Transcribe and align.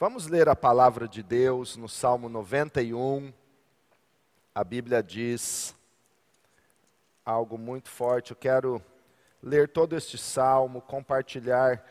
Vamos 0.00 0.28
ler 0.28 0.48
a 0.48 0.54
palavra 0.54 1.08
de 1.08 1.24
Deus 1.24 1.76
no 1.76 1.88
Salmo 1.88 2.28
91. 2.28 3.32
A 4.54 4.62
Bíblia 4.62 5.02
diz 5.02 5.74
algo 7.26 7.58
muito 7.58 7.88
forte. 7.88 8.30
Eu 8.30 8.36
quero 8.36 8.80
ler 9.42 9.66
todo 9.66 9.96
este 9.96 10.16
salmo, 10.16 10.80
compartilhar 10.80 11.84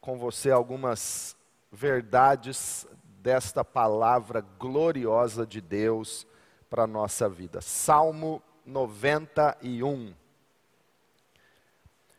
com 0.00 0.16
você 0.16 0.50
algumas 0.50 1.36
verdades 1.70 2.86
desta 3.20 3.62
palavra 3.62 4.40
gloriosa 4.58 5.46
de 5.46 5.60
Deus 5.60 6.26
para 6.70 6.84
a 6.84 6.86
nossa 6.86 7.28
vida. 7.28 7.60
Salmo 7.60 8.42
91. 8.64 10.14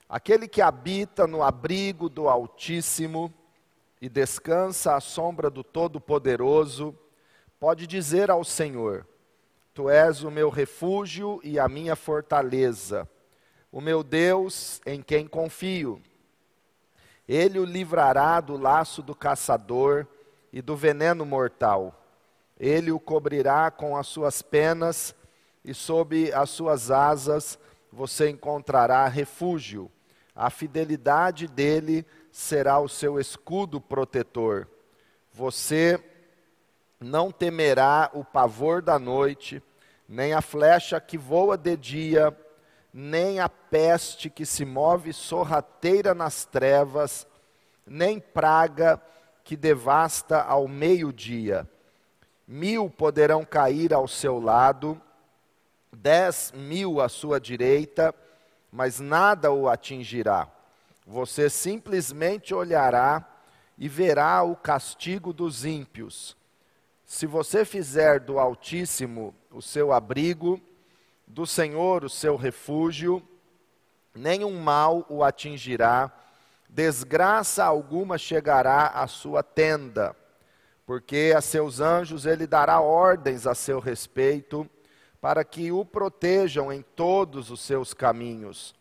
Aquele 0.08 0.48
que 0.48 0.62
habita 0.62 1.26
no 1.26 1.42
abrigo 1.42 2.10
do 2.10 2.30
Altíssimo 2.30 3.34
e 4.06 4.10
descansa 4.10 4.96
à 4.96 5.00
sombra 5.00 5.50
do 5.50 5.64
Todo-Poderoso, 5.64 6.96
pode 7.60 7.88
dizer 7.88 8.30
ao 8.30 8.44
Senhor: 8.44 9.04
Tu 9.74 9.90
és 9.90 10.22
o 10.22 10.30
meu 10.30 10.52
refúgio 10.52 11.42
e 11.44 11.58
a 11.58 11.68
minha 11.68 11.96
fortaleza, 11.96 13.10
o 13.72 13.82
meu 13.82 14.04
Deus 14.04 14.80
em 14.86 15.02
quem 15.02 15.26
confio. 15.26 16.00
Ele 17.28 17.58
o 17.58 17.66
livrará 17.66 18.40
do 18.40 18.56
laço 18.56 19.02
do 19.02 19.16
caçador 19.16 20.06
e 20.54 20.62
do 20.62 20.76
veneno 20.76 21.26
mortal. 21.26 22.06
Ele 22.60 22.92
o 22.92 23.00
cobrirá 23.00 23.72
com 23.72 23.98
as 23.98 24.06
suas 24.06 24.44
penas 24.44 25.16
e 25.64 25.74
sob 25.74 26.32
as 26.32 26.52
suas 26.52 26.92
asas 26.92 27.58
você 27.92 28.30
encontrará 28.30 29.08
refúgio. 29.08 29.92
A 30.36 30.52
fidelidade 30.52 31.48
dele 31.48 32.06
será 32.36 32.80
o 32.80 32.90
seu 32.90 33.18
escudo 33.18 33.80
protetor. 33.80 34.68
Você 35.32 36.04
não 37.00 37.32
temerá 37.32 38.12
o 38.14 38.26
pavor 38.26 38.82
da 38.82 39.00
noite, 39.00 39.64
nem 40.06 40.34
a 40.34 40.42
flecha 40.42 41.00
que 41.00 41.18
voa 41.18 41.58
de 41.58 41.78
dia, 41.78 42.38
nem 42.94 43.40
a 43.40 43.48
peste 43.48 44.30
que 44.30 44.46
se 44.46 44.66
move 44.66 45.14
sorrateira 45.14 46.14
nas 46.14 46.44
trevas, 46.44 47.26
nem 47.88 48.20
praga 48.20 49.02
que 49.42 49.56
devasta 49.56 50.42
ao 50.42 50.68
meio-dia. 50.68 51.66
Mil 52.46 52.90
poderão 52.90 53.46
cair 53.46 53.94
ao 53.94 54.10
seu 54.10 54.42
lado, 54.42 55.02
dez 55.90 56.52
mil 56.54 57.00
à 57.00 57.08
sua 57.08 57.40
direita, 57.40 58.14
mas 58.70 59.00
nada 59.00 59.54
o 59.54 59.70
atingirá. 59.70 60.50
Você 61.06 61.50
simplesmente 61.50 62.54
olhará 62.54 63.26
e 63.78 63.88
verá 63.88 64.42
o 64.42 64.56
castigo 64.56 65.32
dos 65.32 65.64
ímpios. 65.64 66.36
Se 67.06 67.28
você 67.28 67.64
fizer 67.64 68.20
do 68.20 68.40
Altíssimo 68.40 69.36
o 69.52 69.62
seu 69.62 69.94
abrigo, 69.94 70.60
do 71.28 71.46
Senhor 71.46 72.04
o 72.04 72.10
seu 72.10 72.36
refúgio, 72.36 73.22
nenhum 74.16 74.60
mal 74.60 75.06
o 75.08 75.24
atingirá, 75.24 76.12
desgraça 76.68 77.64
alguma 77.64 78.18
chegará 78.18 78.88
à 78.88 79.06
sua 79.06 79.44
tenda, 79.44 80.16
porque 80.86 81.34
a 81.36 81.42
seus 81.42 81.80
anjos 81.80 82.26
ele 82.26 82.48
dará 82.48 82.80
ordens 82.80 83.46
a 83.46 83.54
seu 83.54 83.80
respeito, 83.80 84.68
para 85.22 85.44
que 85.44 85.72
o 85.72 85.86
protejam 85.86 86.72
em 86.72 86.82
todos 86.82 87.52
os 87.52 87.62
seus 87.62 87.94
caminhos. 87.94 88.76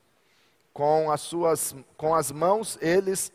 Com 0.74 1.10
as, 1.10 1.22
suas, 1.22 1.74
com 1.96 2.14
as 2.14 2.30
mãos 2.30 2.76
eles 2.82 3.32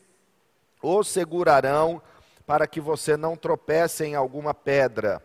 o 0.81 1.03
segurarão, 1.03 1.99
para 2.45 2.67
que 2.67 2.79
você 2.79 3.17
não 3.17 3.35
tropece 3.35 4.05
em 4.05 4.13
alguma 4.13 4.53
pedra. 4.53 5.23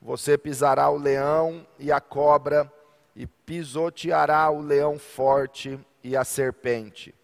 Você 0.00 0.38
pisará 0.38 0.88
o 0.88 0.96
leão 0.96 1.66
e 1.78 1.92
a 1.92 2.00
cobra, 2.00 2.72
e 3.14 3.26
pisoteará 3.26 4.50
o 4.50 4.60
leão 4.60 4.98
forte 4.98 5.78
e 6.04 6.16
a 6.16 6.22
serpente. 6.22 7.14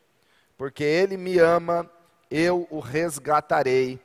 Porque 0.57 0.83
ele 0.83 1.17
me 1.17 1.39
ama, 1.39 1.89
eu 2.31 2.67
o 2.71 2.81
resgatarei, 2.81 4.01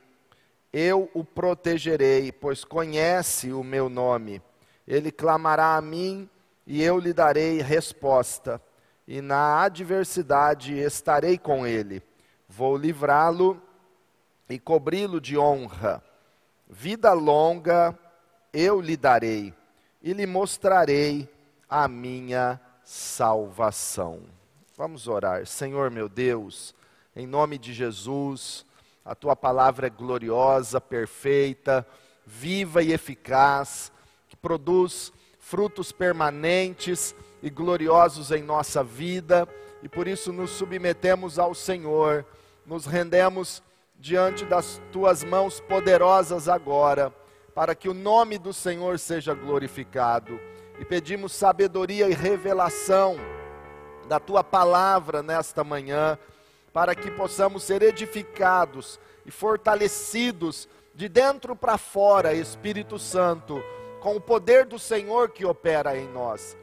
eu 0.72 1.10
o 1.14 1.24
protegerei, 1.24 2.30
pois 2.30 2.62
conhece 2.64 3.52
o 3.52 3.64
meu 3.64 3.88
nome. 3.88 4.42
Ele 4.86 5.10
clamará 5.10 5.76
a 5.76 5.80
mim 5.80 6.28
e 6.66 6.82
eu 6.82 6.98
lhe 6.98 7.14
darei 7.14 7.62
resposta, 7.62 8.60
e 9.08 9.22
na 9.22 9.62
adversidade 9.62 10.78
estarei 10.78 11.38
com 11.38 11.66
ele. 11.66 12.02
Vou 12.46 12.76
livrá-lo 12.76 13.58
e 14.50 14.58
cobri-lo 14.58 15.18
de 15.18 15.38
honra. 15.38 16.04
Vida 16.68 17.14
longa 17.14 17.98
eu 18.52 18.82
lhe 18.82 18.98
darei, 18.98 19.54
e 20.02 20.12
lhe 20.12 20.26
mostrarei 20.26 21.26
a 21.66 21.88
minha 21.88 22.60
salvação. 22.84 24.20
Vamos 24.76 25.08
orar. 25.08 25.46
Senhor 25.46 25.90
meu 25.90 26.08
Deus, 26.08 26.74
em 27.16 27.26
nome 27.26 27.56
de 27.56 27.72
Jesus, 27.72 28.66
a 29.02 29.14
tua 29.14 29.34
palavra 29.34 29.86
é 29.86 29.90
gloriosa, 29.90 30.82
perfeita, 30.82 31.86
viva 32.26 32.82
e 32.82 32.92
eficaz, 32.92 33.90
que 34.28 34.36
produz 34.36 35.10
frutos 35.38 35.92
permanentes 35.92 37.14
e 37.42 37.50
gloriosos 37.50 38.30
em 38.30 38.42
nossa 38.42 38.82
vida, 38.82 39.48
e 39.82 39.88
por 39.88 40.08
isso 40.08 40.32
nos 40.32 40.50
submetemos 40.50 41.38
ao 41.38 41.54
Senhor, 41.54 42.24
nos 42.66 42.86
rendemos 42.86 43.62
diante 43.98 44.44
das 44.44 44.80
tuas 44.92 45.24
mãos 45.24 45.60
poderosas 45.60 46.48
agora, 46.48 47.12
para 47.54 47.74
que 47.74 47.88
o 47.88 47.94
nome 47.94 48.38
do 48.38 48.52
Senhor 48.52 48.98
seja 48.98 49.34
glorificado. 49.34 50.38
E 50.78 50.84
pedimos 50.84 51.32
sabedoria 51.32 52.08
e 52.08 52.14
revelação 52.14 53.16
da 54.08 54.20
tua 54.20 54.44
palavra 54.44 55.22
nesta 55.22 55.64
manhã, 55.64 56.18
para 56.72 56.94
que 56.94 57.10
possamos 57.10 57.64
ser 57.64 57.82
edificados 57.82 59.00
e 59.26 59.30
fortalecidos 59.30 60.68
de 60.94 61.08
dentro 61.08 61.54
para 61.54 61.76
fora, 61.76 62.34
Espírito 62.34 62.98
Santo, 62.98 63.62
com 64.00 64.16
o 64.16 64.20
poder 64.20 64.64
do 64.64 64.78
Senhor 64.78 65.30
que 65.30 65.44
opera 65.44 65.96
em 65.96 66.08
nós, 66.08 66.56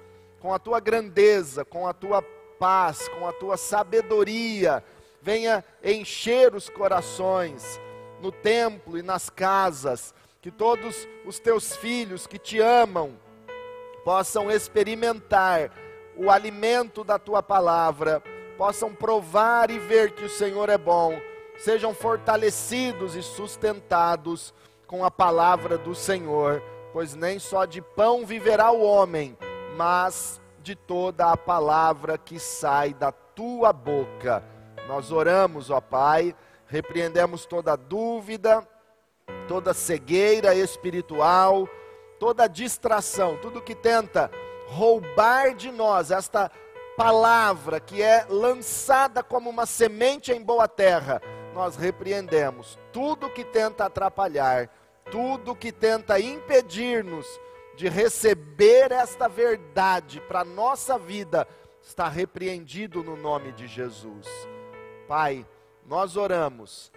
com 0.45 0.53
a 0.53 0.59
tua 0.59 0.79
grandeza, 0.79 1.65
com 1.65 1.87
a 1.87 1.91
tua 1.91 2.21
paz, 2.59 3.07
com 3.07 3.27
a 3.27 3.33
tua 3.33 3.57
sabedoria, 3.57 4.83
venha 5.19 5.65
encher 5.83 6.53
os 6.53 6.69
corações 6.69 7.81
no 8.21 8.31
templo 8.31 8.95
e 8.95 9.01
nas 9.01 9.27
casas, 9.27 10.13
que 10.43 10.51
todos 10.51 11.07
os 11.25 11.39
teus 11.39 11.75
filhos 11.75 12.27
que 12.27 12.37
te 12.37 12.61
amam, 12.61 13.17
possam 14.03 14.51
experimentar 14.51 15.71
o 16.15 16.29
alimento 16.29 17.03
da 17.03 17.17
tua 17.17 17.41
palavra, 17.41 18.21
possam 18.55 18.93
provar 18.93 19.71
e 19.71 19.79
ver 19.79 20.11
que 20.11 20.25
o 20.25 20.29
Senhor 20.29 20.69
é 20.69 20.77
bom, 20.77 21.19
sejam 21.57 21.91
fortalecidos 21.91 23.15
e 23.15 23.23
sustentados 23.23 24.53
com 24.85 25.03
a 25.03 25.09
palavra 25.09 25.75
do 25.75 25.95
Senhor, 25.95 26.61
pois 26.93 27.15
nem 27.15 27.39
só 27.39 27.65
de 27.65 27.81
pão 27.81 28.27
viverá 28.27 28.69
o 28.69 28.83
homem, 28.83 29.35
mas 29.75 30.41
de 30.61 30.75
toda 30.75 31.31
a 31.31 31.37
palavra 31.37 32.17
que 32.17 32.39
sai 32.39 32.93
da 32.93 33.11
tua 33.11 33.71
boca. 33.73 34.43
Nós 34.87 35.11
oramos, 35.11 35.69
ó 35.69 35.81
Pai, 35.81 36.35
repreendemos 36.65 37.45
toda 37.45 37.75
dúvida, 37.75 38.67
toda 39.47 39.73
cegueira 39.73 40.55
espiritual, 40.55 41.67
toda 42.19 42.47
distração, 42.47 43.37
tudo 43.37 43.61
que 43.61 43.75
tenta 43.75 44.31
roubar 44.67 45.53
de 45.53 45.71
nós 45.71 46.09
esta 46.09 46.49
palavra 46.97 47.79
que 47.79 48.01
é 48.01 48.25
lançada 48.29 49.21
como 49.21 49.49
uma 49.49 49.65
semente 49.65 50.31
em 50.31 50.41
boa 50.41 50.67
terra, 50.67 51.21
nós 51.53 51.75
repreendemos 51.75 52.79
tudo 52.91 53.29
que 53.29 53.43
tenta 53.43 53.85
atrapalhar, 53.85 54.69
tudo 55.11 55.55
que 55.55 55.71
tenta 55.71 56.19
impedir-nos 56.19 57.27
de 57.75 57.89
receber 57.89 58.91
esta 58.91 59.27
verdade 59.27 60.21
para 60.21 60.41
a 60.41 60.45
nossa 60.45 60.97
vida, 60.97 61.47
está 61.81 62.07
repreendido 62.07 63.03
no 63.03 63.15
nome 63.15 63.51
de 63.51 63.67
Jesus. 63.67 64.27
Pai, 65.07 65.45
nós 65.85 66.15
oramos 66.17 66.91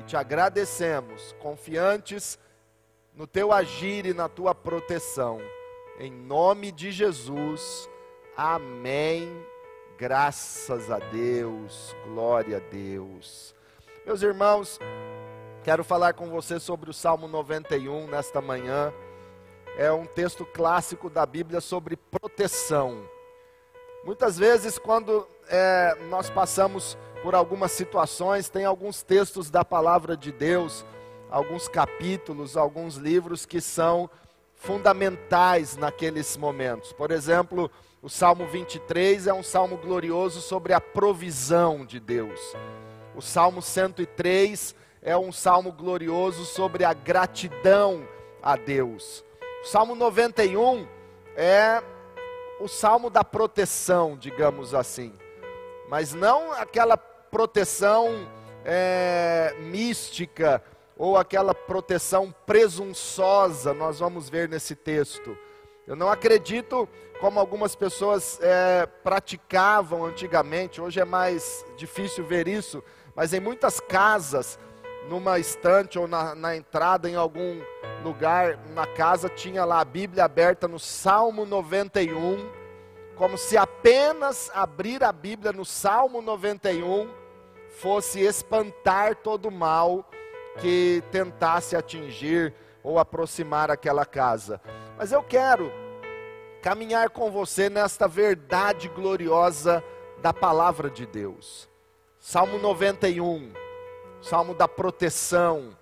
e 0.00 0.04
te 0.04 0.16
agradecemos, 0.16 1.34
confiantes 1.40 2.38
no 3.14 3.26
teu 3.26 3.52
agir 3.52 4.06
e 4.06 4.14
na 4.14 4.28
tua 4.28 4.54
proteção. 4.54 5.40
Em 5.98 6.10
nome 6.10 6.72
de 6.72 6.90
Jesus, 6.90 7.88
amém. 8.36 9.30
Graças 9.96 10.90
a 10.90 10.98
Deus, 10.98 11.94
glória 12.04 12.56
a 12.56 12.60
Deus. 12.60 13.54
Meus 14.04 14.22
irmãos, 14.22 14.80
quero 15.62 15.84
falar 15.84 16.14
com 16.14 16.28
você 16.28 16.58
sobre 16.58 16.90
o 16.90 16.94
Salmo 16.94 17.28
91 17.28 18.08
nesta 18.08 18.40
manhã. 18.40 18.92
É 19.76 19.92
um 19.92 20.06
texto 20.06 20.44
clássico 20.44 21.10
da 21.10 21.26
Bíblia 21.26 21.60
sobre 21.60 21.96
proteção. 21.96 23.08
Muitas 24.04 24.38
vezes, 24.38 24.78
quando 24.78 25.26
é, 25.48 25.96
nós 26.08 26.30
passamos 26.30 26.96
por 27.22 27.34
algumas 27.34 27.72
situações, 27.72 28.48
tem 28.48 28.64
alguns 28.64 29.02
textos 29.02 29.50
da 29.50 29.64
palavra 29.64 30.16
de 30.16 30.30
Deus 30.30 30.84
alguns 31.34 31.66
capítulos, 31.66 32.56
alguns 32.56 32.94
livros 32.94 33.44
que 33.44 33.60
são 33.60 34.08
fundamentais 34.54 35.76
naqueles 35.76 36.36
momentos. 36.36 36.92
Por 36.92 37.10
exemplo, 37.10 37.68
o 38.00 38.08
Salmo 38.08 38.46
23 38.46 39.26
é 39.26 39.34
um 39.34 39.42
salmo 39.42 39.76
glorioso 39.76 40.40
sobre 40.40 40.72
a 40.72 40.80
provisão 40.80 41.84
de 41.84 41.98
Deus. 41.98 42.40
O 43.16 43.20
Salmo 43.20 43.60
103 43.60 44.76
é 45.02 45.16
um 45.16 45.32
salmo 45.32 45.72
glorioso 45.72 46.44
sobre 46.44 46.84
a 46.84 46.92
gratidão 46.92 48.06
a 48.40 48.54
Deus. 48.54 49.24
O 49.64 49.66
Salmo 49.66 49.94
91 49.94 50.86
é 51.34 51.82
o 52.60 52.68
salmo 52.68 53.08
da 53.08 53.24
proteção, 53.24 54.14
digamos 54.14 54.74
assim, 54.74 55.10
mas 55.88 56.12
não 56.12 56.52
aquela 56.52 56.98
proteção 56.98 58.28
é, 58.62 59.54
mística 59.60 60.62
ou 60.98 61.16
aquela 61.16 61.54
proteção 61.54 62.30
presunçosa, 62.44 63.72
nós 63.72 64.00
vamos 64.00 64.28
ver 64.28 64.50
nesse 64.50 64.76
texto. 64.76 65.34
Eu 65.86 65.96
não 65.96 66.10
acredito 66.10 66.86
como 67.18 67.40
algumas 67.40 67.74
pessoas 67.74 68.38
é, 68.42 68.84
praticavam 68.84 70.04
antigamente, 70.04 70.78
hoje 70.78 71.00
é 71.00 71.06
mais 71.06 71.64
difícil 71.74 72.22
ver 72.26 72.46
isso, 72.46 72.84
mas 73.16 73.32
em 73.32 73.40
muitas 73.40 73.80
casas, 73.80 74.58
numa 75.08 75.38
estante 75.38 75.98
ou 75.98 76.08
na, 76.08 76.34
na 76.34 76.56
entrada 76.56 77.08
em 77.08 77.14
algum 77.14 77.60
lugar 78.02 78.58
na 78.74 78.86
casa, 78.86 79.28
tinha 79.28 79.64
lá 79.64 79.80
a 79.80 79.84
Bíblia 79.84 80.24
aberta 80.24 80.68
no 80.68 80.78
Salmo 80.78 81.44
91, 81.44 82.50
como 83.16 83.38
se 83.38 83.56
apenas 83.56 84.50
abrir 84.54 85.02
a 85.04 85.12
Bíblia 85.12 85.52
no 85.52 85.64
Salmo 85.64 86.20
91 86.20 87.08
fosse 87.68 88.20
espantar 88.20 89.16
todo 89.16 89.46
o 89.46 89.52
mal 89.52 90.08
que 90.60 91.02
tentasse 91.10 91.76
atingir 91.76 92.54
ou 92.82 92.98
aproximar 92.98 93.70
aquela 93.70 94.04
casa. 94.04 94.60
Mas 94.96 95.10
eu 95.10 95.22
quero 95.22 95.72
caminhar 96.62 97.10
com 97.10 97.30
você 97.30 97.68
nesta 97.68 98.06
verdade 98.06 98.88
gloriosa 98.88 99.82
da 100.22 100.32
palavra 100.32 100.88
de 100.88 101.04
Deus. 101.06 101.68
Salmo 102.18 102.58
91, 102.58 103.52
salmo 104.24 104.54
da 104.54 104.66
proteção, 104.66 105.76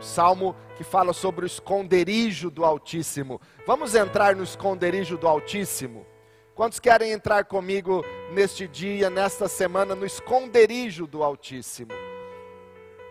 salmo 0.00 0.56
que 0.76 0.82
fala 0.82 1.12
sobre 1.12 1.44
o 1.44 1.46
esconderijo 1.46 2.50
do 2.50 2.64
Altíssimo. 2.64 3.40
Vamos 3.64 3.94
entrar 3.94 4.34
no 4.34 4.42
esconderijo 4.42 5.16
do 5.16 5.28
Altíssimo? 5.28 6.04
Quantos 6.52 6.80
querem 6.80 7.12
entrar 7.12 7.44
comigo 7.44 8.04
neste 8.32 8.66
dia, 8.66 9.08
nesta 9.08 9.46
semana, 9.46 9.94
no 9.94 10.04
esconderijo 10.04 11.06
do 11.06 11.22
Altíssimo? 11.22 11.92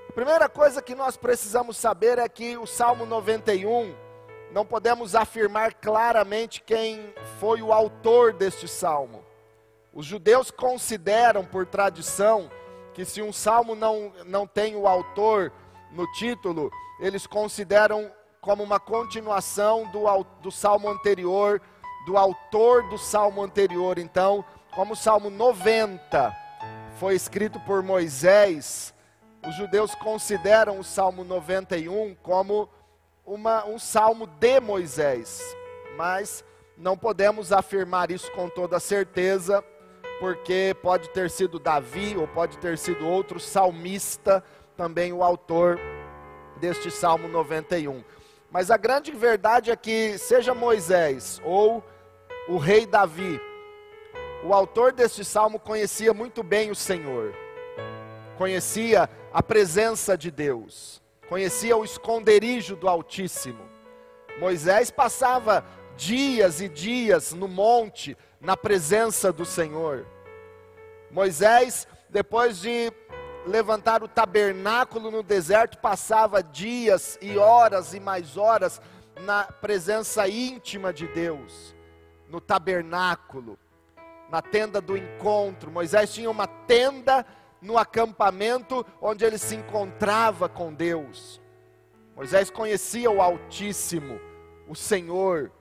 A 0.09 0.11
primeira 0.11 0.49
coisa 0.49 0.81
que 0.81 0.93
nós 0.93 1.15
precisamos 1.15 1.77
saber 1.77 2.17
é 2.17 2.27
que 2.27 2.57
o 2.57 2.67
Salmo 2.67 3.05
91, 3.05 3.95
não 4.51 4.65
podemos 4.65 5.15
afirmar 5.15 5.75
claramente 5.75 6.61
quem 6.61 7.13
foi 7.39 7.61
o 7.61 7.71
autor 7.71 8.33
deste 8.33 8.67
salmo. 8.67 9.23
Os 9.93 10.05
judeus 10.05 10.51
consideram, 10.51 11.45
por 11.45 11.65
tradição, 11.65 12.51
que 12.99 13.05
se 13.05 13.21
um 13.21 13.31
salmo 13.31 13.75
não, 13.75 14.11
não 14.25 14.45
tem 14.45 14.75
o 14.75 14.85
autor 14.85 15.53
no 15.89 16.05
título, 16.11 16.69
eles 16.99 17.25
consideram 17.25 18.11
como 18.41 18.61
uma 18.61 18.77
continuação 18.77 19.89
do, 19.89 20.03
do 20.41 20.51
salmo 20.51 20.89
anterior, 20.89 21.61
do 22.05 22.17
autor 22.17 22.89
do 22.89 22.97
salmo 22.97 23.41
anterior. 23.41 23.97
Então, 23.97 24.43
como 24.75 24.91
o 24.91 24.97
salmo 24.97 25.29
90 25.29 26.35
foi 26.99 27.15
escrito 27.15 27.57
por 27.61 27.81
Moisés, 27.81 28.93
os 29.47 29.55
judeus 29.55 29.95
consideram 29.95 30.77
o 30.77 30.83
salmo 30.83 31.23
91 31.23 32.15
como 32.15 32.67
uma, 33.25 33.65
um 33.65 33.79
salmo 33.79 34.27
de 34.27 34.59
Moisés, 34.59 35.41
mas 35.95 36.43
não 36.75 36.97
podemos 36.97 37.53
afirmar 37.53 38.11
isso 38.11 38.29
com 38.33 38.49
toda 38.49 38.77
certeza 38.77 39.63
porque 40.19 40.75
pode 40.81 41.09
ter 41.09 41.29
sido 41.29 41.59
Davi 41.59 42.15
ou 42.17 42.27
pode 42.27 42.57
ter 42.57 42.77
sido 42.77 43.07
outro 43.07 43.39
salmista, 43.39 44.43
também 44.75 45.13
o 45.13 45.23
autor 45.23 45.79
deste 46.59 46.91
Salmo 46.91 47.27
91. 47.27 48.03
Mas 48.51 48.69
a 48.69 48.77
grande 48.77 49.11
verdade 49.11 49.71
é 49.71 49.75
que, 49.75 50.17
seja 50.17 50.53
Moisés 50.53 51.41
ou 51.45 51.83
o 52.47 52.57
rei 52.57 52.85
Davi, 52.85 53.39
o 54.43 54.53
autor 54.53 54.91
deste 54.91 55.23
salmo 55.23 55.59
conhecia 55.59 56.13
muito 56.13 56.41
bem 56.41 56.71
o 56.71 56.75
Senhor, 56.75 57.33
conhecia 58.37 59.09
a 59.33 59.43
presença 59.43 60.17
de 60.17 60.31
Deus, 60.31 61.01
conhecia 61.27 61.77
o 61.77 61.83
esconderijo 61.83 62.75
do 62.75 62.87
Altíssimo. 62.87 63.63
Moisés 64.39 64.89
passava 64.89 65.65
dias 65.95 66.61
e 66.61 66.69
dias 66.69 67.33
no 67.33 67.47
monte, 67.47 68.17
na 68.39 68.55
presença 68.55 69.31
do 69.31 69.45
Senhor. 69.45 70.05
Moisés, 71.11 71.87
depois 72.09 72.59
de 72.59 72.91
levantar 73.45 74.03
o 74.03 74.07
tabernáculo 74.07 75.11
no 75.11 75.23
deserto, 75.23 75.77
passava 75.77 76.43
dias 76.43 77.17
e 77.21 77.37
horas 77.37 77.93
e 77.93 77.99
mais 77.99 78.37
horas 78.37 78.81
na 79.21 79.43
presença 79.43 80.27
íntima 80.27 80.93
de 80.93 81.07
Deus, 81.07 81.75
no 82.29 82.39
tabernáculo, 82.39 83.57
na 84.29 84.41
tenda 84.41 84.79
do 84.79 84.95
encontro. 84.95 85.71
Moisés 85.71 86.13
tinha 86.13 86.29
uma 86.29 86.47
tenda 86.47 87.25
no 87.61 87.77
acampamento 87.77 88.85
onde 89.01 89.25
ele 89.25 89.37
se 89.37 89.55
encontrava 89.55 90.47
com 90.47 90.73
Deus. 90.73 91.41
Moisés 92.15 92.49
conhecia 92.49 93.09
o 93.09 93.21
Altíssimo, 93.21 94.19
o 94.67 94.75
Senhor, 94.75 95.51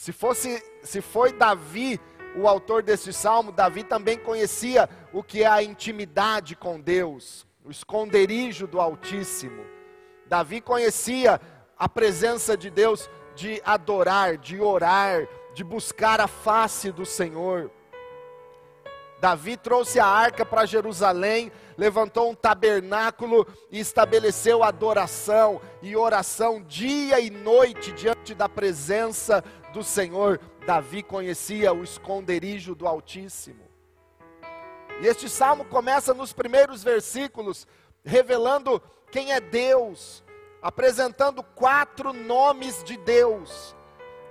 se 0.00 0.12
fosse, 0.12 0.64
se 0.82 1.02
foi 1.02 1.30
Davi 1.30 2.00
o 2.34 2.48
autor 2.48 2.82
desse 2.82 3.12
salmo, 3.12 3.52
Davi 3.52 3.84
também 3.84 4.18
conhecia 4.18 4.88
o 5.12 5.22
que 5.22 5.42
é 5.42 5.46
a 5.46 5.62
intimidade 5.62 6.56
com 6.56 6.80
Deus, 6.80 7.46
o 7.62 7.70
esconderijo 7.70 8.66
do 8.66 8.80
Altíssimo. 8.80 9.62
Davi 10.26 10.62
conhecia 10.62 11.38
a 11.78 11.86
presença 11.86 12.56
de 12.56 12.70
Deus 12.70 13.10
de 13.36 13.60
adorar, 13.62 14.38
de 14.38 14.58
orar, 14.58 15.28
de 15.52 15.62
buscar 15.62 16.18
a 16.18 16.26
face 16.26 16.90
do 16.90 17.04
Senhor. 17.04 17.70
Davi 19.20 19.54
trouxe 19.58 20.00
a 20.00 20.06
arca 20.06 20.46
para 20.46 20.64
Jerusalém, 20.64 21.52
levantou 21.76 22.30
um 22.30 22.34
tabernáculo 22.34 23.46
e 23.70 23.78
estabeleceu 23.78 24.64
adoração 24.64 25.60
e 25.82 25.94
oração 25.94 26.62
dia 26.62 27.20
e 27.20 27.28
noite 27.28 27.92
diante 27.92 28.34
da 28.34 28.48
presença 28.48 29.44
do 29.72 29.82
Senhor. 29.82 30.40
Davi 30.66 31.02
conhecia 31.02 31.72
o 31.72 31.82
esconderijo 31.82 32.74
do 32.74 32.86
Altíssimo. 32.86 33.64
E 35.00 35.06
este 35.06 35.28
salmo 35.28 35.64
começa 35.64 36.12
nos 36.12 36.32
primeiros 36.32 36.84
versículos, 36.84 37.66
revelando 38.04 38.82
quem 39.10 39.32
é 39.32 39.40
Deus, 39.40 40.22
apresentando 40.60 41.42
quatro 41.42 42.12
nomes 42.12 42.84
de 42.84 42.96
Deus. 42.98 43.74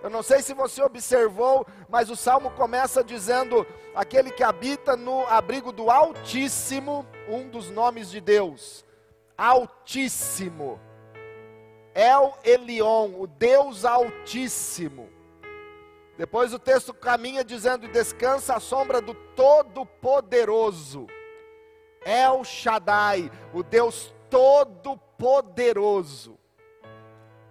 Eu 0.02 0.10
não 0.10 0.24
sei 0.24 0.42
se 0.42 0.54
você 0.54 0.82
observou, 0.82 1.66
mas 1.90 2.10
o 2.10 2.16
salmo 2.16 2.52
começa 2.52 3.04
dizendo: 3.04 3.66
aquele 3.94 4.32
que 4.32 4.44
habita 4.44 4.96
no 4.96 5.26
abrigo 5.28 5.72
do 5.72 5.90
Altíssimo, 5.90 7.06
um 7.28 7.50
dos 7.50 7.70
nomes 7.70 8.10
de 8.10 8.22
Deus. 8.22 8.86
Altíssimo. 9.38 10.80
El 11.94 12.38
Elion, 12.44 13.14
o 13.20 13.28
Deus 13.28 13.84
Altíssimo. 13.84 15.10
Depois 16.20 16.54
o 16.54 16.60
texto 16.60 16.94
caminha 16.94 17.44
dizendo: 17.46 17.88
descansa 17.88 18.56
à 18.56 18.60
sombra 18.60 19.00
do 19.00 19.14
Todo-Poderoso. 19.14 21.08
El 22.04 22.44
Shaddai, 22.44 23.32
o 23.54 23.64
Deus 23.64 24.14
Todo-Poderoso. 24.30 26.38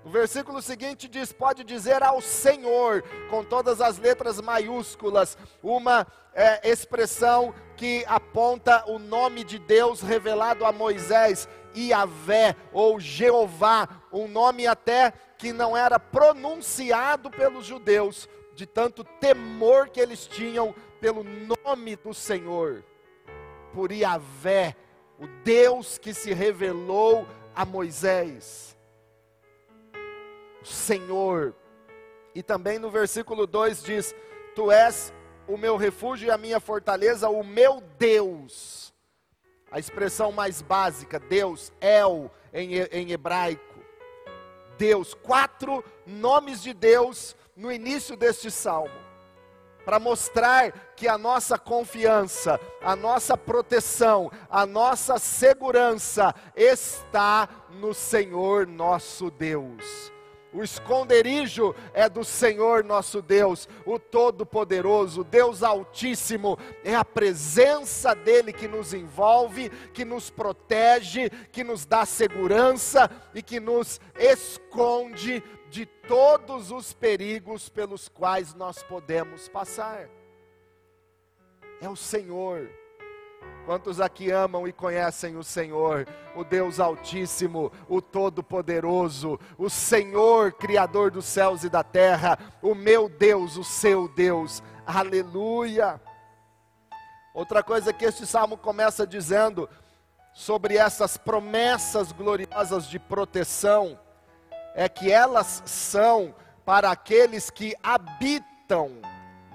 O 0.04 0.10
versículo 0.10 0.60
seguinte 0.60 1.08
diz: 1.08 1.32
pode 1.32 1.64
dizer 1.64 2.02
ao 2.02 2.20
Senhor, 2.20 3.02
com 3.30 3.42
todas 3.42 3.80
as 3.80 3.96
letras 3.96 4.38
maiúsculas, 4.38 5.38
uma 5.62 6.06
é, 6.34 6.70
expressão 6.70 7.54
que 7.74 8.04
aponta 8.06 8.84
o 8.86 8.98
nome 8.98 9.44
de 9.44 9.58
Deus 9.58 10.02
revelado 10.02 10.66
a 10.66 10.72
Moisés, 10.72 11.48
Iavé 11.74 12.54
ou 12.70 13.00
Jeová, 13.00 13.88
um 14.12 14.28
nome 14.28 14.66
até 14.66 15.14
que 15.38 15.54
não 15.54 15.74
era 15.74 15.98
pronunciado 15.98 17.30
pelos 17.30 17.64
judeus, 17.64 18.28
de 18.58 18.66
tanto 18.66 19.04
temor 19.04 19.88
que 19.88 20.00
eles 20.00 20.26
tinham 20.26 20.74
pelo 21.00 21.22
nome 21.22 21.94
do 21.94 22.12
Senhor, 22.12 22.84
por 23.72 23.92
Iavé, 23.92 24.74
o 25.16 25.28
Deus 25.44 25.96
que 25.96 26.12
se 26.12 26.34
revelou 26.34 27.24
a 27.54 27.64
Moisés, 27.64 28.76
o 30.60 30.66
Senhor. 30.66 31.54
E 32.34 32.42
também 32.42 32.80
no 32.80 32.90
versículo 32.90 33.46
2 33.46 33.84
diz: 33.84 34.12
Tu 34.56 34.72
és 34.72 35.14
o 35.46 35.56
meu 35.56 35.76
refúgio 35.76 36.26
e 36.26 36.30
a 36.32 36.36
minha 36.36 36.58
fortaleza, 36.58 37.28
o 37.28 37.44
meu 37.44 37.80
Deus. 37.96 38.92
A 39.70 39.78
expressão 39.78 40.32
mais 40.32 40.60
básica, 40.62 41.20
Deus, 41.20 41.72
El, 41.80 42.28
em, 42.52 42.74
em 42.90 43.12
hebraico. 43.12 43.78
Deus, 44.76 45.14
quatro 45.14 45.84
nomes 46.04 46.60
de 46.60 46.72
Deus 46.72 47.36
no 47.58 47.72
início 47.72 48.16
deste 48.16 48.52
salmo 48.52 48.94
para 49.84 49.98
mostrar 49.98 50.70
que 50.94 51.08
a 51.08 51.18
nossa 51.18 51.58
confiança, 51.58 52.60
a 52.80 52.94
nossa 52.94 53.36
proteção, 53.36 54.30
a 54.48 54.64
nossa 54.64 55.18
segurança 55.18 56.34
está 56.54 57.48
no 57.70 57.92
Senhor 57.92 58.66
nosso 58.66 59.30
Deus. 59.30 60.12
O 60.52 60.62
esconderijo 60.62 61.74
é 61.92 62.08
do 62.08 62.24
Senhor 62.24 62.82
nosso 62.82 63.20
Deus, 63.20 63.68
o 63.84 63.98
Todo-Poderoso, 63.98 65.22
Deus 65.22 65.62
Altíssimo. 65.62 66.58
É 66.82 66.94
a 66.94 67.04
presença 67.04 68.14
dEle 68.14 68.52
que 68.52 68.66
nos 68.66 68.94
envolve, 68.94 69.68
que 69.92 70.04
nos 70.04 70.30
protege, 70.30 71.28
que 71.52 71.62
nos 71.62 71.84
dá 71.84 72.06
segurança 72.06 73.10
e 73.34 73.42
que 73.42 73.60
nos 73.60 74.00
esconde 74.18 75.42
de 75.70 75.84
todos 75.84 76.70
os 76.70 76.94
perigos 76.94 77.68
pelos 77.68 78.08
quais 78.08 78.54
nós 78.54 78.82
podemos 78.82 79.48
passar. 79.48 80.08
É 81.80 81.88
o 81.88 81.96
Senhor. 81.96 82.77
Quantos 83.68 84.00
aqui 84.00 84.30
amam 84.30 84.66
e 84.66 84.72
conhecem 84.72 85.36
o 85.36 85.44
Senhor, 85.44 86.08
o 86.34 86.42
Deus 86.42 86.80
Altíssimo, 86.80 87.70
o 87.86 88.00
Todo-Poderoso, 88.00 89.38
o 89.58 89.68
Senhor, 89.68 90.54
Criador 90.54 91.10
dos 91.10 91.26
céus 91.26 91.64
e 91.64 91.68
da 91.68 91.84
terra, 91.84 92.38
o 92.62 92.74
meu 92.74 93.10
Deus, 93.10 93.58
o 93.58 93.64
seu 93.64 94.08
Deus, 94.08 94.62
aleluia. 94.86 96.00
Outra 97.34 97.62
coisa 97.62 97.92
que 97.92 98.06
este 98.06 98.24
salmo 98.26 98.56
começa 98.56 99.06
dizendo 99.06 99.68
sobre 100.32 100.78
essas 100.78 101.18
promessas 101.18 102.10
gloriosas 102.10 102.86
de 102.86 102.98
proteção, 102.98 104.00
é 104.74 104.88
que 104.88 105.12
elas 105.12 105.62
são 105.66 106.34
para 106.64 106.90
aqueles 106.90 107.50
que 107.50 107.74
habitam 107.82 108.92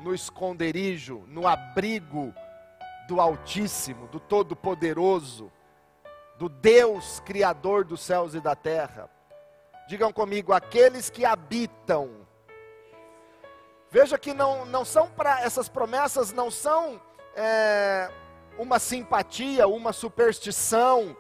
no 0.03 0.13
esconderijo, 0.13 1.23
no 1.27 1.47
abrigo 1.47 2.31
do 3.07 3.19
Altíssimo, 3.19 4.07
do 4.07 4.19
Todo-Poderoso, 4.19 5.51
do 6.37 6.49
Deus 6.49 7.19
Criador 7.21 7.83
dos 7.85 8.01
céus 8.01 8.33
e 8.33 8.39
da 8.39 8.55
terra. 8.55 9.09
Digam 9.87 10.11
comigo, 10.11 10.53
aqueles 10.53 11.09
que 11.09 11.25
habitam. 11.25 12.25
Veja 13.89 14.17
que 14.17 14.33
não, 14.33 14.65
não 14.65 14.83
são 14.83 15.07
para 15.09 15.41
essas 15.41 15.69
promessas 15.69 16.31
não 16.31 16.49
são 16.49 16.99
é, 17.35 18.09
uma 18.57 18.79
simpatia, 18.79 19.67
uma 19.67 19.93
superstição, 19.93 21.15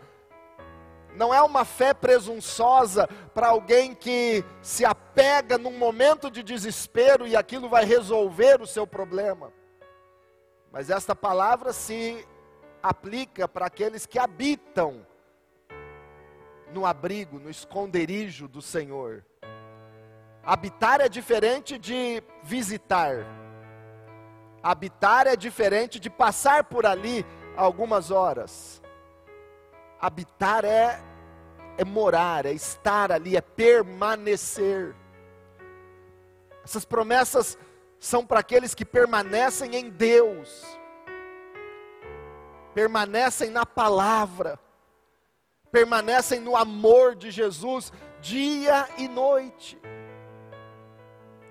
não 1.15 1.33
é 1.33 1.41
uma 1.41 1.63
fé 1.65 1.93
presunçosa 1.93 3.07
para 3.33 3.49
alguém 3.49 3.93
que 3.93 4.43
se 4.61 4.83
apega 4.83 5.57
num 5.57 5.77
momento 5.77 6.31
de 6.31 6.41
desespero 6.41 7.27
e 7.27 7.35
aquilo 7.35 7.69
vai 7.69 7.85
resolver 7.85 8.61
o 8.61 8.67
seu 8.67 8.87
problema. 8.87 9.51
Mas 10.73 10.89
esta 10.89 11.15
palavra 11.15 11.71
se 11.71 12.27
aplica 12.81 13.47
para 13.47 13.67
aqueles 13.67 14.07
que 14.07 14.17
habitam 14.17 15.05
no 16.73 16.83
abrigo, 16.83 17.39
no 17.39 17.47
esconderijo 17.47 18.47
do 18.47 18.59
Senhor. 18.59 19.23
Habitar 20.43 20.99
é 20.99 21.07
diferente 21.07 21.77
de 21.77 22.23
visitar. 22.41 23.17
Habitar 24.63 25.27
é 25.27 25.35
diferente 25.35 25.99
de 25.99 26.09
passar 26.09 26.63
por 26.63 26.87
ali 26.87 27.23
algumas 27.55 28.09
horas. 28.09 28.81
Habitar 30.01 30.65
é, 30.65 30.99
é 31.77 31.85
morar, 31.85 32.47
é 32.47 32.51
estar 32.51 33.11
ali, 33.11 33.37
é 33.37 33.41
permanecer. 33.41 34.95
Essas 36.65 36.83
promessas 36.83 37.59
são 38.03 38.25
para 38.25 38.41
aqueles 38.41 38.75
que 38.75 38.83
permanecem 38.83 39.77
em 39.77 39.89
Deus, 39.89 40.61
permanecem 42.73 43.49
na 43.49 43.65
palavra, 43.65 44.59
permanecem 45.71 46.41
no 46.41 46.57
amor 46.57 47.15
de 47.15 47.31
Jesus 47.31 47.93
dia 48.19 48.89
e 48.97 49.07
noite. 49.07 49.79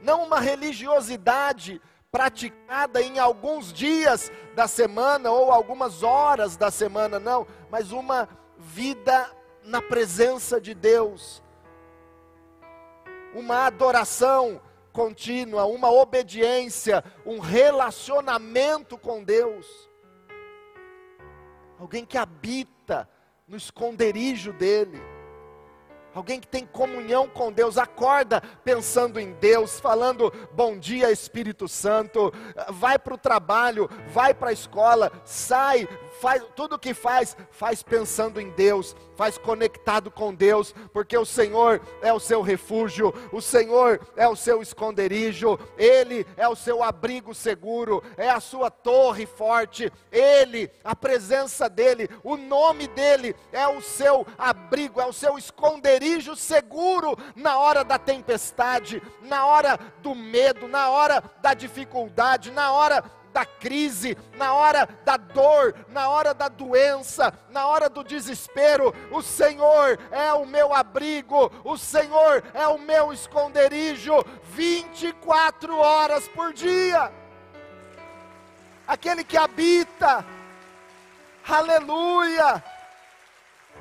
Não 0.03 0.25
uma 0.25 0.41
religiosidade 0.41 1.81
praticada 2.11 3.01
em 3.01 3.19
alguns 3.19 3.73
dias 3.73 4.31
da 4.55 4.69
semana 4.69 5.31
ou 5.31 5.51
algumas 5.51 6.03
horas 6.03 6.55
da 6.55 6.71
semana, 6.71 7.19
não, 7.19 7.47
mas 7.71 7.93
uma 7.93 8.29
vida 8.59 9.27
na 9.65 9.81
presença 9.81 10.61
de 10.61 10.75
Deus, 10.75 11.43
uma 13.33 13.65
adoração 13.65 14.61
contínua, 14.93 15.65
uma 15.65 15.91
obediência, 15.91 17.03
um 17.25 17.39
relacionamento 17.39 18.99
com 18.99 19.25
Deus. 19.25 19.67
Alguém 21.79 22.05
que 22.05 22.19
habita 22.19 23.09
no 23.49 23.57
esconderijo 23.57 24.53
dEle 24.53 25.01
Alguém 26.15 26.39
que 26.39 26.47
tem 26.47 26.67
comunhão 26.67 27.27
com 27.27 27.51
Deus, 27.51 27.79
acorda 27.79 28.43
pensando 28.63 29.19
em 29.19 29.33
Deus, 29.33 29.81
falando 29.81 30.31
bom 30.53 30.79
dia 30.79 31.11
Espírito 31.11 31.67
Santo, 31.67 32.31
vai 32.69 32.99
para 32.99 33.15
o 33.15 33.19
trabalho, 33.19 33.89
vai 34.09 34.35
para 34.35 34.51
a 34.51 34.53
escola, 34.53 35.11
sai, 35.25 35.89
faz 36.23 36.41
tudo 36.55 36.79
que 36.79 36.95
faz, 36.95 37.37
faz 37.51 37.83
pensando 37.83 38.41
em 38.41 38.49
Deus, 38.51 38.95
faz 39.17 39.37
conectado 39.37 40.09
com 40.09 40.33
Deus, 40.33 40.73
porque 40.93 41.19
o 41.19 41.25
Senhor 41.25 41.81
é 42.01 42.13
o 42.13 42.21
seu 42.21 42.43
refúgio, 42.43 43.13
o 43.33 43.41
Senhor 43.41 44.01
é 44.17 44.29
o 44.29 44.37
seu 44.37 44.63
esconderijo, 44.63 45.59
Ele 45.77 46.25
é 46.37 46.47
o 46.47 46.55
seu 46.55 46.81
abrigo 46.81 47.35
seguro, 47.35 48.01
é 48.17 48.31
a 48.31 48.39
sua 48.39 48.71
torre 48.71 49.27
forte, 49.27 49.93
Ele, 50.13 50.71
a 50.85 50.95
presença 50.95 51.69
dEle, 51.69 52.09
o 52.23 52.37
nome 52.37 52.87
dEle 52.87 53.35
é 53.51 53.67
o 53.67 53.81
seu 53.81 54.25
abrigo, 54.39 55.01
é 55.01 55.07
o 55.07 55.13
seu 55.13 55.37
esconderijo 55.37 56.37
seguro 56.37 57.19
na 57.35 57.59
hora 57.59 57.83
da 57.83 57.99
tempestade, 57.99 59.03
na 59.23 59.45
hora 59.45 59.77
do 60.01 60.15
medo, 60.15 60.69
na 60.69 60.89
hora 60.89 61.21
da 61.41 61.53
dificuldade, 61.53 62.53
na 62.53 62.73
hora 62.73 63.03
da 63.33 63.45
crise, 63.45 64.17
na 64.37 64.55
hora 64.55 64.89
da 65.05 65.17
dor, 65.17 65.75
na 65.89 66.09
hora 66.09 66.35
da 66.35 66.49
doença, 66.49 67.33
na 67.51 67.67
hora 67.67 67.89
do 67.89 68.05
desespero, 68.05 68.95
o 69.11 69.23
Senhor 69.23 69.99
é 70.11 70.33
o 70.33 70.47
meu 70.47 70.73
abrigo, 70.75 71.51
o 71.65 71.77
Senhor 71.77 72.45
é 72.53 72.67
o 72.67 72.79
meu 72.79 73.13
esconderijo, 73.13 74.15
24 74.51 75.77
horas 75.77 76.29
por 76.29 76.53
dia. 76.53 77.13
Aquele 78.87 79.25
que 79.25 79.37
habita, 79.37 80.25
aleluia, 81.49 82.63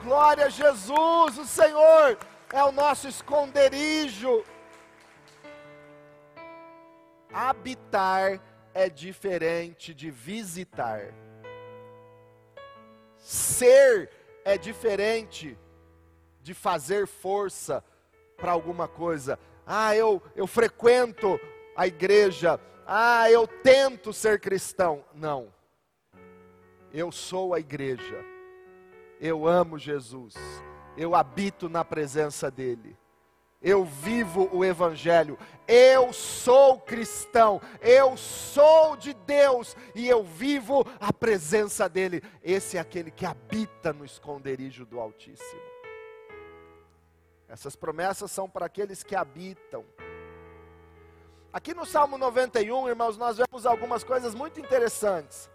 Glória 0.03 0.47
a 0.47 0.49
Jesus, 0.49 1.37
o 1.37 1.45
Senhor 1.45 2.17
é 2.51 2.63
o 2.63 2.71
nosso 2.71 3.07
esconderijo. 3.07 4.43
Habitar 7.31 8.39
é 8.73 8.89
diferente 8.89 9.93
de 9.93 10.09
visitar. 10.09 11.13
Ser 13.17 14.09
é 14.43 14.57
diferente 14.57 15.57
de 16.41 16.53
fazer 16.53 17.07
força 17.07 17.83
para 18.37 18.51
alguma 18.51 18.87
coisa. 18.87 19.37
Ah, 19.65 19.95
eu, 19.95 20.21
eu 20.35 20.47
frequento 20.47 21.39
a 21.75 21.85
igreja. 21.85 22.59
Ah, 22.85 23.29
eu 23.29 23.47
tento 23.47 24.11
ser 24.11 24.39
cristão. 24.39 25.05
Não. 25.13 25.53
Eu 26.91 27.11
sou 27.11 27.53
a 27.53 27.59
igreja 27.59 28.31
eu 29.21 29.47
amo 29.47 29.77
Jesus, 29.77 30.33
eu 30.97 31.13
habito 31.13 31.69
na 31.69 31.85
presença 31.85 32.49
dEle, 32.49 32.97
eu 33.61 33.85
vivo 33.85 34.49
o 34.51 34.65
Evangelho, 34.65 35.37
eu 35.67 36.11
sou 36.11 36.79
cristão, 36.79 37.61
eu 37.79 38.17
sou 38.17 38.97
de 38.97 39.13
Deus 39.13 39.75
e 39.93 40.07
eu 40.07 40.23
vivo 40.23 40.85
a 40.99 41.13
presença 41.13 41.87
dEle. 41.87 42.23
Esse 42.43 42.77
é 42.77 42.79
aquele 42.79 43.11
que 43.11 43.25
habita 43.25 43.93
no 43.93 44.03
esconderijo 44.03 44.85
do 44.85 44.99
Altíssimo. 44.99 45.61
Essas 47.47 47.75
promessas 47.75 48.31
são 48.31 48.49
para 48.49 48.65
aqueles 48.65 49.03
que 49.03 49.15
habitam. 49.15 49.85
Aqui 51.53 51.73
no 51.73 51.85
Salmo 51.85 52.17
91, 52.17 52.87
irmãos, 52.87 53.17
nós 53.17 53.37
vemos 53.37 53.65
algumas 53.65 54.03
coisas 54.03 54.33
muito 54.33 54.59
interessantes. 54.59 55.49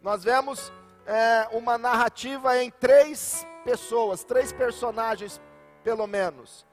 Nós 0.00 0.22
vemos 0.22 0.72
é, 1.04 1.48
uma 1.50 1.76
narrativa 1.76 2.56
em 2.62 2.70
três 2.70 3.44
pessoas, 3.64 4.24
três 4.24 4.52
personagens, 4.52 5.40
pelo 5.82 6.06
menos. 6.06 6.64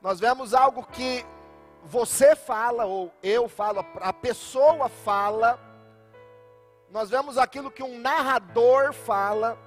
Nós 0.00 0.20
vemos 0.20 0.54
algo 0.54 0.84
que 0.86 1.24
você 1.84 2.36
fala, 2.36 2.84
ou 2.84 3.12
eu 3.22 3.48
falo, 3.48 3.84
a 4.00 4.12
pessoa 4.12 4.88
fala, 4.88 5.58
nós 6.90 7.10
vemos 7.10 7.36
aquilo 7.36 7.70
que 7.70 7.82
um 7.82 7.98
narrador 7.98 8.92
fala, 8.92 9.58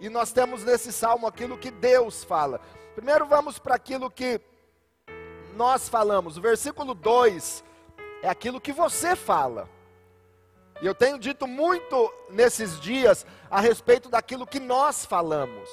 e 0.00 0.08
nós 0.08 0.32
temos 0.32 0.64
nesse 0.64 0.92
salmo 0.92 1.26
aquilo 1.26 1.58
que 1.58 1.70
Deus 1.70 2.24
fala. 2.24 2.60
Primeiro 2.94 3.26
vamos 3.26 3.58
para 3.58 3.74
aquilo 3.74 4.10
que 4.10 4.40
nós 5.54 5.88
falamos. 5.88 6.36
O 6.36 6.40
versículo 6.40 6.94
2 6.94 7.64
é 8.22 8.28
aquilo 8.28 8.60
que 8.60 8.72
você 8.72 9.16
fala. 9.16 9.68
E 10.82 10.86
eu 10.86 10.94
tenho 10.94 11.18
dito 11.18 11.46
muito 11.46 12.12
nesses 12.28 12.78
dias 12.78 13.26
a 13.50 13.60
respeito 13.60 14.10
daquilo 14.10 14.46
que 14.46 14.60
nós 14.60 15.06
falamos. 15.06 15.70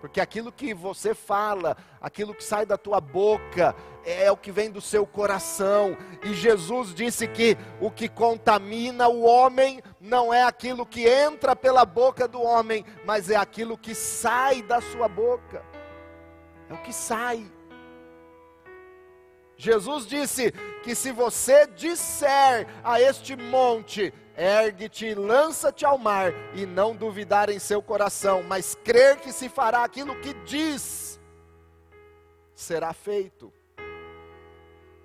Porque 0.00 0.20
aquilo 0.20 0.52
que 0.52 0.72
você 0.72 1.14
fala, 1.14 1.76
aquilo 2.00 2.34
que 2.34 2.44
sai 2.44 2.64
da 2.64 2.76
tua 2.76 3.00
boca, 3.00 3.74
é 4.04 4.30
o 4.30 4.36
que 4.36 4.52
vem 4.52 4.70
do 4.70 4.80
seu 4.80 5.06
coração. 5.06 5.96
E 6.22 6.32
Jesus 6.34 6.94
disse 6.94 7.26
que 7.26 7.56
o 7.80 7.90
que 7.90 8.08
contamina 8.08 9.08
o 9.08 9.22
homem 9.22 9.82
não 10.00 10.32
é 10.32 10.44
aquilo 10.44 10.86
que 10.86 11.06
entra 11.06 11.56
pela 11.56 11.84
boca 11.84 12.28
do 12.28 12.40
homem, 12.40 12.84
mas 13.04 13.28
é 13.28 13.36
aquilo 13.36 13.76
que 13.76 13.94
sai 13.94 14.62
da 14.62 14.80
sua 14.80 15.08
boca. 15.08 15.64
É 16.70 16.74
o 16.74 16.78
que 16.78 16.92
sai. 16.92 17.50
Jesus 19.56 20.06
disse 20.06 20.52
que 20.84 20.94
se 20.94 21.10
você 21.10 21.66
disser 21.66 22.68
a 22.84 23.00
este 23.00 23.36
monte, 23.36 24.14
ergue-te, 24.38 25.14
lança-te 25.14 25.84
ao 25.84 25.98
mar, 25.98 26.32
e 26.54 26.64
não 26.64 26.94
duvidar 26.94 27.50
em 27.50 27.58
seu 27.58 27.82
coração, 27.82 28.42
mas 28.42 28.74
crer 28.74 29.18
que 29.20 29.32
se 29.32 29.48
fará 29.48 29.82
aquilo 29.82 30.18
que 30.20 30.32
diz, 30.44 31.20
será 32.54 32.92
feito. 32.92 33.52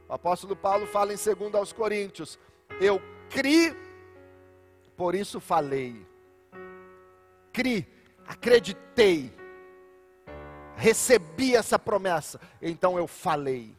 O 0.07 0.13
apóstolo 0.13 0.55
Paulo 0.55 0.85
fala 0.85 1.11
em 1.13 1.17
2 1.17 1.55
aos 1.55 1.73
Coríntios: 1.73 2.37
Eu 2.79 3.01
criei, 3.29 3.75
por 4.95 5.15
isso 5.15 5.39
falei. 5.39 6.05
Cri, 7.51 7.87
acreditei, 8.27 9.35
recebi 10.75 11.55
essa 11.55 11.79
promessa, 11.79 12.39
então 12.61 12.97
eu 12.97 13.07
falei 13.07 13.75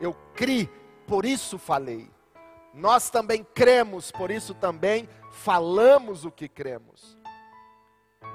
eu 0.00 0.14
criei, 0.34 0.68
por 1.06 1.24
isso 1.24 1.58
falei. 1.58 2.08
Nós 2.72 3.10
também 3.10 3.42
cremos, 3.42 4.10
por 4.10 4.30
isso 4.30 4.54
também 4.54 5.08
falamos 5.30 6.24
o 6.24 6.30
que 6.30 6.48
cremos. 6.48 7.18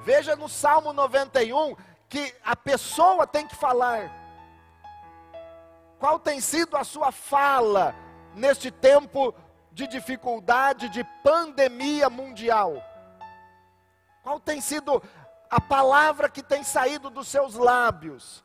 Veja 0.03 0.35
no 0.35 0.49
Salmo 0.49 0.91
91 0.93 1.75
que 2.09 2.33
a 2.43 2.55
pessoa 2.55 3.25
tem 3.25 3.47
que 3.47 3.55
falar. 3.55 4.11
Qual 5.99 6.19
tem 6.19 6.39
sido 6.39 6.75
a 6.75 6.83
sua 6.83 7.11
fala 7.11 7.95
neste 8.35 8.69
tempo 8.69 9.33
de 9.71 9.87
dificuldade, 9.87 10.89
de 10.89 11.03
pandemia 11.23 12.09
mundial? 12.09 12.75
Qual 14.21 14.39
tem 14.39 14.59
sido 14.59 15.01
a 15.49 15.61
palavra 15.61 16.29
que 16.29 16.43
tem 16.43 16.63
saído 16.63 17.09
dos 17.09 17.27
seus 17.27 17.55
lábios? 17.55 18.43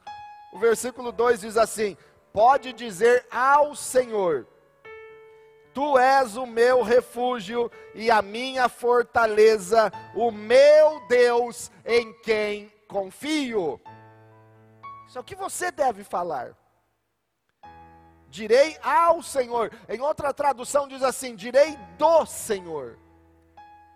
O 0.53 0.59
versículo 0.59 1.11
2 1.13 1.41
diz 1.41 1.57
assim: 1.57 1.97
pode 2.33 2.73
dizer 2.73 3.27
ao 3.31 3.75
Senhor: 3.75 4.47
Tu 5.73 5.99
és 5.99 6.37
o 6.37 6.47
meu 6.47 6.83
refúgio 6.83 7.71
e 7.95 8.11
a 8.11 8.21
minha 8.21 8.69
fortaleza, 8.69 9.93
o 10.15 10.31
meu 10.31 11.07
Deus 11.09 11.71
em 11.85 12.13
quem 12.23 12.73
confio. 12.89 13.81
Isso 15.07 15.19
é 15.19 15.21
o 15.21 15.25
que 15.25 15.35
você 15.35 15.71
deve 15.71 16.05
falar. 16.05 16.57
Direi 18.29 18.77
ao 18.83 19.23
Senhor. 19.23 19.73
Em 19.89 20.01
outra 20.01 20.33
tradução 20.33 20.87
diz 20.87 21.03
assim: 21.03 21.35
direi 21.35 21.77
do 21.99 22.25
Senhor. 22.27 22.99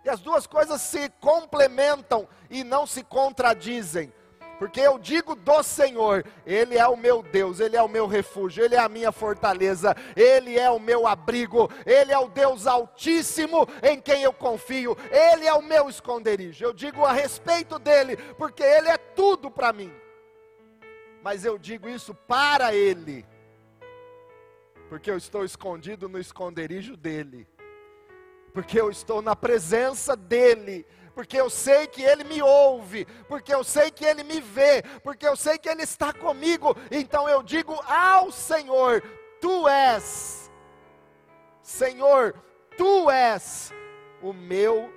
E 0.03 0.09
as 0.09 0.19
duas 0.19 0.45
coisas 0.45 0.81
se 0.81 1.09
complementam 1.19 2.27
e 2.49 2.63
não 2.63 2.85
se 2.85 3.03
contradizem. 3.03 4.13
Porque 4.57 4.79
eu 4.79 4.97
digo 4.97 5.35
do 5.35 5.61
Senhor, 5.63 6.25
Ele 6.45 6.77
é 6.77 6.87
o 6.87 6.95
meu 6.95 7.21
Deus, 7.21 7.59
Ele 7.59 7.75
é 7.75 7.81
o 7.81 7.89
meu 7.89 8.07
refúgio, 8.07 8.63
Ele 8.63 8.75
é 8.75 8.79
a 8.79 8.87
minha 8.87 9.11
fortaleza, 9.11 9.95
Ele 10.15 10.57
é 10.57 10.69
o 10.69 10.79
meu 10.79 11.05
abrigo, 11.05 11.69
Ele 11.85 12.11
é 12.11 12.17
o 12.17 12.29
Deus 12.29 12.65
Altíssimo 12.65 13.67
em 13.83 13.99
quem 13.99 14.23
eu 14.23 14.31
confio, 14.31 14.97
Ele 15.11 15.45
é 15.45 15.53
o 15.53 15.61
meu 15.61 15.89
esconderijo. 15.89 16.63
Eu 16.63 16.73
digo 16.73 17.03
a 17.03 17.11
respeito 17.11 17.77
dEle, 17.77 18.15
porque 18.37 18.63
Ele 18.63 18.87
é 18.87 18.97
tudo 18.97 19.51
para 19.51 19.73
mim. 19.73 19.93
Mas 21.21 21.43
eu 21.43 21.57
digo 21.57 21.89
isso 21.89 22.13
para 22.13 22.73
Ele, 22.73 23.25
porque 24.87 25.11
eu 25.11 25.17
estou 25.17 25.43
escondido 25.43 26.07
no 26.07 26.19
esconderijo 26.19 26.95
dEle, 26.95 27.47
porque 28.53 28.79
eu 28.79 28.89
estou 28.89 29.21
na 29.21 29.35
presença 29.35 30.15
dEle 30.15 30.85
porque 31.15 31.39
eu 31.39 31.49
sei 31.49 31.87
que 31.87 32.03
Ele 32.03 32.25
me 32.25 32.41
ouve, 32.41 33.05
porque 33.27 33.55
eu 33.55 33.63
sei 33.63 33.89
que 33.89 34.03
Ele 34.03 34.21
me 34.21 34.41
vê, 34.41 34.83
porque 35.01 35.25
eu 35.25 35.35
sei 35.37 35.57
que 35.57 35.69
Ele 35.69 35.81
está 35.81 36.11
comigo. 36.11 36.75
Então 36.91 37.27
eu 37.27 37.41
digo 37.41 37.73
ao 37.87 38.31
Senhor: 38.31 39.01
Tu 39.39 39.67
és, 39.67 40.51
Senhor, 41.63 42.35
Tu 42.77 43.09
és 43.09 43.73
o 44.21 44.33
meu 44.33 44.93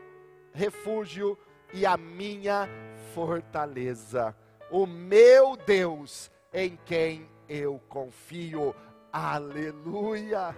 refúgio 0.52 1.38
e 1.72 1.86
a 1.86 1.96
minha 1.96 2.68
fortaleza, 3.14 4.36
o 4.70 4.86
meu 4.86 5.56
Deus 5.56 6.30
em 6.52 6.76
quem 6.84 7.30
eu 7.48 7.80
confio. 7.88 8.74
Aleluia. 9.12 10.54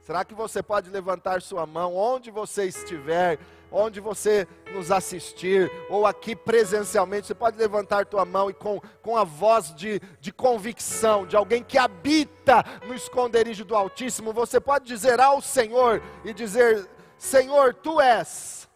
Será 0.00 0.24
que 0.24 0.34
você 0.34 0.60
pode 0.60 0.90
levantar 0.90 1.40
sua 1.40 1.64
mão 1.64 1.94
onde 1.94 2.28
você 2.28 2.64
estiver, 2.64 3.38
onde 3.72 4.00
você 4.00 4.46
nos 4.72 4.90
assistir, 4.90 5.70
ou 5.88 6.06
aqui 6.06 6.36
presencialmente, 6.36 7.26
você 7.26 7.34
pode 7.34 7.58
levantar 7.58 8.06
tua 8.06 8.24
mão 8.24 8.50
e 8.50 8.54
com, 8.54 8.80
com 9.02 9.16
a 9.16 9.24
voz 9.24 9.74
de, 9.74 10.00
de 10.20 10.32
convicção, 10.32 11.26
de 11.26 11.36
alguém 11.36 11.62
que 11.62 11.78
habita 11.78 12.64
no 12.86 12.94
esconderijo 12.94 13.64
do 13.64 13.74
Altíssimo, 13.74 14.32
você 14.32 14.60
pode 14.60 14.86
dizer 14.86 15.20
ao 15.20 15.40
Senhor 15.40 16.02
e 16.24 16.32
dizer: 16.32 16.88
Senhor, 17.18 17.74
tu 17.74 18.00
és 18.00 18.68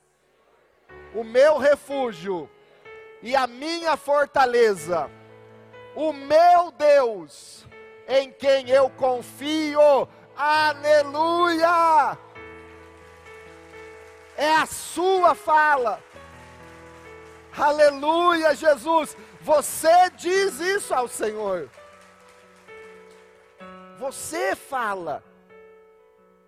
o 1.14 1.24
meu 1.24 1.58
refúgio 1.58 2.48
e 3.22 3.34
a 3.34 3.46
minha 3.46 3.96
fortaleza, 3.96 5.10
o 5.94 6.12
meu 6.12 6.70
Deus, 6.70 7.66
em 8.08 8.30
quem 8.30 8.70
eu 8.70 8.90
confio 8.90 10.06
Aleluia! 10.36 12.18
É 14.36 14.54
a 14.56 14.66
sua 14.66 15.34
fala. 15.34 16.02
Aleluia, 17.56 18.54
Jesus. 18.54 19.16
Você 19.40 20.10
diz 20.10 20.60
isso 20.60 20.92
ao 20.92 21.08
Senhor. 21.08 21.70
Você 23.98 24.54
fala. 24.54 25.24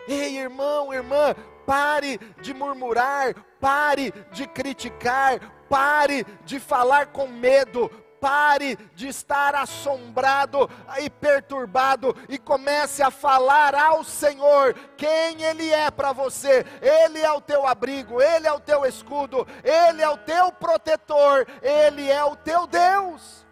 Ei, 0.07 0.39
irmão, 0.39 0.93
irmã, 0.93 1.35
pare 1.67 2.19
de 2.41 2.53
murmurar, 2.55 3.35
pare 3.61 4.13
de 4.33 4.47
criticar, 4.47 5.39
pare 5.69 6.25
de 6.45 6.59
falar 6.59 7.09
com 7.09 7.27
medo, 7.27 7.91
Pare 8.21 8.77
de 8.95 9.09
estar 9.09 9.55
assombrado 9.55 10.69
e 11.01 11.09
perturbado 11.09 12.15
e 12.29 12.39
comece 12.39 13.03
a 13.03 13.11
falar 13.11 13.75
ao 13.75 14.03
Senhor 14.03 14.75
quem 14.97 15.43
Ele 15.43 15.71
é 15.71 15.91
para 15.91 16.13
você. 16.13 16.65
Ele 16.81 17.21
é 17.21 17.33
o 17.33 17.41
teu 17.41 17.67
abrigo, 17.67 18.21
Ele 18.21 18.47
é 18.47 18.53
o 18.53 18.61
teu 18.61 18.85
escudo, 18.85 19.47
Ele 19.63 20.03
é 20.03 20.09
o 20.09 20.17
teu 20.17 20.51
protetor, 20.53 21.47
Ele 21.63 22.11
é 22.11 22.25
o 22.25 22.37
teu 22.37 22.67
Deus. 22.67 23.47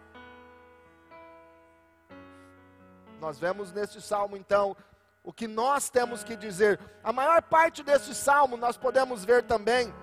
Nós 3.19 3.39
vemos 3.39 3.71
neste 3.71 4.01
salmo 4.01 4.37
então 4.37 4.75
o 5.23 5.33
que 5.33 5.47
nós 5.47 5.89
temos 5.89 6.23
que 6.23 6.35
dizer. 6.35 6.79
A 7.03 7.11
maior 7.11 7.41
parte 7.41 7.83
desse 7.83 8.13
salmo 8.13 8.55
nós 8.55 8.77
podemos 8.77 9.25
ver 9.25 9.43
também 9.43 9.93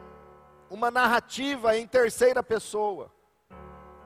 uma 0.68 0.90
narrativa 0.90 1.76
em 1.76 1.86
terceira 1.86 2.42
pessoa 2.42 3.10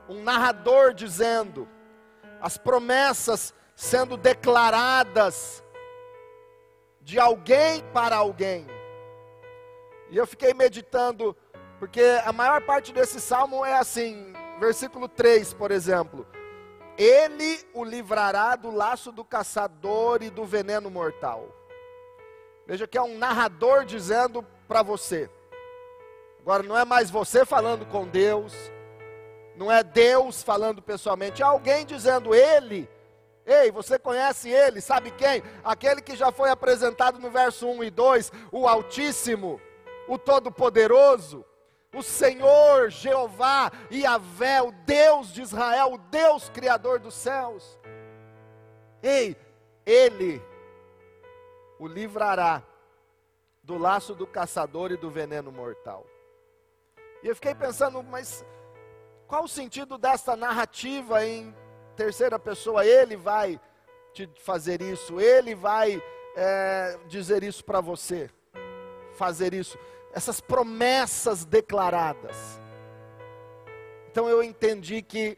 um 0.09 0.23
narrador 0.23 0.95
dizendo, 0.95 1.69
as 2.41 2.57
promessas 2.57 3.55
sendo 3.75 4.17
declaradas 4.17 5.63
de 7.01 7.19
alguém 7.19 7.83
para 7.93 8.17
alguém. 8.17 8.67
E 10.11 10.17
eu 10.17 10.27
fiquei 10.27 10.55
meditando, 10.55 11.37
porque 11.79 12.03
a 12.25 12.33
maior 12.33 12.63
parte 12.63 12.93
desse 12.93 13.21
salmo 13.21 13.65
é 13.65 13.77
assim, 13.79 14.33
versículo 14.59 15.09
3, 15.09 15.53
por 15.55 15.71
exemplo. 15.71 16.27
Ele 16.97 17.61
o 17.73 17.85
livrará 17.85 18.57
do 18.57 18.71
laço 18.71 19.13
do 19.13 19.25
caçador 19.25 20.23
e 20.23 20.31
do 20.31 20.45
veneno 20.45 20.91
mortal. 20.91 21.49
Veja 22.67 22.87
que 22.87 22.99
é 22.99 23.03
um 23.03 23.17
narrador 23.17 23.85
dizendo 23.85 24.45
para 24.67 24.83
você. 24.83 25.31
Agora 26.41 26.63
não 26.63 26.77
é 26.77 26.85
mais 26.85 27.11
você 27.11 27.45
falando 27.45 27.87
com 27.87 28.07
Deus, 28.09 28.55
não 29.59 29.71
é 29.71 29.83
Deus 29.83 30.43
falando 30.43 30.81
pessoalmente, 30.81 31.43
é 31.43 31.45
alguém 31.45 31.85
dizendo: 31.85 32.35
Ele, 32.35 32.89
Ei, 33.49 33.71
você 33.71 33.99
conhece 33.99 34.51
ele? 34.51 34.79
Sabe 34.79 35.11
quem? 35.11 35.43
Aquele 35.65 36.03
que 36.03 36.15
já 36.15 36.31
foi 36.31 36.51
apresentado 36.51 37.19
no 37.19 37.31
verso 37.31 37.67
1 37.67 37.85
e 37.85 37.91
2, 37.91 38.33
o 38.53 38.69
Altíssimo, 38.69 39.59
o 40.07 40.19
Todo-Poderoso, 40.19 41.43
o 41.95 42.03
Senhor 42.03 42.91
Jeová, 42.91 43.73
Yahvé, 43.91 44.61
o 44.61 44.71
Deus 44.71 45.33
de 45.33 45.41
Israel, 45.41 45.95
o 45.95 45.99
Deus 45.99 46.51
Criador 46.51 47.01
dos 47.01 47.15
céus. 47.15 47.79
Ei, 49.03 49.35
Ele 49.87 50.43
o 51.79 51.87
livrará 51.87 52.63
do 53.63 53.79
laço 53.79 54.15
do 54.15 54.27
caçador 54.27 54.93
e 54.93 54.97
do 54.99 55.09
veneno 55.09 55.51
mortal. 55.51 56.05
E 57.23 57.29
eu 57.29 57.35
fiquei 57.35 57.55
pensando, 57.55 58.03
mas 58.03 58.45
qual 59.29 59.45
o 59.45 59.49
sentido 59.49 59.99
desta 59.99 60.35
narrativa 60.35 61.25
em 61.25 61.55
terceira 61.95 62.39
pessoa? 62.39 62.87
Ele 62.87 63.15
vai 63.15 63.61
te 64.15 64.29
fazer 64.41 64.81
isso, 64.81 65.21
ele 65.21 65.55
vai 65.55 66.03
é, 66.35 66.99
dizer 67.09 67.43
isso 67.43 67.63
para 67.63 67.83
você, 67.83 68.31
fazer 69.13 69.53
isso 69.53 69.79
essas 70.15 70.41
promessas 70.41 71.45
declaradas. 71.45 72.59
Então 74.11 74.27
eu 74.31 74.43
entendi 74.43 75.03
que 75.03 75.37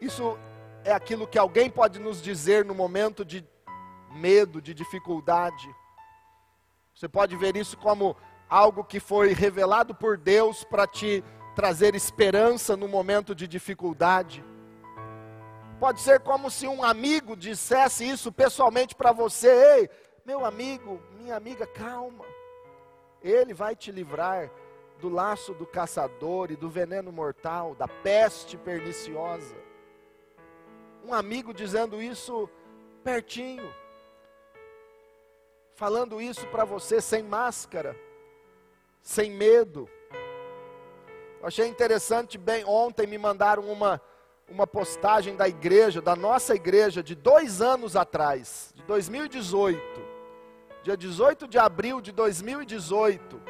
isso 0.00 0.38
é 0.84 0.92
aquilo 0.92 1.26
que 1.26 1.38
alguém 1.38 1.68
pode 1.68 1.98
nos 1.98 2.22
dizer 2.22 2.64
no 2.64 2.76
momento 2.76 3.24
de 3.24 3.44
medo, 4.12 4.62
de 4.62 4.72
dificuldade. 4.72 5.68
Você 6.94 7.08
pode 7.08 7.36
ver 7.36 7.56
isso 7.56 7.76
como 7.76 8.16
algo 8.48 8.84
que 8.84 9.00
foi 9.00 9.32
revelado 9.32 9.96
por 9.96 10.16
Deus 10.16 10.62
para 10.62 10.86
te 10.86 11.24
trazer 11.56 11.94
esperança 11.94 12.76
no 12.76 12.86
momento 12.86 13.34
de 13.34 13.48
dificuldade. 13.48 14.44
Pode 15.80 16.02
ser 16.02 16.20
como 16.20 16.50
se 16.50 16.68
um 16.68 16.84
amigo 16.84 17.34
dissesse 17.34 18.06
isso 18.06 18.30
pessoalmente 18.30 18.94
para 18.94 19.10
você: 19.10 19.48
Ei, 19.48 19.90
meu 20.24 20.44
amigo, 20.44 21.00
minha 21.18 21.34
amiga, 21.34 21.66
calma. 21.66 22.26
Ele 23.22 23.54
vai 23.54 23.74
te 23.74 23.90
livrar 23.90 24.50
do 25.00 25.08
laço 25.08 25.54
do 25.54 25.66
caçador 25.66 26.50
e 26.50 26.56
do 26.56 26.68
veneno 26.68 27.10
mortal, 27.10 27.74
da 27.74 27.88
peste 27.88 28.58
perniciosa. 28.58 29.56
Um 31.04 31.14
amigo 31.14 31.54
dizendo 31.54 32.02
isso 32.02 32.50
pertinho, 33.02 33.72
falando 35.74 36.20
isso 36.20 36.46
para 36.48 36.64
você 36.64 37.00
sem 37.00 37.22
máscara, 37.22 37.96
sem 39.00 39.30
medo. 39.30 39.88
Achei 41.46 41.68
interessante, 41.68 42.36
bem, 42.36 42.64
ontem 42.64 43.06
me 43.06 43.16
mandaram 43.16 43.62
uma, 43.70 44.00
uma 44.48 44.66
postagem 44.66 45.36
da 45.36 45.48
igreja, 45.48 46.02
da 46.02 46.16
nossa 46.16 46.54
igreja, 46.54 47.02
de 47.02 47.14
dois 47.14 47.62
anos 47.62 47.94
atrás, 47.94 48.72
de 48.74 48.82
2018 48.82 50.16
dia 50.86 50.96
18 50.96 51.48
de 51.48 51.58
abril 51.58 52.00
de 52.00 52.12
2018. 52.12 53.42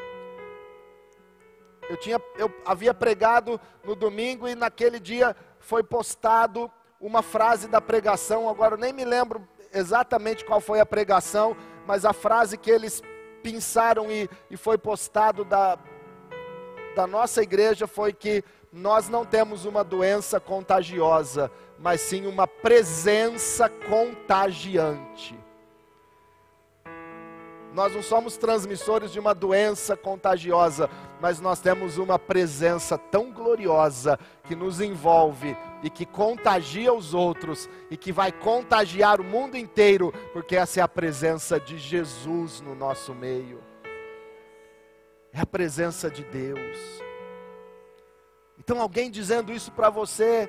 Eu, 1.91 1.97
tinha, 1.99 2.19
eu 2.39 2.51
havia 2.65 2.95
pregado 2.95 3.61
no 3.85 3.95
domingo 3.95 4.49
e 4.49 4.55
naquele 4.55 4.99
dia 4.99 5.37
foi 5.59 5.83
postado 5.83 6.71
uma 6.99 7.21
frase 7.21 7.69
da 7.69 7.79
pregação. 7.79 8.49
Agora 8.49 8.75
eu 8.75 8.79
nem 8.79 8.91
me 8.91 9.05
lembro 9.05 9.47
exatamente 9.71 10.47
qual 10.47 10.63
foi 10.63 10.81
a 10.81 10.87
pregação, 10.87 11.55
mas 11.87 12.07
a 12.07 12.15
frase 12.15 12.57
que 12.57 12.71
eles 12.71 13.03
pensaram 13.43 14.11
e, 14.11 14.31
e 14.51 14.57
foi 14.57 14.79
postado 14.79 15.45
da, 15.45 15.79
da 16.97 17.07
nossa 17.07 17.43
igreja 17.43 17.87
foi 17.87 18.11
que 18.11 18.43
nós 18.73 19.07
não 19.07 19.23
temos 19.23 19.67
uma 19.67 19.85
doença 19.85 20.41
contagiosa, 20.41 21.51
mas 21.79 22.01
sim 22.01 22.27
uma 22.27 22.47
presença 22.47 23.69
contagiante. 23.69 25.39
Nós 27.75 27.95
não 27.95 28.03
somos 28.03 28.39
transmissores 28.39 29.13
de 29.13 29.21
uma 29.21 29.35
doença 29.35 29.95
contagiosa, 29.95 30.89
mas 31.21 31.39
nós 31.39 31.61
temos 31.61 31.99
uma 31.99 32.19
presença 32.19 32.97
tão 32.97 33.31
gloriosa 33.31 34.19
que 34.45 34.57
nos 34.57 34.81
envolve 34.81 35.55
e 35.83 35.91
que 35.91 36.07
contagia 36.07 36.95
os 36.95 37.13
outros 37.13 37.69
e 37.91 37.97
que 37.99 38.11
vai 38.11 38.33
contagiar 38.33 39.21
o 39.21 39.25
mundo 39.25 39.59
inteiro, 39.59 40.15
porque 40.33 40.57
essa 40.57 40.81
é 40.81 40.83
a 40.83 40.89
presença 40.89 41.61
de 41.61 41.77
Jesus 41.77 42.63
no 42.63 42.75
nosso 42.75 43.15
meio. 43.15 43.66
É 45.37 45.43
a 45.43 45.47
presença 45.47 46.11
de 46.11 46.25
Deus. 46.25 46.79
Então, 48.59 48.81
alguém 48.81 49.11
dizendo 49.11 49.53
isso 49.53 49.71
para 49.71 49.91
você, 49.91 50.49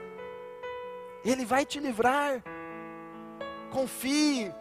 Ele 1.26 1.44
vai 1.44 1.66
te 1.66 1.78
livrar. 1.78 2.42
Confie, 3.70 4.54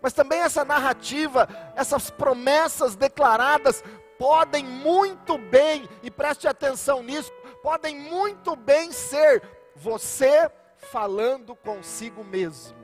mas 0.00 0.14
também 0.14 0.40
essa 0.40 0.64
narrativa, 0.64 1.46
essas 1.76 2.08
promessas 2.10 2.96
declaradas, 2.96 3.84
podem 4.18 4.64
muito 4.64 5.36
bem, 5.36 5.86
e 6.02 6.10
preste 6.10 6.48
atenção 6.48 7.02
nisso, 7.02 7.30
podem 7.62 7.98
muito 7.98 8.56
bem 8.56 8.90
ser 8.92 9.42
você 9.76 10.50
falando 10.78 11.54
consigo 11.54 12.24
mesmo. 12.24 12.78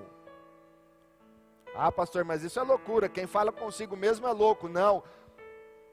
Ah, 1.74 1.90
pastor, 1.90 2.22
mas 2.24 2.44
isso 2.44 2.60
é 2.60 2.62
loucura. 2.62 3.08
Quem 3.08 3.26
fala 3.26 3.50
consigo 3.50 3.96
mesmo 3.96 4.28
é 4.28 4.32
louco. 4.32 4.68
Não. 4.68 5.02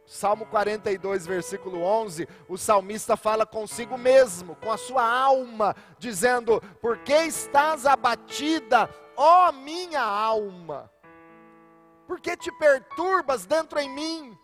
Salmo 0.05 0.45
42, 0.45 1.25
versículo 1.25 1.81
11, 1.81 2.27
o 2.49 2.57
salmista 2.57 3.15
fala 3.15 3.45
consigo 3.45 3.97
mesmo, 3.97 4.55
com 4.55 4.71
a 4.71 4.77
sua 4.77 5.03
alma, 5.03 5.75
dizendo: 5.97 6.61
Por 6.81 6.97
que 6.99 7.13
estás 7.13 7.85
abatida, 7.85 8.89
ó 9.15 9.51
minha 9.51 10.01
alma? 10.01 10.91
Por 12.07 12.19
que 12.19 12.35
te 12.35 12.51
perturbas 12.57 13.45
dentro 13.45 13.79
em 13.79 13.89
mim? 13.89 14.37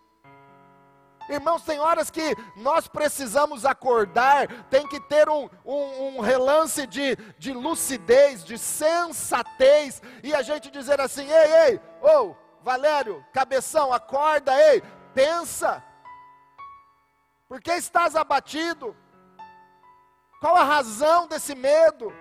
Irmãos, 1.29 1.63
tem 1.63 1.79
horas 1.79 2.09
que 2.09 2.33
nós 2.55 2.87
precisamos 2.87 3.65
acordar, 3.65 4.47
tem 4.69 4.87
que 4.87 4.99
ter 5.01 5.27
um, 5.27 5.49
um, 5.65 6.07
um, 6.07 6.19
relance 6.21 6.87
de, 6.87 7.17
de 7.37 7.51
lucidez, 7.51 8.45
de 8.45 8.57
sensatez, 8.57 10.01
e 10.23 10.33
a 10.33 10.41
gente 10.41 10.71
dizer 10.71 11.01
assim: 11.01 11.29
ei, 11.29 11.71
ei, 11.71 11.81
ô, 12.01 12.29
oh, 12.29 12.35
Valério, 12.63 13.25
cabeção, 13.33 13.91
acorda, 13.91 14.53
ei, 14.71 14.81
pensa, 15.17 15.83
por 17.47 17.59
que 17.59 17.71
estás 17.71 18.15
abatido? 18.15 18.95
Qual 20.39 20.55
a 20.55 20.63
razão 20.63 21.27
desse 21.27 21.55
medo? 21.55 22.13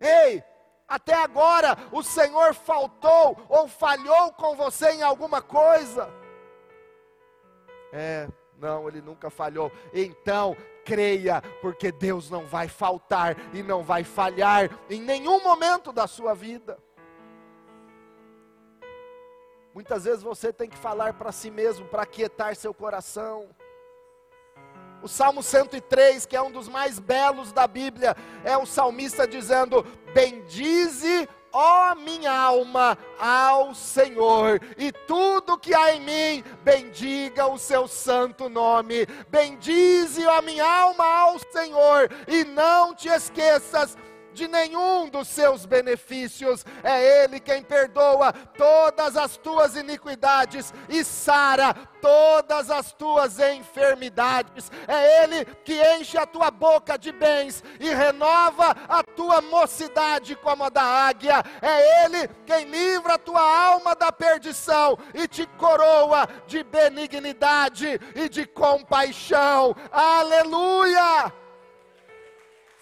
Ei, 0.00 0.42
até 0.88 1.14
agora 1.14 1.76
o 1.92 2.02
Senhor 2.02 2.52
faltou 2.52 3.38
ou 3.48 3.68
falhou 3.68 4.32
com 4.32 4.56
você 4.56 4.90
em 4.90 5.02
alguma 5.02 5.40
coisa? 5.40 6.12
É, 7.92 8.26
não, 8.58 8.88
ele 8.88 9.00
nunca 9.00 9.30
falhou. 9.30 9.70
Então, 9.94 10.56
creia, 10.84 11.40
porque 11.62 11.92
Deus 11.92 12.28
não 12.28 12.44
vai 12.44 12.66
faltar 12.66 13.36
e 13.54 13.62
não 13.62 13.84
vai 13.84 14.02
falhar 14.02 14.68
em 14.90 15.00
nenhum 15.00 15.40
momento 15.44 15.92
da 15.92 16.08
sua 16.08 16.34
vida. 16.34 16.76
Muitas 19.80 20.04
vezes 20.04 20.22
você 20.22 20.52
tem 20.52 20.68
que 20.68 20.76
falar 20.76 21.14
para 21.14 21.32
si 21.32 21.50
mesmo, 21.50 21.86
para 21.86 22.02
aquietar 22.02 22.54
seu 22.54 22.74
coração. 22.74 23.48
O 25.02 25.08
Salmo 25.08 25.42
103, 25.42 26.26
que 26.26 26.36
é 26.36 26.42
um 26.42 26.50
dos 26.50 26.68
mais 26.68 26.98
belos 26.98 27.50
da 27.50 27.66
Bíblia, 27.66 28.14
é 28.44 28.54
o 28.58 28.66
salmista 28.66 29.26
dizendo: 29.26 29.82
Bendize, 30.12 31.26
ó 31.50 31.94
minha 31.94 32.30
alma, 32.30 32.98
ao 33.18 33.74
Senhor, 33.74 34.60
e 34.76 34.92
tudo 34.92 35.56
que 35.56 35.74
há 35.74 35.94
em 35.94 36.02
mim, 36.02 36.44
bendiga 36.62 37.46
o 37.46 37.56
seu 37.56 37.88
santo 37.88 38.50
nome. 38.50 39.06
Bendize, 39.30 40.26
ó 40.26 40.42
minha 40.42 40.70
alma, 40.70 41.06
ao 41.06 41.38
Senhor, 41.38 42.10
e 42.28 42.44
não 42.44 42.94
te 42.94 43.08
esqueças 43.08 43.96
de 44.40 44.48
nenhum 44.48 45.06
dos 45.08 45.28
seus 45.28 45.66
benefícios. 45.66 46.64
É 46.82 47.24
Ele 47.24 47.38
quem 47.38 47.62
perdoa 47.62 48.32
todas 48.32 49.14
as 49.16 49.36
tuas 49.36 49.76
iniquidades 49.76 50.72
e 50.88 51.04
sara 51.04 51.74
todas 52.00 52.70
as 52.70 52.92
tuas 52.92 53.38
enfermidades. 53.38 54.70
É 54.88 55.22
Ele 55.22 55.44
que 55.64 55.78
enche 55.96 56.16
a 56.16 56.24
tua 56.24 56.50
boca 56.50 56.96
de 56.96 57.12
bens 57.12 57.62
e 57.78 57.90
renova 57.90 58.74
a 58.88 59.02
tua 59.02 59.42
mocidade 59.42 60.34
como 60.36 60.64
a 60.64 60.70
da 60.70 60.82
águia. 60.82 61.44
É 61.60 62.04
Ele 62.04 62.26
quem 62.46 62.64
livra 62.64 63.14
a 63.14 63.18
tua 63.18 63.42
alma 63.42 63.94
da 63.94 64.10
perdição 64.10 64.98
e 65.12 65.28
te 65.28 65.46
coroa 65.58 66.26
de 66.46 66.64
benignidade 66.64 68.00
e 68.14 68.28
de 68.28 68.46
compaixão. 68.46 69.76
Aleluia! 69.92 70.99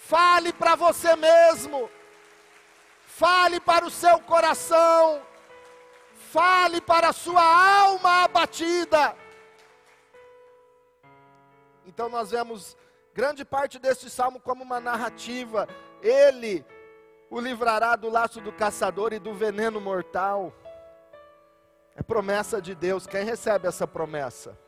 Fale 0.09 0.55
para 0.55 0.75
você 0.75 1.15
mesmo. 1.17 1.91
Fale 3.05 3.61
para 3.61 3.85
o 3.85 3.91
seu 3.91 4.19
coração. 4.21 5.21
Fale 6.33 6.81
para 6.81 7.09
a 7.09 7.13
sua 7.13 7.43
alma 7.83 8.25
abatida. 8.25 9.15
Então 11.85 12.09
nós 12.09 12.31
vemos 12.31 12.75
grande 13.13 13.45
parte 13.45 13.79
deste 13.79 14.09
salmo 14.09 14.41
como 14.41 14.65
uma 14.65 14.81
narrativa. 14.81 15.69
Ele 16.01 16.65
o 17.29 17.39
livrará 17.39 17.95
do 17.95 18.09
laço 18.09 18.41
do 18.41 18.51
caçador 18.51 19.13
e 19.13 19.19
do 19.19 19.35
veneno 19.35 19.79
mortal. 19.79 20.55
É 21.95 22.03
promessa 22.03 22.63
de 22.63 22.75
Deus. 22.75 23.07
Quem 23.07 23.25
recebe 23.25 23.69
essa 23.69 23.87
promessa? 23.87 24.59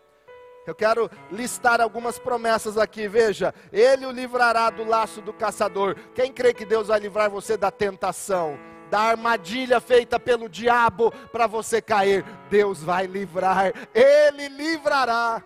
Eu 0.70 0.74
quero 0.76 1.10
listar 1.32 1.80
algumas 1.80 2.16
promessas 2.16 2.78
aqui. 2.78 3.08
Veja, 3.08 3.52
Ele 3.72 4.06
o 4.06 4.12
livrará 4.12 4.70
do 4.70 4.84
laço 4.84 5.20
do 5.20 5.32
caçador. 5.32 5.96
Quem 6.14 6.32
crê 6.32 6.54
que 6.54 6.64
Deus 6.64 6.86
vai 6.86 7.00
livrar 7.00 7.28
você 7.28 7.56
da 7.56 7.72
tentação, 7.72 8.56
da 8.88 9.00
armadilha 9.00 9.80
feita 9.80 10.20
pelo 10.20 10.48
diabo 10.48 11.10
para 11.32 11.48
você 11.48 11.82
cair? 11.82 12.24
Deus 12.48 12.84
vai 12.84 13.08
livrar. 13.08 13.72
Ele 13.92 14.48
livrará 14.48 15.42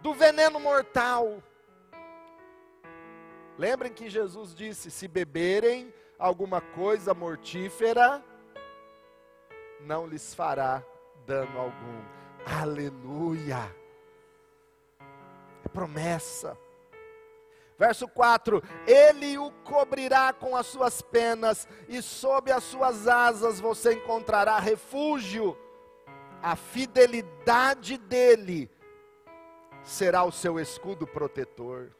do 0.00 0.14
veneno 0.14 0.58
mortal. 0.58 1.42
Lembrem 3.58 3.92
que 3.92 4.08
Jesus 4.08 4.54
disse: 4.54 4.90
se 4.90 5.06
beberem 5.06 5.92
alguma 6.18 6.62
coisa 6.62 7.12
mortífera, 7.12 8.24
não 9.82 10.06
lhes 10.06 10.34
fará 10.34 10.82
dano 11.26 11.60
algum. 11.60 12.02
Aleluia! 12.46 13.81
É 15.64 15.68
promessa. 15.68 16.58
Verso 17.78 18.06
4: 18.06 18.62
Ele 18.86 19.38
o 19.38 19.50
cobrirá 19.64 20.32
com 20.32 20.56
as 20.56 20.66
suas 20.66 21.02
penas, 21.02 21.66
e 21.88 22.00
sob 22.00 22.52
as 22.52 22.62
suas 22.64 23.08
asas 23.08 23.60
você 23.60 23.94
encontrará 23.94 24.58
refúgio. 24.58 25.56
A 26.42 26.56
fidelidade 26.56 27.96
dele 27.98 28.70
será 29.82 30.24
o 30.24 30.32
seu 30.32 30.58
escudo 30.60 31.06
protetor. 31.06 31.90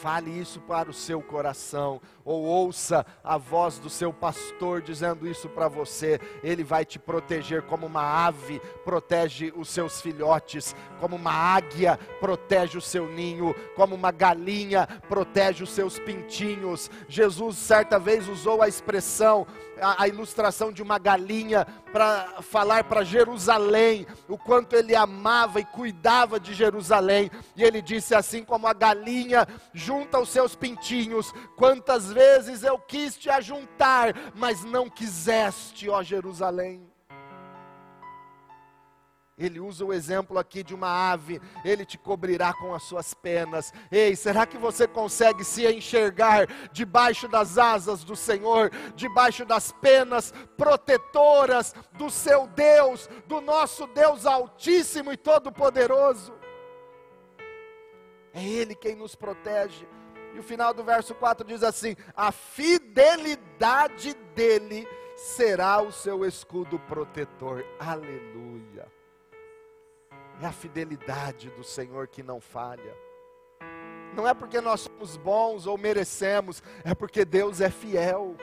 Fale 0.00 0.30
isso 0.30 0.60
para 0.60 0.90
o 0.90 0.92
seu 0.94 1.20
coração, 1.20 2.00
ou 2.24 2.42
ouça 2.42 3.04
a 3.22 3.36
voz 3.36 3.78
do 3.78 3.90
seu 3.90 4.12
pastor 4.12 4.80
dizendo 4.80 5.28
isso 5.28 5.48
para 5.48 5.68
você. 5.68 6.18
Ele 6.42 6.64
vai 6.64 6.84
te 6.84 6.98
proteger 6.98 7.62
como 7.62 7.86
uma 7.86 8.26
ave 8.26 8.60
protege 8.84 9.52
os 9.54 9.68
seus 9.68 10.00
filhotes, 10.00 10.74
como 10.98 11.16
uma 11.16 11.32
águia 11.32 11.98
protege 12.20 12.78
o 12.78 12.80
seu 12.80 13.06
ninho, 13.06 13.54
como 13.76 13.94
uma 13.94 14.10
galinha 14.10 14.86
protege 15.08 15.62
os 15.62 15.70
seus 15.70 15.98
pintinhos. 15.98 16.90
Jesus 17.08 17.56
certa 17.58 17.98
vez 17.98 18.28
usou 18.28 18.62
a 18.62 18.68
expressão 18.68 19.46
a, 19.82 20.04
a 20.04 20.08
ilustração 20.08 20.72
de 20.72 20.82
uma 20.82 20.98
galinha 20.98 21.66
para 21.92 22.42
falar 22.42 22.84
para 22.84 23.04
Jerusalém 23.04 24.06
o 24.28 24.38
quanto 24.38 24.74
ele 24.74 24.94
amava 24.94 25.60
e 25.60 25.64
cuidava 25.64 26.40
de 26.40 26.54
Jerusalém. 26.54 27.30
E 27.54 27.62
ele 27.62 27.82
disse 27.82 28.14
assim: 28.14 28.44
como 28.44 28.66
a 28.66 28.72
galinha 28.72 29.46
junta 29.72 30.18
os 30.18 30.30
seus 30.30 30.56
pintinhos, 30.56 31.32
quantas 31.56 32.10
vezes 32.12 32.62
eu 32.62 32.78
quis 32.78 33.16
te 33.16 33.28
ajuntar, 33.30 34.14
mas 34.34 34.64
não 34.64 34.88
quiseste, 34.88 35.88
ó 35.88 36.02
Jerusalém. 36.02 36.91
Ele 39.44 39.58
usa 39.58 39.84
o 39.84 39.92
exemplo 39.92 40.38
aqui 40.38 40.62
de 40.62 40.72
uma 40.74 41.12
ave, 41.12 41.40
ele 41.64 41.84
te 41.84 41.98
cobrirá 41.98 42.52
com 42.54 42.72
as 42.72 42.84
suas 42.84 43.12
penas. 43.12 43.72
Ei, 43.90 44.14
será 44.14 44.46
que 44.46 44.56
você 44.56 44.86
consegue 44.86 45.44
se 45.44 45.66
enxergar 45.66 46.46
debaixo 46.72 47.26
das 47.26 47.58
asas 47.58 48.04
do 48.04 48.14
Senhor, 48.14 48.70
debaixo 48.94 49.44
das 49.44 49.72
penas 49.72 50.32
protetoras 50.56 51.74
do 51.94 52.08
seu 52.08 52.46
Deus, 52.46 53.10
do 53.26 53.40
nosso 53.40 53.86
Deus 53.88 54.26
Altíssimo 54.26 55.12
e 55.12 55.16
Todo-Poderoso? 55.16 56.32
É 58.32 58.44
Ele 58.44 58.76
quem 58.76 58.94
nos 58.94 59.16
protege. 59.16 59.86
E 60.34 60.38
o 60.38 60.42
final 60.42 60.72
do 60.72 60.84
verso 60.84 61.14
4 61.16 61.46
diz 61.46 61.62
assim: 61.64 61.96
A 62.16 62.30
fidelidade 62.30 64.14
dele 64.34 64.88
será 65.16 65.82
o 65.82 65.92
seu 65.92 66.24
escudo 66.24 66.78
protetor. 66.78 67.64
Aleluia. 67.78 69.01
É 70.42 70.46
a 70.46 70.50
fidelidade 70.50 71.50
do 71.50 71.62
Senhor 71.62 72.08
que 72.08 72.20
não 72.20 72.40
falha. 72.40 72.96
Não 74.12 74.26
é 74.26 74.34
porque 74.34 74.60
nós 74.60 74.80
somos 74.80 75.16
bons 75.16 75.68
ou 75.68 75.78
merecemos, 75.78 76.60
é 76.82 76.92
porque 76.96 77.24
Deus 77.24 77.60
é 77.60 77.70
fiel. 77.70 78.36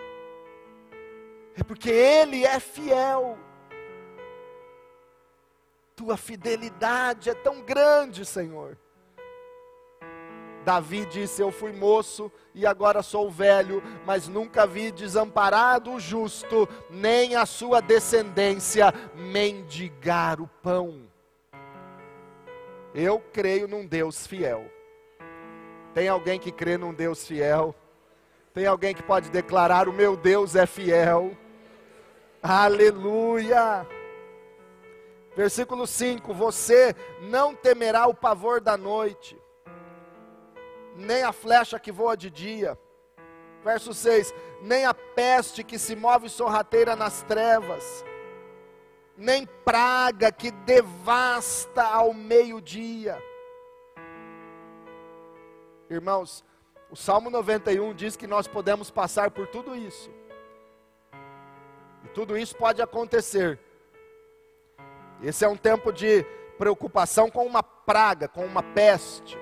É 1.57 1.61
porque 1.61 1.89
Ele 1.89 2.45
é 2.45 2.57
fiel. 2.57 3.37
Tua 5.93 6.15
fidelidade 6.15 7.29
é 7.29 7.33
tão 7.33 7.61
grande, 7.61 8.25
Senhor. 8.25 8.77
Davi 10.63 11.05
disse: 11.05 11.41
Eu 11.41 11.51
fui 11.51 11.73
moço 11.73 12.31
e 12.55 12.65
agora 12.65 13.03
sou 13.03 13.29
velho, 13.29 13.83
mas 14.05 14.29
nunca 14.29 14.65
vi 14.65 14.89
desamparado 14.89 15.91
o 15.91 15.99
justo, 15.99 16.65
nem 16.89 17.35
a 17.35 17.45
sua 17.45 17.81
descendência 17.81 18.93
mendigar 19.13 20.39
o 20.39 20.47
pão. 20.47 21.08
Eu 22.93 23.19
creio 23.19 23.67
num 23.67 23.85
Deus 23.85 24.25
fiel. 24.25 24.65
Tem 25.93 26.07
alguém 26.07 26.39
que 26.39 26.51
crê 26.51 26.77
num 26.77 26.93
Deus 26.93 27.25
fiel? 27.25 27.75
Tem 28.53 28.65
alguém 28.65 28.95
que 28.95 29.03
pode 29.03 29.29
declarar: 29.29 29.87
O 29.87 29.93
meu 29.93 30.17
Deus 30.17 30.55
é 30.55 30.65
fiel? 30.65 31.37
Aleluia! 32.41 33.85
Versículo 35.35 35.85
5: 35.85 36.33
Você 36.33 36.95
não 37.21 37.53
temerá 37.53 38.07
o 38.07 38.13
pavor 38.13 38.59
da 38.59 38.75
noite, 38.75 39.39
nem 40.95 41.21
a 41.23 41.31
flecha 41.31 41.79
que 41.79 41.91
voa 41.91 42.17
de 42.17 42.29
dia. 42.29 42.77
Verso 43.63 43.93
6: 43.93 44.33
Nem 44.61 44.85
a 44.85 44.93
peste 44.93 45.63
que 45.63 45.77
se 45.77 45.95
move 45.95 46.27
sorrateira 46.27 46.95
nas 46.95 47.21
trevas 47.23 48.03
nem 49.19 49.45
praga 49.65 50.31
que 50.31 50.49
devasta 50.49 51.83
ao 51.83 52.13
meio-dia. 52.13 53.21
Irmãos, 55.89 56.43
o 56.89 56.95
Salmo 56.95 57.29
91 57.29 57.93
diz 57.93 58.15
que 58.15 58.25
nós 58.25 58.47
podemos 58.47 58.89
passar 58.89 59.29
por 59.29 59.45
tudo 59.47 59.75
isso. 59.75 60.09
E 62.05 62.07
tudo 62.13 62.37
isso 62.37 62.55
pode 62.55 62.81
acontecer. 62.81 63.59
Esse 65.21 65.43
é 65.43 65.49
um 65.49 65.57
tempo 65.57 65.91
de 65.91 66.23
preocupação 66.57 67.29
com 67.29 67.45
uma 67.45 67.61
praga, 67.61 68.27
com 68.29 68.45
uma 68.45 68.63
peste, 68.63 69.37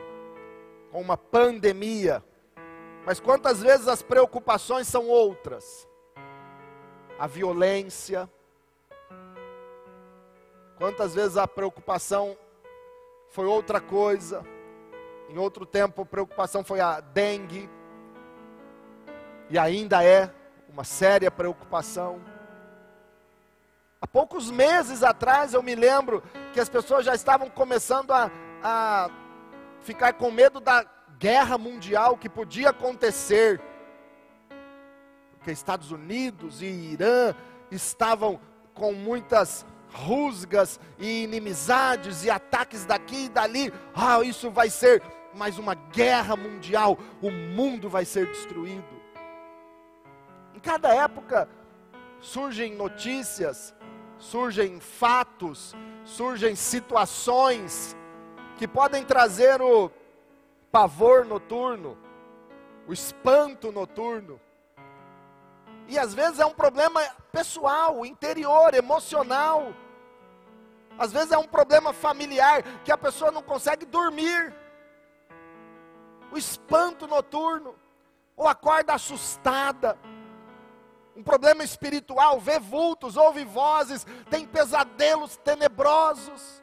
com 0.91 0.99
uma 0.99 1.15
pandemia. 1.15 2.23
Mas 3.05 3.19
quantas 3.19 3.61
vezes 3.61 3.87
as 3.87 4.01
preocupações 4.01 4.87
são 4.87 5.07
outras? 5.07 5.87
A 7.19 7.27
violência, 7.27 8.27
Quantas 10.77 11.15
vezes 11.15 11.37
a 11.37 11.47
preocupação 11.47 12.37
foi 13.29 13.45
outra 13.45 13.81
coisa, 13.81 14.45
em 15.27 15.37
outro 15.37 15.65
tempo 15.65 16.03
a 16.03 16.05
preocupação 16.05 16.63
foi 16.63 16.79
a 16.79 16.99
dengue, 16.99 17.69
e 19.49 19.57
ainda 19.57 20.03
é 20.03 20.31
uma 20.69 20.83
séria 20.83 21.31
preocupação. 21.31 22.21
Há 23.99 24.05
poucos 24.05 24.51
meses 24.51 25.01
atrás 25.01 25.53
eu 25.53 25.63
me 25.63 25.73
lembro 25.73 26.21
que 26.53 26.59
as 26.59 26.69
pessoas 26.69 27.03
já 27.03 27.15
estavam 27.15 27.49
começando 27.49 28.11
a, 28.11 28.29
a 28.61 29.09
ficar 29.81 30.13
com 30.13 30.29
medo 30.29 30.59
da 30.59 30.85
guerra 31.17 31.57
mundial 31.57 32.15
que 32.17 32.29
podia 32.29 32.69
acontecer. 32.69 33.59
Porque 35.31 35.49
Estados 35.49 35.91
Unidos 35.91 36.61
e 36.61 36.65
Irã 36.65 37.33
estavam 37.71 38.39
com 38.75 38.93
muitas 38.93 39.65
rusgas 39.91 40.79
e 40.99 41.23
inimizades 41.23 42.23
e 42.23 42.29
ataques 42.29 42.85
daqui 42.85 43.25
e 43.25 43.29
dali. 43.29 43.73
Ah, 43.95 44.21
isso 44.23 44.49
vai 44.51 44.69
ser 44.69 45.01
mais 45.33 45.57
uma 45.57 45.75
guerra 45.75 46.35
mundial. 46.35 46.97
O 47.21 47.31
mundo 47.31 47.89
vai 47.89 48.05
ser 48.05 48.27
destruído. 48.27 48.97
Em 50.53 50.59
cada 50.59 50.93
época 50.93 51.47
surgem 52.19 52.75
notícias, 52.75 53.73
surgem 54.17 54.79
fatos, 54.79 55.75
surgem 56.03 56.55
situações 56.55 57.95
que 58.57 58.67
podem 58.67 59.03
trazer 59.03 59.61
o 59.61 59.91
pavor 60.71 61.25
noturno, 61.25 61.97
o 62.87 62.93
espanto 62.93 63.71
noturno. 63.71 64.39
E 65.87 65.97
às 65.97 66.13
vezes 66.13 66.39
é 66.39 66.45
um 66.45 66.53
problema 66.53 67.01
pessoal, 67.31 68.05
interior, 68.05 68.73
emocional. 68.73 69.73
Às 70.97 71.11
vezes 71.11 71.31
é 71.31 71.37
um 71.37 71.47
problema 71.47 71.93
familiar 71.93 72.63
que 72.83 72.91
a 72.91 72.97
pessoa 72.97 73.31
não 73.31 73.41
consegue 73.41 73.85
dormir. 73.85 74.53
O 76.31 76.37
espanto 76.37 77.07
noturno, 77.07 77.75
ou 78.35 78.47
acorda 78.47 78.93
assustada. 78.93 79.97
Um 81.15 81.23
problema 81.23 81.63
espiritual, 81.63 82.39
vê 82.39 82.59
vultos, 82.59 83.15
ouve 83.15 83.43
vozes, 83.43 84.05
tem 84.29 84.45
pesadelos 84.45 85.37
tenebrosos. 85.37 86.61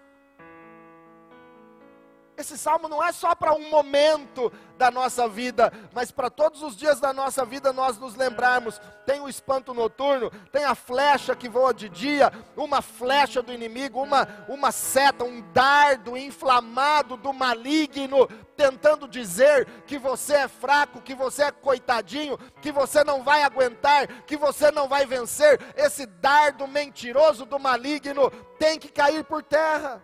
Esse 2.36 2.58
salmo 2.58 2.88
não 2.88 3.02
é 3.02 3.12
só 3.12 3.32
para 3.34 3.54
um 3.54 3.70
momento 3.70 4.52
da 4.76 4.90
nossa 4.90 5.28
vida, 5.28 5.72
mas 5.92 6.10
para 6.10 6.28
todos 6.28 6.62
os 6.62 6.76
dias 6.76 6.98
da 6.98 7.12
nossa 7.12 7.44
vida 7.44 7.72
nós 7.72 7.96
nos 7.96 8.16
lembrarmos. 8.16 8.80
Tem 9.06 9.20
o 9.20 9.28
espanto 9.28 9.72
noturno, 9.72 10.30
tem 10.50 10.64
a 10.64 10.74
flecha 10.74 11.36
que 11.36 11.48
voa 11.48 11.72
de 11.72 11.88
dia, 11.88 12.32
uma 12.56 12.82
flecha 12.82 13.40
do 13.40 13.52
inimigo, 13.52 14.02
uma, 14.02 14.26
uma 14.48 14.72
seta, 14.72 15.22
um 15.22 15.40
dardo 15.52 16.16
inflamado 16.16 17.16
do 17.16 17.32
maligno, 17.32 18.26
tentando 18.56 19.06
dizer 19.06 19.66
que 19.86 19.96
você 19.96 20.34
é 20.34 20.48
fraco, 20.48 21.00
que 21.00 21.14
você 21.14 21.44
é 21.44 21.52
coitadinho, 21.52 22.36
que 22.60 22.72
você 22.72 23.04
não 23.04 23.22
vai 23.22 23.44
aguentar, 23.44 24.08
que 24.24 24.36
você 24.36 24.72
não 24.72 24.88
vai 24.88 25.06
vencer. 25.06 25.60
Esse 25.76 26.04
dardo 26.04 26.66
mentiroso 26.66 27.46
do 27.46 27.60
maligno 27.60 28.28
tem 28.58 28.76
que 28.76 28.88
cair 28.88 29.22
por 29.22 29.40
terra 29.40 30.02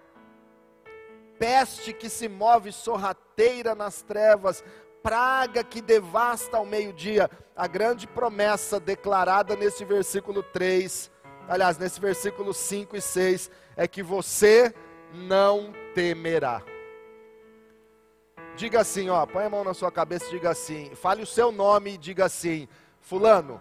peste 1.41 1.95
que 1.95 2.11
se 2.11 2.29
move 2.29 2.71
sorrateira 2.71 3.75
nas 3.75 4.03
trevas, 4.03 4.63
praga 5.03 5.65
que 5.65 5.81
devasta 5.81 6.59
ao 6.59 6.67
meio-dia. 6.67 7.31
A 7.57 7.67
grande 7.67 8.07
promessa 8.07 8.79
declarada 8.79 9.57
nesse 9.57 9.83
versículo 9.83 10.43
3, 10.43 11.11
aliás, 11.49 11.79
nesse 11.79 11.99
versículo 11.99 12.53
5 12.53 12.95
e 12.95 13.01
6, 13.01 13.51
é 13.75 13.89
que 13.89 14.03
você 14.03 14.75
não 15.15 15.73
temerá. 15.95 16.63
Diga 18.55 18.83
assim, 18.83 19.09
ó, 19.09 19.25
põe 19.25 19.45
a 19.45 19.51
mão 19.51 19.65
na 19.65 19.73
sua 19.73 19.91
cabeça 19.91 20.27
e 20.27 20.33
diga 20.33 20.51
assim, 20.51 20.95
fale 20.95 21.23
o 21.23 21.27
seu 21.27 21.51
nome 21.51 21.95
e 21.95 21.99
diga 21.99 22.27
assim, 22.27 22.69
fulano, 23.01 23.59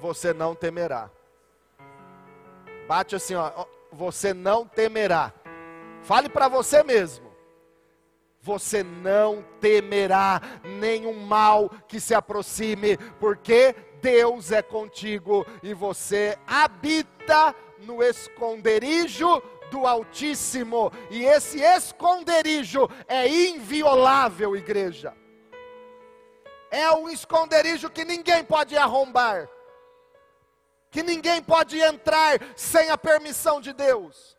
você 0.00 0.32
não 0.32 0.54
temerá. 0.54 1.10
Bate 2.88 3.14
assim, 3.14 3.34
ó, 3.34 3.66
você 3.92 4.32
não 4.32 4.66
temerá. 4.66 5.30
Fale 6.04 6.28
para 6.28 6.48
você 6.48 6.82
mesmo. 6.82 7.32
Você 8.42 8.82
não 8.82 9.42
temerá 9.58 10.38
nenhum 10.62 11.14
mal 11.14 11.70
que 11.88 11.98
se 11.98 12.14
aproxime, 12.14 12.98
porque 13.18 13.74
Deus 14.02 14.52
é 14.52 14.60
contigo 14.60 15.46
e 15.62 15.72
você 15.72 16.38
habita 16.46 17.54
no 17.78 18.02
esconderijo 18.02 19.42
do 19.70 19.86
Altíssimo, 19.86 20.92
e 21.10 21.24
esse 21.24 21.60
esconderijo 21.62 22.86
é 23.08 23.26
inviolável, 23.26 24.54
igreja. 24.54 25.16
É 26.70 26.90
um 26.92 27.08
esconderijo 27.08 27.88
que 27.88 28.04
ninguém 28.04 28.44
pode 28.44 28.76
arrombar, 28.76 29.48
que 30.90 31.02
ninguém 31.02 31.42
pode 31.42 31.80
entrar 31.80 32.38
sem 32.54 32.90
a 32.90 32.98
permissão 32.98 33.58
de 33.58 33.72
Deus 33.72 34.33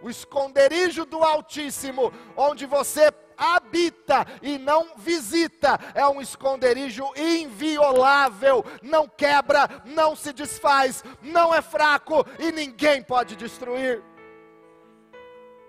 o 0.00 0.10
esconderijo 0.10 1.04
do 1.04 1.22
Altíssimo, 1.22 2.12
onde 2.36 2.66
você 2.66 3.12
habita 3.36 4.26
e 4.40 4.58
não 4.58 4.96
visita, 4.96 5.78
é 5.94 6.06
um 6.06 6.20
esconderijo 6.20 7.04
inviolável, 7.16 8.64
não 8.82 9.08
quebra, 9.08 9.82
não 9.84 10.16
se 10.16 10.32
desfaz, 10.32 11.04
não 11.22 11.54
é 11.54 11.60
fraco 11.60 12.26
e 12.38 12.50
ninguém 12.50 13.02
pode 13.02 13.36
destruir. 13.36 14.02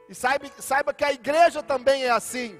E 0.09 0.15
saiba, 0.15 0.45
saiba 0.59 0.93
que 0.93 1.03
a 1.03 1.11
igreja 1.11 1.61
também 1.61 2.03
é 2.03 2.09
assim. 2.09 2.59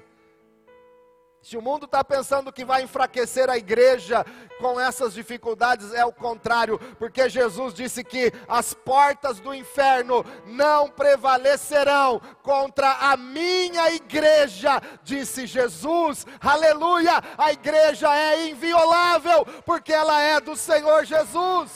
Se 1.40 1.56
o 1.56 1.62
mundo 1.62 1.86
está 1.86 2.02
pensando 2.02 2.52
que 2.52 2.64
vai 2.64 2.82
enfraquecer 2.82 3.48
a 3.48 3.56
igreja 3.56 4.26
com 4.58 4.78
essas 4.78 5.14
dificuldades, 5.14 5.94
é 5.94 6.04
o 6.04 6.12
contrário, 6.12 6.78
porque 6.98 7.28
Jesus 7.28 7.72
disse 7.72 8.02
que 8.02 8.32
as 8.48 8.74
portas 8.74 9.38
do 9.38 9.54
inferno 9.54 10.24
não 10.46 10.90
prevalecerão 10.90 12.20
contra 12.42 12.90
a 12.92 13.16
minha 13.16 13.90
igreja, 13.92 14.82
disse 15.04 15.46
Jesus, 15.46 16.26
aleluia. 16.40 17.22
A 17.38 17.52
igreja 17.52 18.14
é 18.14 18.48
inviolável, 18.48 19.46
porque 19.64 19.92
ela 19.92 20.20
é 20.20 20.40
do 20.40 20.56
Senhor 20.56 21.04
Jesus. 21.04 21.70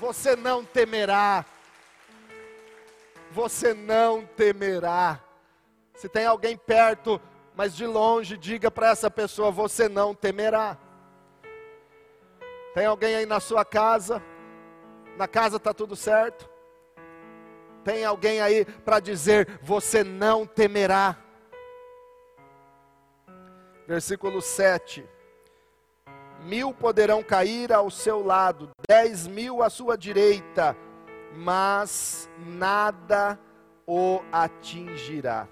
Você 0.00 0.34
não 0.34 0.64
temerá, 0.64 1.44
você 3.32 3.74
não 3.74 4.24
temerá 4.24 5.20
se 5.96 6.08
tem 6.08 6.26
alguém 6.26 6.56
perto, 6.56 7.20
mas 7.54 7.74
de 7.74 7.86
longe, 7.86 8.36
diga 8.36 8.70
para 8.70 8.90
essa 8.90 9.10
pessoa: 9.10 9.50
você 9.50 9.88
não 9.88 10.14
temerá. 10.14 10.78
Tem 12.74 12.84
alguém 12.84 13.16
aí 13.16 13.26
na 13.26 13.40
sua 13.40 13.64
casa? 13.64 14.22
Na 15.16 15.26
casa 15.26 15.56
está 15.56 15.72
tudo 15.72 15.96
certo? 15.96 16.48
Tem 17.82 18.04
alguém 18.04 18.42
aí 18.42 18.66
para 18.66 19.00
dizer: 19.00 19.58
você 19.62 20.04
não 20.04 20.44
temerá. 20.44 21.16
Versículo 23.86 24.42
7. 24.42 25.08
Mil 26.42 26.74
poderão 26.74 27.22
cair 27.22 27.72
ao 27.72 27.90
seu 27.90 28.22
lado, 28.22 28.70
dez 28.86 29.26
mil 29.26 29.62
à 29.62 29.70
sua 29.70 29.96
direita, 29.96 30.76
mas 31.34 32.28
nada 32.38 33.40
o 33.86 34.20
atingirá. 34.30 35.48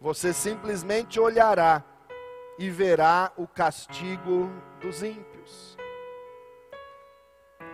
Você 0.00 0.32
simplesmente 0.32 1.18
olhará 1.18 1.84
e 2.58 2.70
verá 2.70 3.32
o 3.36 3.46
castigo 3.46 4.50
dos 4.80 5.02
ímpios. 5.02 5.76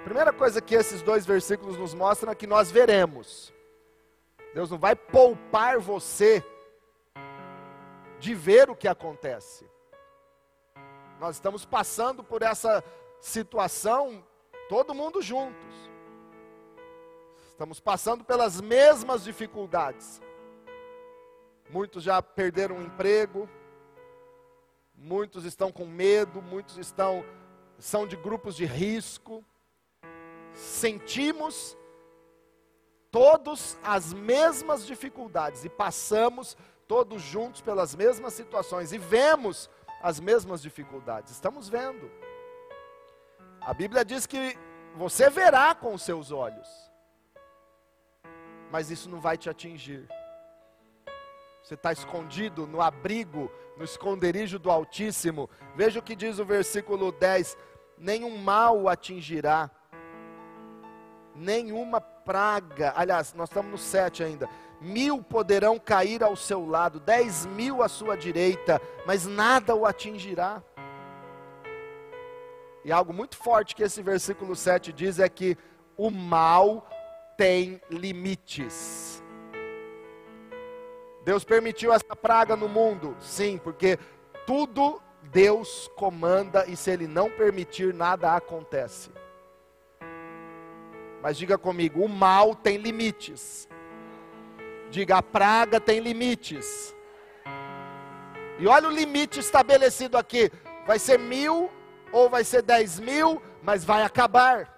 Primeira 0.05 0.33
coisa 0.33 0.61
que 0.61 0.75
esses 0.75 1.03
dois 1.03 1.25
versículos 1.27 1.77
nos 1.77 1.95
mostram 1.95 2.33
é 2.33 2.35
que 2.35 2.47
nós 2.47 2.71
veremos. 2.71 3.53
Deus 4.55 4.71
não 4.71 4.79
vai 4.79 4.95
poupar 4.95 5.79
você 5.79 6.45
de 8.19 8.35
ver 8.35 8.71
o 8.71 8.77
que 8.77 8.89
acontece. 8.89 9.69
Nós 11.21 11.37
estamos 11.37 11.65
passando 11.65 12.25
por 12.25 12.43
essa 12.43 12.83
situação, 13.21 14.25
todo 14.69 14.95
mundo 14.95 15.21
juntos. 15.21 15.75
Estamos 17.49 17.81
passando 17.81 18.25
pelas 18.25 18.61
mesmas 18.61 19.25
dificuldades. 19.25 20.21
Muitos 21.71 22.03
já 22.03 22.21
perderam 22.23 22.79
o 22.79 22.83
emprego, 22.83 23.49
muitos 24.95 25.45
estão 25.45 25.73
com 25.73 25.87
medo, 25.87 26.41
muitos 26.43 26.77
estão 26.77 27.25
são 27.79 28.07
de 28.07 28.17
grupos 28.17 28.57
de 28.57 28.65
risco. 28.65 29.45
Sentimos 30.53 31.77
todos 33.11 33.77
as 33.83 34.13
mesmas 34.13 34.87
dificuldades 34.87 35.65
e 35.65 35.69
passamos 35.69 36.57
todos 36.87 37.23
juntos 37.23 37.61
pelas 37.61 37.95
mesmas 37.95 38.35
situações 38.35 38.93
e 38.93 38.99
vemos 38.99 39.71
as 40.03 40.21
mesmas 40.21 40.61
dificuldades. 40.63 41.33
Estamos 41.33 41.69
vendo. 41.69 42.11
A 43.61 43.73
Bíblia 43.73 44.05
diz 44.05 44.27
que 44.27 44.57
você 44.95 45.31
verá 45.31 45.75
com 45.75 45.95
os 45.95 46.03
seus 46.03 46.31
olhos, 46.31 46.69
mas 48.71 48.91
isso 48.91 49.09
não 49.09 49.21
vai 49.21 49.37
te 49.37 49.49
atingir. 49.49 50.07
Você 51.65 51.73
está 51.73 51.91
escondido 51.93 52.67
no 52.67 52.83
abrigo, 52.83 53.51
no 53.79 53.85
esconderijo 53.85 54.59
do 54.59 54.71
Altíssimo. 54.71 55.49
Veja 55.75 55.99
o 55.99 56.03
que 56.03 56.15
diz 56.15 56.39
o 56.39 56.45
versículo 56.45 57.11
10: 57.11 57.57
nenhum 57.97 58.37
mal 58.37 58.83
o 58.83 58.87
atingirá, 58.87 59.71
nenhuma 61.35 62.03
praga. 62.03 62.93
Aliás, 62.95 63.33
nós 63.33 63.49
estamos 63.49 63.71
no 63.71 63.79
7 63.79 64.23
ainda. 64.23 64.47
Mil 64.79 65.23
poderão 65.23 65.79
cair 65.79 66.23
ao 66.23 66.37
seu 66.37 66.67
lado, 66.67 67.01
dez 67.01 67.47
mil 67.47 67.83
à 67.83 67.89
sua 67.89 68.15
direita, 68.15 68.79
mas 69.07 69.25
nada 69.25 69.75
o 69.75 69.87
atingirá. 69.87 70.63
E 72.85 72.93
algo 72.93 73.15
muito 73.15 73.39
forte 73.39 73.75
que 73.75 73.83
esse 73.83 74.03
versículo 74.03 74.55
7 74.55 74.93
diz 74.93 75.19
é 75.19 75.31
que 75.31 75.57
o 75.97 76.11
mal 76.11 76.87
tem 77.39 77.81
limites. 77.89 79.24
Deus 81.25 81.43
permitiu 81.43 81.93
essa 81.93 82.15
praga 82.15 82.55
no 82.55 82.69
mundo? 82.69 83.17
Sim, 83.21 83.59
porque 83.59 83.99
tudo 84.47 85.01
Deus 85.23 85.91
comanda 85.97 86.67
e 86.67 86.77
se 86.77 86.91
Ele 86.91 87.07
não 87.07 87.31
permitir, 87.31 87.95
nada 87.95 88.37
acontece. 88.37 89.11
Mas 91.23 91.39
diga 91.39 91.57
comigo: 91.57 92.05
o 92.05 92.09
mal 92.09 92.55
tem 92.55 92.77
limites. 92.77 93.67
Diga, 94.91 95.17
a 95.17 95.23
praga 95.23 95.81
tem 95.81 95.99
limites. 96.01 96.95
E 98.59 98.67
olha 98.67 98.89
o 98.89 98.93
limite 98.93 99.41
estabelecido 99.41 100.19
aqui: 100.19 100.53
vai 100.87 100.99
ser 100.99 101.19
mil 101.19 101.71
ou 102.13 102.29
vai 102.29 102.45
ser 102.45 102.63
dez 102.63 103.01
mil, 103.01 103.41
mas 103.63 103.85
vai 103.85 104.03
acabar. 104.03 104.74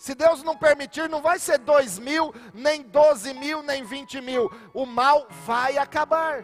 Se 0.00 0.14
Deus 0.14 0.42
não 0.42 0.56
permitir, 0.56 1.10
não 1.10 1.20
vai 1.20 1.38
ser 1.38 1.58
dois 1.58 1.98
mil, 1.98 2.34
nem 2.54 2.80
doze 2.80 3.34
mil, 3.34 3.62
nem 3.62 3.84
vinte 3.84 4.18
mil. 4.18 4.50
O 4.72 4.86
mal 4.86 5.26
vai 5.44 5.76
acabar. 5.76 6.42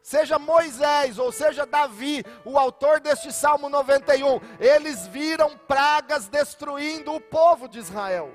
seja 0.00 0.38
Moisés 0.38 1.18
ou 1.18 1.30
seja 1.30 1.66
Davi, 1.66 2.24
o 2.46 2.58
autor 2.58 3.00
deste 3.00 3.30
Salmo 3.30 3.68
91, 3.68 4.40
eles 4.58 5.06
viram 5.08 5.58
pragas 5.68 6.26
destruindo 6.26 7.12
o 7.12 7.20
povo 7.20 7.68
de 7.68 7.78
Israel. 7.78 8.32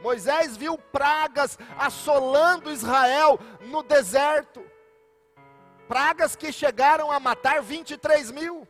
Moisés 0.00 0.56
viu 0.56 0.78
pragas 0.78 1.58
assolando 1.76 2.70
Israel 2.70 3.36
no 3.62 3.82
deserto, 3.82 4.64
pragas 5.88 6.36
que 6.36 6.52
chegaram 6.52 7.10
a 7.10 7.18
matar 7.18 7.60
23 7.60 8.30
mil. 8.30 8.68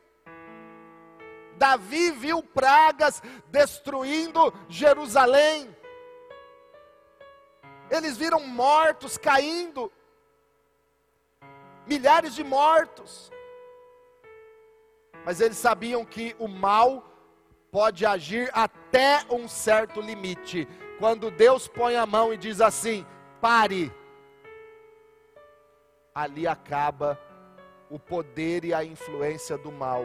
Davi 1.56 2.10
viu 2.10 2.42
pragas 2.42 3.22
destruindo 3.48 4.52
Jerusalém. 4.68 5.74
Eles 7.90 8.16
viram 8.16 8.40
mortos 8.40 9.16
caindo, 9.16 9.92
milhares 11.86 12.34
de 12.34 12.42
mortos. 12.42 13.30
Mas 15.24 15.40
eles 15.40 15.56
sabiam 15.56 16.04
que 16.04 16.34
o 16.38 16.48
mal 16.48 17.02
pode 17.70 18.04
agir 18.04 18.50
até 18.52 19.24
um 19.30 19.48
certo 19.48 20.00
limite. 20.00 20.68
Quando 20.98 21.30
Deus 21.30 21.66
põe 21.66 21.96
a 21.96 22.06
mão 22.06 22.32
e 22.32 22.36
diz 22.36 22.60
assim: 22.60 23.06
pare, 23.40 23.92
ali 26.14 26.46
acaba 26.46 27.18
o 27.90 27.98
poder 27.98 28.64
e 28.64 28.72
a 28.72 28.84
influência 28.84 29.58
do 29.58 29.72
mal 29.72 30.04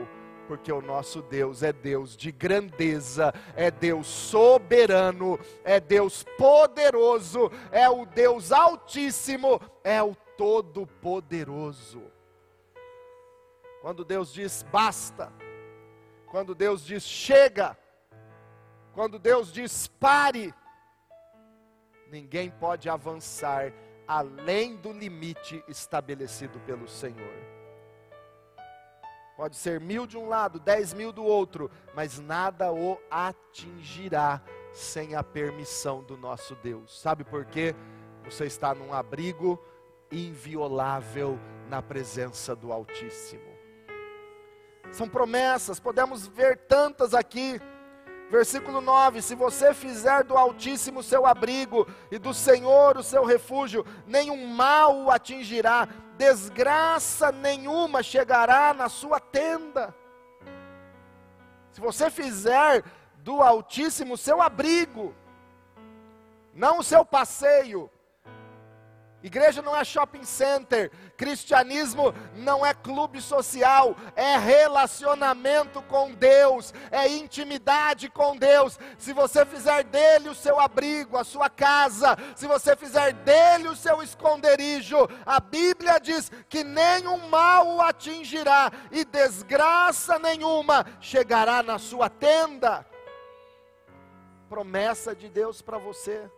porque 0.50 0.72
o 0.72 0.82
nosso 0.82 1.22
Deus 1.22 1.62
é 1.62 1.72
Deus 1.72 2.18
de 2.18 2.32
grandeza, 2.32 3.32
é 3.56 3.70
Deus 3.70 4.08
soberano, 4.08 5.39
é 5.64 5.80
Deus 5.80 6.24
poderoso, 6.39 7.52
é 7.72 7.88
o 7.88 8.04
Deus 8.04 8.52
altíssimo, 8.52 9.62
é 9.84 10.02
o 10.02 10.16
todo-poderoso. 10.36 12.02
Quando 13.84 14.04
Deus 14.04 14.34
diz 14.34 14.66
basta, 14.72 15.32
quando 16.26 16.56
Deus 16.56 16.84
diz 16.84 17.04
chega, 17.04 17.78
quando 18.95 19.20
Deus 19.20 19.54
diz 19.54 19.86
pare, 19.86 20.52
ninguém 22.10 22.50
pode 22.50 22.89
avançar 22.89 23.72
além 24.08 24.76
do 24.78 24.91
limite 24.91 25.64
estabelecido 25.68 26.60
pelo 26.62 26.88
Senhor. 26.88 27.59
Pode 29.40 29.56
ser 29.56 29.80
mil 29.80 30.06
de 30.06 30.18
um 30.18 30.28
lado, 30.28 30.60
dez 30.60 30.94
mil 30.94 31.14
do 31.14 31.24
outro, 31.24 31.72
mas 31.96 32.20
nada 32.20 32.74
o 32.74 33.00
atingirá 33.10 34.42
sem 34.74 35.16
a 35.16 35.24
permissão 35.24 36.04
do 36.04 36.18
nosso 36.18 36.56
Deus. 36.56 37.00
Sabe 37.00 37.24
por 37.24 37.46
quê? 37.46 37.74
Você 38.26 38.48
está 38.48 38.76
num 38.76 38.94
abrigo 38.94 39.58
inviolável 40.12 41.40
na 41.70 41.82
presença 41.82 42.54
do 42.54 42.74
Altíssimo. 42.74 43.50
São 44.92 45.08
promessas, 45.08 45.80
podemos 45.80 46.28
ver 46.28 46.58
tantas 46.58 47.14
aqui. 47.14 47.62
Versículo 48.30 48.80
9: 48.80 49.22
Se 49.22 49.34
você 49.34 49.74
fizer 49.74 50.24
do 50.24 50.38
Altíssimo 50.38 51.02
seu 51.02 51.26
abrigo 51.26 51.88
e 52.12 52.20
do 52.20 52.34
Senhor 52.34 52.98
o 52.98 53.04
seu 53.04 53.26
refúgio, 53.26 53.86
nenhum 54.06 54.48
mal 54.48 54.96
o 54.98 55.12
atingirá, 55.12 55.88
desgraça 56.18 57.32
nenhuma 57.32 58.04
chegará 58.04 58.74
na 58.74 58.88
sua 58.88 59.20
tenda. 59.20 59.96
Se 61.72 61.82
você 61.82 62.12
fizer 62.12 62.84
do 63.18 63.42
Altíssimo 63.42 64.16
seu 64.16 64.42
abrigo, 64.42 65.16
não 66.54 66.80
o 66.80 66.84
seu 66.84 67.04
passeio, 67.04 67.90
Igreja 69.22 69.61
não 69.61 69.76
é 69.76 69.84
shopping 69.84 70.24
center, 70.24 70.89
cristianismo 71.17 72.13
não 72.36 72.65
é 72.65 72.74
clube 72.74 73.22
social, 73.22 73.93
é 74.15 74.38
relacionamento 74.38 75.82
com 75.82 76.13
Deus, 76.13 76.74
é 76.89 77.05
intimidade 77.09 78.09
com 78.09 78.38
Deus. 78.38 78.80
Se 78.97 79.11
você 79.11 79.45
fizer 79.45 79.84
dele 79.84 80.30
o 80.30 80.36
seu 80.36 80.57
abrigo, 80.57 81.17
a 81.17 81.26
sua 81.26 81.49
casa, 81.49 82.17
se 82.34 82.47
você 82.47 82.78
fizer 82.78 83.11
dele 83.11 83.67
o 83.67 83.76
seu 83.76 84.01
esconderijo, 84.01 84.97
a 85.26 85.41
Bíblia 85.41 85.99
diz 85.99 86.32
que 86.47 86.63
nenhum 86.63 87.28
mal 87.28 87.67
o 87.67 87.82
atingirá 87.82 88.72
e 88.89 89.03
desgraça 89.03 90.17
nenhuma 90.17 90.86
chegará 91.01 91.61
na 91.61 91.78
sua 91.78 92.09
tenda. 92.09 92.86
Promessa 94.47 95.13
de 95.13 95.28
Deus 95.28 95.61
para 95.61 95.78
você. 95.78 96.30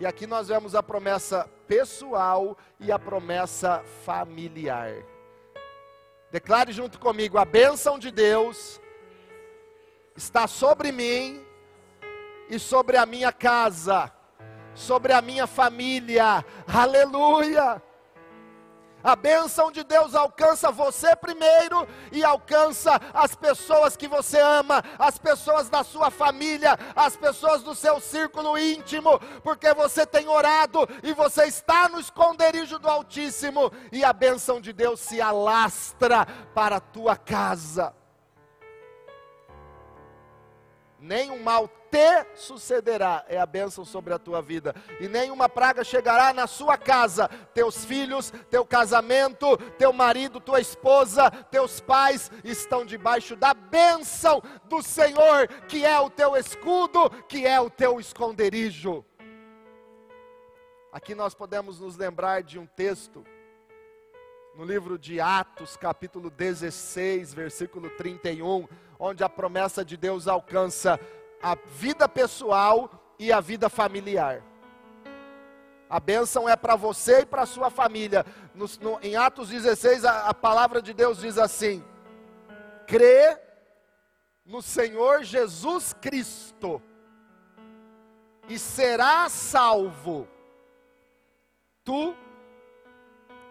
E 0.00 0.06
aqui 0.06 0.26
nós 0.26 0.48
vemos 0.48 0.74
a 0.74 0.82
promessa 0.82 1.46
pessoal 1.68 2.56
e 2.80 2.90
a 2.90 2.98
promessa 2.98 3.84
familiar. 4.02 4.94
Declare 6.32 6.72
junto 6.72 6.98
comigo: 6.98 7.36
a 7.36 7.44
bênção 7.44 7.98
de 7.98 8.10
Deus 8.10 8.80
está 10.16 10.46
sobre 10.46 10.90
mim 10.90 11.44
e 12.48 12.58
sobre 12.58 12.96
a 12.96 13.04
minha 13.04 13.30
casa, 13.30 14.10
sobre 14.74 15.12
a 15.12 15.20
minha 15.20 15.46
família. 15.46 16.42
Aleluia! 16.66 17.82
A 19.02 19.16
bênção 19.16 19.72
de 19.72 19.82
Deus 19.82 20.14
alcança 20.14 20.70
você 20.70 21.16
primeiro 21.16 21.88
e 22.12 22.22
alcança 22.22 23.00
as 23.14 23.34
pessoas 23.34 23.96
que 23.96 24.06
você 24.06 24.38
ama, 24.38 24.82
as 24.98 25.18
pessoas 25.18 25.70
da 25.70 25.82
sua 25.82 26.10
família, 26.10 26.78
as 26.94 27.16
pessoas 27.16 27.62
do 27.62 27.74
seu 27.74 28.00
círculo 28.00 28.58
íntimo, 28.58 29.18
porque 29.42 29.72
você 29.72 30.06
tem 30.06 30.28
orado 30.28 30.86
e 31.02 31.14
você 31.14 31.44
está 31.44 31.88
no 31.88 31.98
esconderijo 31.98 32.78
do 32.78 32.88
Altíssimo 32.88 33.72
e 33.90 34.04
a 34.04 34.12
bênção 34.12 34.60
de 34.60 34.72
Deus 34.72 35.00
se 35.00 35.20
alastra 35.20 36.26
para 36.54 36.76
a 36.76 36.80
tua 36.80 37.16
casa. 37.16 37.94
Nenhum 40.98 41.42
mal 41.42 41.66
te 41.90 42.26
sucederá, 42.34 43.24
é 43.28 43.38
a 43.38 43.46
bênção 43.46 43.84
sobre 43.84 44.14
a 44.14 44.18
tua 44.18 44.40
vida, 44.40 44.74
e 45.00 45.08
nenhuma 45.08 45.48
praga 45.48 45.82
chegará 45.82 46.32
na 46.32 46.46
sua 46.46 46.78
casa, 46.78 47.28
teus 47.52 47.84
filhos, 47.84 48.32
teu 48.48 48.64
casamento, 48.64 49.56
teu 49.78 49.92
marido, 49.92 50.40
tua 50.40 50.60
esposa, 50.60 51.30
teus 51.50 51.80
pais 51.80 52.30
estão 52.44 52.84
debaixo 52.84 53.34
da 53.34 53.52
bênção 53.52 54.40
do 54.64 54.82
Senhor, 54.82 55.48
que 55.66 55.84
é 55.84 55.98
o 55.98 56.08
teu 56.08 56.36
escudo, 56.36 57.10
que 57.28 57.46
é 57.46 57.60
o 57.60 57.68
teu 57.68 57.98
esconderijo. 57.98 59.04
Aqui 60.92 61.14
nós 61.14 61.34
podemos 61.34 61.80
nos 61.80 61.96
lembrar 61.96 62.42
de 62.42 62.58
um 62.58 62.66
texto, 62.66 63.24
no 64.56 64.64
livro 64.64 64.98
de 64.98 65.20
Atos, 65.20 65.76
capítulo 65.76 66.28
16, 66.28 67.32
versículo 67.32 67.88
31, 67.90 68.66
onde 68.98 69.22
a 69.22 69.28
promessa 69.28 69.84
de 69.84 69.96
Deus 69.96 70.26
alcança 70.26 70.98
a 71.42 71.54
vida 71.54 72.08
pessoal 72.08 73.14
e 73.18 73.32
a 73.32 73.40
vida 73.40 73.68
familiar. 73.68 74.42
A 75.88 75.98
bênção 75.98 76.48
é 76.48 76.54
para 76.54 76.76
você 76.76 77.20
e 77.20 77.26
para 77.26 77.46
sua 77.46 77.70
família. 77.70 78.24
No, 78.54 78.66
no, 78.80 79.00
em 79.02 79.16
Atos 79.16 79.48
16, 79.48 80.04
a, 80.04 80.28
a 80.28 80.34
palavra 80.34 80.80
de 80.80 80.92
Deus 80.92 81.18
diz 81.18 81.36
assim: 81.36 81.84
crê 82.86 83.38
no 84.44 84.62
Senhor 84.62 85.24
Jesus 85.24 85.92
Cristo 85.94 86.80
e 88.48 88.58
será 88.58 89.28
salvo, 89.28 90.28
tu 91.84 92.14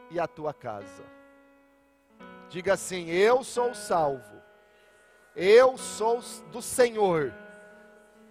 e 0.10 0.20
a 0.20 0.28
tua 0.28 0.54
casa. 0.54 1.04
Diga 2.50 2.74
assim: 2.74 3.10
Eu 3.10 3.44
sou 3.44 3.74
salvo, 3.74 4.42
eu 5.36 5.78
sou 5.78 6.22
do 6.52 6.62
Senhor 6.62 7.34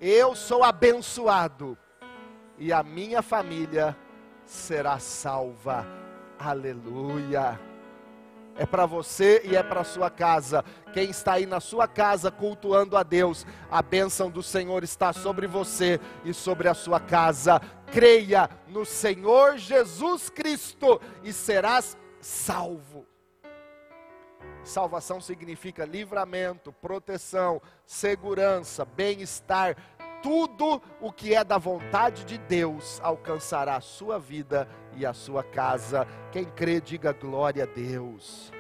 eu 0.01 0.35
sou 0.35 0.63
abençoado 0.63 1.77
e 2.57 2.73
a 2.73 2.83
minha 2.83 3.23
família 3.23 3.97
será 4.45 4.99
salva. 4.99 5.87
Aleluia. 6.39 7.59
É 8.57 8.67
para 8.67 8.87
você 8.87 9.43
e 9.45 9.55
é 9.55 9.63
para 9.63 9.85
sua 9.85 10.11
casa. 10.11 10.65
Quem 10.93 11.11
está 11.11 11.35
aí 11.35 11.47
na 11.47 11.61
sua 11.61 11.87
casa 11.87 12.31
cultuando 12.31 12.97
a 12.97 13.05
Deus, 13.05 13.47
a 13.71 13.81
bênção 13.81 14.31
do 14.31 14.43
Senhor 14.43 14.83
está 14.83 15.13
sobre 15.13 15.47
você 15.47 16.01
e 16.25 16.35
sobre 16.35 16.69
a 16.69 16.75
sua 16.75 16.99
casa. 16.99 17.61
Creia 17.93 18.51
no 18.67 18.85
Senhor 18.85 19.59
Jesus 19.59 20.29
Cristo 20.29 21.01
e 21.23 21.33
serás 21.33 21.97
salvo. 22.21 23.07
Salvação 24.69 25.19
significa 25.19 25.87
livramento, 25.87 26.73
proteção, 26.73 27.61
segurança, 27.87 28.85
bem-estar. 28.85 29.77
Tudo 30.23 30.83
o 31.01 31.11
que 31.11 31.35
é 31.35 31.43
da 31.43 31.57
vontade 31.57 32.25
de 32.25 32.37
Deus 32.37 33.01
alcançará 33.03 33.77
a 33.77 33.81
sua 33.81 34.19
vida 34.19 34.69
e 34.95 35.07
a 35.07 35.15
sua 35.15 35.43
casa. 35.43 36.07
Quem 36.31 36.45
crê, 36.45 36.83
diga 36.83 37.13
glória 37.13 37.65
a 37.65 37.67
Deus. 37.67 38.53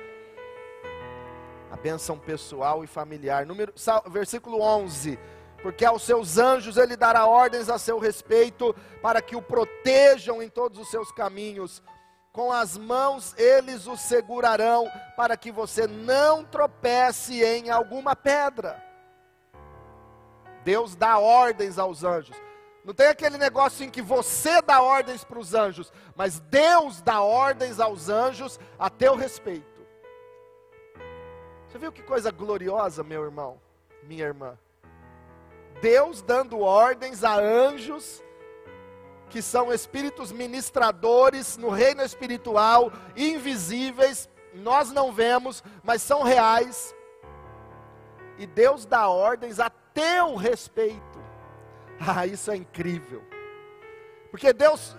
A 1.70 1.76
bênção 1.76 2.18
pessoal 2.18 2.82
e 2.82 2.86
familiar. 2.86 3.44
Número, 3.44 3.74
versículo 4.10 4.62
11 4.62 5.18
porque 5.60 5.84
aos 5.84 6.02
seus 6.02 6.38
anjos 6.38 6.76
ele 6.76 6.96
dará 6.96 7.26
ordens 7.26 7.68
a 7.68 7.78
seu 7.78 7.98
respeito, 7.98 8.72
para 9.02 9.20
que 9.20 9.34
o 9.34 9.42
protejam 9.42 10.40
em 10.40 10.48
todos 10.48 10.78
os 10.78 10.88
seus 10.88 11.10
caminhos 11.10 11.82
com 12.38 12.52
as 12.52 12.78
mãos 12.78 13.34
eles 13.36 13.88
o 13.88 13.96
segurarão, 13.96 14.88
para 15.16 15.36
que 15.36 15.50
você 15.50 15.88
não 15.88 16.44
tropece 16.44 17.42
em 17.42 17.68
alguma 17.68 18.14
pedra. 18.14 18.80
Deus 20.62 20.94
dá 20.94 21.18
ordens 21.18 21.80
aos 21.80 22.04
anjos. 22.04 22.36
Não 22.84 22.94
tem 22.94 23.08
aquele 23.08 23.38
negócio 23.38 23.84
em 23.84 23.90
que 23.90 24.00
você 24.00 24.62
dá 24.62 24.80
ordens 24.80 25.24
para 25.24 25.40
os 25.40 25.52
anjos, 25.52 25.92
mas 26.14 26.38
Deus 26.38 27.00
dá 27.00 27.20
ordens 27.20 27.80
aos 27.80 28.08
anjos 28.08 28.60
a 28.78 28.88
teu 28.88 29.16
respeito. 29.16 29.84
Você 31.66 31.76
viu 31.76 31.90
que 31.90 32.04
coisa 32.04 32.30
gloriosa, 32.30 33.02
meu 33.02 33.24
irmão, 33.24 33.60
minha 34.04 34.24
irmã? 34.24 34.56
Deus 35.80 36.22
dando 36.22 36.60
ordens 36.60 37.24
a 37.24 37.34
anjos 37.34 38.22
que 39.28 39.42
são 39.42 39.72
espíritos 39.72 40.32
ministradores 40.32 41.56
no 41.56 41.68
reino 41.68 42.02
espiritual, 42.02 42.92
invisíveis, 43.16 44.28
nós 44.54 44.90
não 44.90 45.12
vemos, 45.12 45.62
mas 45.82 46.02
são 46.02 46.22
reais. 46.22 46.94
E 48.38 48.46
Deus 48.46 48.86
dá 48.86 49.08
ordens 49.08 49.60
a 49.60 49.70
teu 49.70 50.34
respeito. 50.36 51.18
Ah, 52.00 52.24
isso 52.24 52.52
é 52.52 52.56
incrível. 52.56 53.24
Porque 54.30 54.52
Deus, 54.52 54.94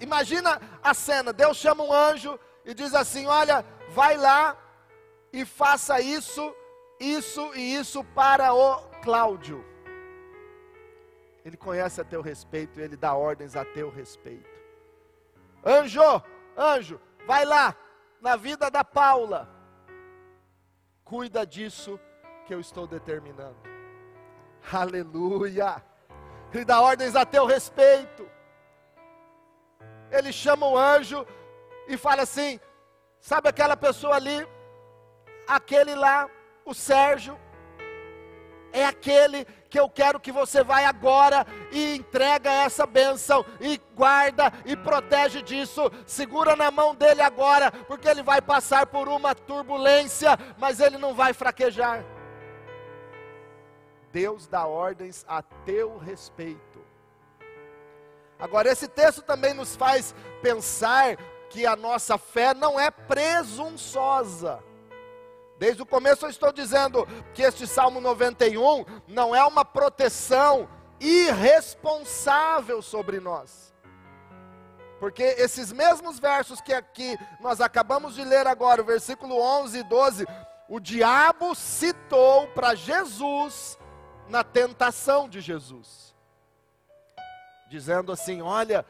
imagina 0.00 0.60
a 0.82 0.92
cena: 0.92 1.32
Deus 1.32 1.56
chama 1.56 1.84
um 1.84 1.92
anjo 1.92 2.36
e 2.64 2.74
diz 2.74 2.92
assim: 2.92 3.28
Olha, 3.28 3.64
vai 3.90 4.16
lá 4.16 4.56
e 5.32 5.44
faça 5.44 6.00
isso, 6.00 6.52
isso 6.98 7.52
e 7.54 7.76
isso 7.76 8.02
para 8.02 8.52
o 8.52 8.80
Cláudio. 9.00 9.64
Ele 11.44 11.56
conhece 11.56 12.00
a 12.00 12.04
teu 12.04 12.20
respeito, 12.20 12.80
ele 12.80 12.96
dá 12.96 13.14
ordens 13.14 13.56
a 13.56 13.64
teu 13.64 13.90
respeito. 13.90 14.60
Anjo, 15.64 16.22
anjo, 16.56 17.00
vai 17.26 17.44
lá 17.44 17.74
na 18.20 18.36
vida 18.36 18.70
da 18.70 18.84
Paula. 18.84 19.48
Cuida 21.04 21.46
disso 21.46 21.98
que 22.46 22.54
eu 22.54 22.60
estou 22.60 22.86
determinando. 22.86 23.58
Aleluia. 24.72 25.82
Ele 26.52 26.64
dá 26.64 26.80
ordens 26.80 27.16
a 27.16 27.24
teu 27.24 27.46
respeito. 27.46 28.28
Ele 30.10 30.32
chama 30.32 30.66
o 30.66 30.76
anjo 30.76 31.26
e 31.88 31.96
fala 31.96 32.22
assim: 32.22 32.60
sabe 33.18 33.48
aquela 33.48 33.76
pessoa 33.76 34.16
ali, 34.16 34.46
aquele 35.46 35.94
lá, 35.94 36.28
o 36.64 36.74
Sérgio, 36.74 37.38
é 38.72 38.84
aquele 38.84 39.46
que 39.70 39.78
eu 39.78 39.88
quero 39.88 40.18
que 40.18 40.32
você 40.32 40.64
vá 40.64 40.80
agora 40.86 41.46
e 41.70 41.94
entrega 41.94 42.50
essa 42.50 42.84
bênção 42.84 43.46
e 43.60 43.80
guarda 43.94 44.52
e 44.66 44.76
protege 44.76 45.40
disso. 45.40 45.90
Segura 46.04 46.56
na 46.56 46.70
mão 46.72 46.94
dele 46.94 47.22
agora, 47.22 47.70
porque 47.70 48.08
ele 48.08 48.22
vai 48.22 48.42
passar 48.42 48.86
por 48.86 49.08
uma 49.08 49.34
turbulência, 49.34 50.36
mas 50.58 50.80
ele 50.80 50.98
não 50.98 51.14
vai 51.14 51.32
fraquejar. 51.32 52.04
Deus 54.12 54.48
dá 54.48 54.66
ordens 54.66 55.24
a 55.28 55.40
teu 55.40 55.96
respeito. 55.98 56.80
Agora, 58.40 58.70
esse 58.70 58.88
texto 58.88 59.22
também 59.22 59.54
nos 59.54 59.76
faz 59.76 60.14
pensar 60.42 61.16
que 61.48 61.64
a 61.66 61.76
nossa 61.76 62.18
fé 62.18 62.54
não 62.54 62.80
é 62.80 62.90
presunçosa. 62.90 64.62
Desde 65.60 65.82
o 65.82 65.86
começo 65.86 66.24
eu 66.24 66.30
estou 66.30 66.50
dizendo 66.50 67.06
que 67.34 67.42
este 67.42 67.66
Salmo 67.66 68.00
91 68.00 68.82
não 69.06 69.36
é 69.36 69.44
uma 69.44 69.62
proteção 69.62 70.66
irresponsável 70.98 72.80
sobre 72.80 73.20
nós. 73.20 73.74
Porque 74.98 75.22
esses 75.22 75.70
mesmos 75.70 76.18
versos 76.18 76.62
que 76.62 76.72
aqui 76.72 77.14
nós 77.40 77.60
acabamos 77.60 78.14
de 78.14 78.24
ler 78.24 78.46
agora, 78.46 78.80
o 78.80 78.86
versículo 78.86 79.38
11 79.38 79.80
e 79.80 79.82
12, 79.82 80.26
o 80.66 80.80
diabo 80.80 81.54
citou 81.54 82.48
para 82.48 82.74
Jesus 82.74 83.78
na 84.30 84.42
tentação 84.42 85.28
de 85.28 85.42
Jesus, 85.42 86.16
dizendo 87.68 88.12
assim: 88.12 88.40
Olha, 88.40 88.86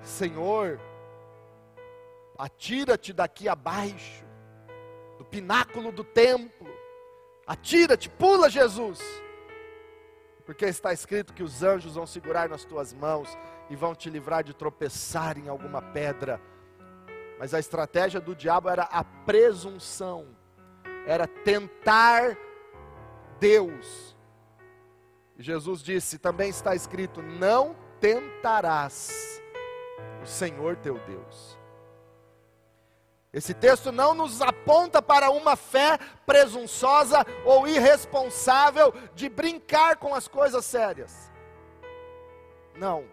Senhor, 0.00 0.80
atira-te 2.38 3.12
daqui 3.12 3.46
abaixo, 3.46 4.23
pináculo 5.34 5.90
do 5.90 6.04
templo, 6.04 6.68
atira-te, 7.46 8.08
pula, 8.08 8.48
Jesus, 8.48 9.00
porque 10.46 10.66
está 10.66 10.92
escrito 10.92 11.34
que 11.34 11.42
os 11.42 11.62
anjos 11.62 11.94
vão 11.94 12.06
segurar 12.06 12.48
nas 12.48 12.64
tuas 12.64 12.92
mãos 12.92 13.36
e 13.68 13.76
vão 13.76 13.94
te 13.94 14.08
livrar 14.08 14.44
de 14.44 14.54
tropeçar 14.54 15.38
em 15.38 15.48
alguma 15.48 15.80
pedra. 15.80 16.40
Mas 17.38 17.52
a 17.52 17.58
estratégia 17.58 18.20
do 18.20 18.34
diabo 18.34 18.68
era 18.68 18.84
a 18.84 19.02
presunção, 19.02 20.26
era 21.06 21.26
tentar 21.26 22.36
Deus 23.40 24.14
Jesus 25.38 25.82
disse: 25.82 26.18
também 26.18 26.48
está 26.50 26.74
escrito: 26.74 27.20
não 27.22 27.74
tentarás 28.00 29.42
o 30.22 30.26
Senhor 30.26 30.76
teu 30.76 30.98
Deus. 31.06 31.58
Esse 33.34 33.52
texto 33.52 33.90
não 33.90 34.14
nos 34.14 34.40
aponta 34.40 35.02
para 35.02 35.30
uma 35.30 35.56
fé 35.56 35.98
presunçosa 36.24 37.26
ou 37.44 37.68
irresponsável 37.68 38.94
de 39.14 39.28
brincar 39.28 39.96
com 39.96 40.14
as 40.14 40.26
coisas 40.26 40.64
sérias. 40.64 41.30
Não. 42.76 43.04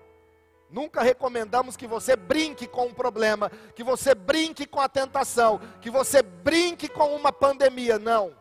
Nunca 0.69 1.01
recomendamos 1.01 1.75
que 1.75 1.87
você 1.87 2.15
brinque 2.15 2.67
com 2.67 2.85
um 2.85 2.93
problema, 2.93 3.49
que 3.75 3.83
você 3.83 4.15
brinque 4.15 4.65
com 4.65 4.79
a 4.79 4.87
tentação, 4.87 5.59
que 5.81 5.89
você 5.89 6.21
brinque 6.21 6.87
com 6.87 7.15
uma 7.15 7.33
pandemia. 7.33 7.99
Não. 7.99 8.33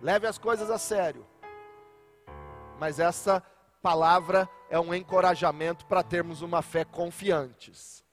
Leve 0.00 0.26
as 0.26 0.38
coisas 0.38 0.70
a 0.70 0.78
sério 0.78 1.26
mas 2.78 3.00
essa 3.00 3.42
palavra 3.82 4.48
é 4.70 4.78
um 4.78 4.94
encorajamento 4.94 5.84
para 5.86 6.02
termos 6.02 6.42
uma 6.42 6.62
fé 6.62 6.84
confiantes. 6.84 8.04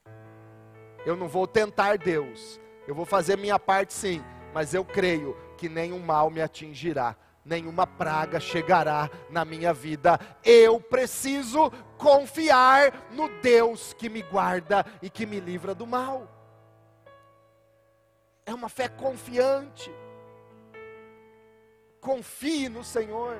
Eu 1.06 1.16
não 1.16 1.28
vou 1.28 1.46
tentar 1.46 1.98
Deus, 1.98 2.60
eu 2.88 2.96
vou 2.96 3.06
fazer 3.06 3.38
minha 3.38 3.60
parte 3.60 3.94
sim, 3.94 4.24
mas 4.54 4.74
eu 4.74 4.84
creio 4.84 5.38
que 5.58 5.70
nenhum 5.70 6.00
mal 6.00 6.30
me 6.30 6.42
atingirá, 6.42 7.16
nenhuma 7.44 7.86
praga 7.86 8.40
chegará 8.40 9.10
na 9.30 9.46
minha 9.46 9.74
vida. 9.74 10.20
Eu 10.44 10.80
preciso 10.80 11.72
confiar 11.98 13.08
no 13.12 13.30
Deus 13.42 13.94
que 13.94 14.10
me 14.10 14.22
guarda 14.24 14.86
e 15.02 15.10
que 15.10 15.26
me 15.26 15.40
livra 15.40 15.76
do 15.76 15.86
mal. 15.86 16.28
É 18.46 18.54
uma 18.54 18.70
fé 18.70 18.88
confiante. 18.88 19.92
Confie 22.00 22.70
no 22.70 22.84
Senhor. 22.84 23.38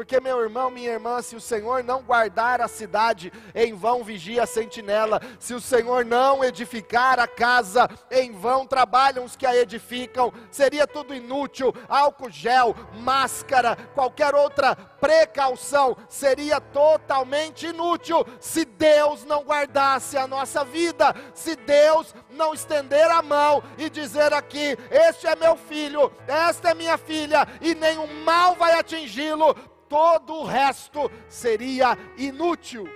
Porque, 0.00 0.18
meu 0.18 0.40
irmão, 0.40 0.70
minha 0.70 0.92
irmã, 0.92 1.20
se 1.20 1.36
o 1.36 1.40
Senhor 1.42 1.84
não 1.84 2.02
guardar 2.02 2.62
a 2.62 2.68
cidade, 2.68 3.30
em 3.54 3.74
vão 3.74 4.02
vigia 4.02 4.44
a 4.44 4.46
sentinela. 4.46 5.20
Se 5.38 5.52
o 5.52 5.60
Senhor 5.60 6.06
não 6.06 6.42
edificar 6.42 7.20
a 7.20 7.26
casa, 7.26 7.86
em 8.10 8.32
vão 8.32 8.66
trabalham 8.66 9.26
os 9.26 9.36
que 9.36 9.44
a 9.44 9.54
edificam. 9.54 10.32
Seria 10.50 10.86
tudo 10.86 11.14
inútil. 11.14 11.74
Álcool 11.86 12.30
gel, 12.30 12.74
máscara, 12.94 13.76
qualquer 13.94 14.34
outra 14.34 14.74
precaução 14.74 15.94
seria 16.08 16.62
totalmente 16.62 17.66
inútil 17.66 18.24
se 18.40 18.64
Deus 18.64 19.26
não 19.26 19.42
guardasse 19.42 20.16
a 20.16 20.26
nossa 20.26 20.64
vida. 20.64 21.14
Se 21.34 21.54
Deus 21.56 22.14
não 22.40 22.54
estender 22.54 23.10
a 23.10 23.20
mão 23.20 23.62
e 23.76 23.90
dizer 23.90 24.32
aqui: 24.32 24.76
Este 24.90 25.26
é 25.26 25.36
meu 25.36 25.56
filho, 25.56 26.10
esta 26.26 26.70
é 26.70 26.74
minha 26.74 26.96
filha, 26.96 27.46
e 27.60 27.74
nenhum 27.74 28.24
mal 28.24 28.56
vai 28.56 28.72
atingi-lo 28.72 29.54
todo 29.90 30.36
o 30.36 30.44
resto 30.44 31.10
seria 31.28 31.98
inútil. 32.16 32.88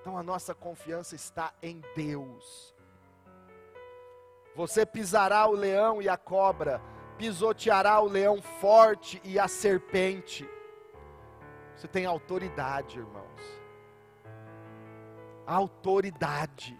Então 0.00 0.16
a 0.16 0.22
nossa 0.22 0.54
confiança 0.54 1.16
está 1.16 1.52
em 1.62 1.82
Deus. 1.96 2.74
Você 4.54 4.86
pisará 4.86 5.46
o 5.48 5.52
leão 5.52 6.00
e 6.00 6.08
a 6.08 6.16
cobra, 6.16 6.80
pisoteará 7.18 8.00
o 8.00 8.06
leão 8.06 8.40
forte 8.40 9.20
e 9.24 9.38
a 9.38 9.48
serpente. 9.48 10.48
Você 11.74 11.88
tem 11.88 12.06
autoridade, 12.06 12.98
irmãos. 12.98 13.55
Autoridade. 15.46 16.76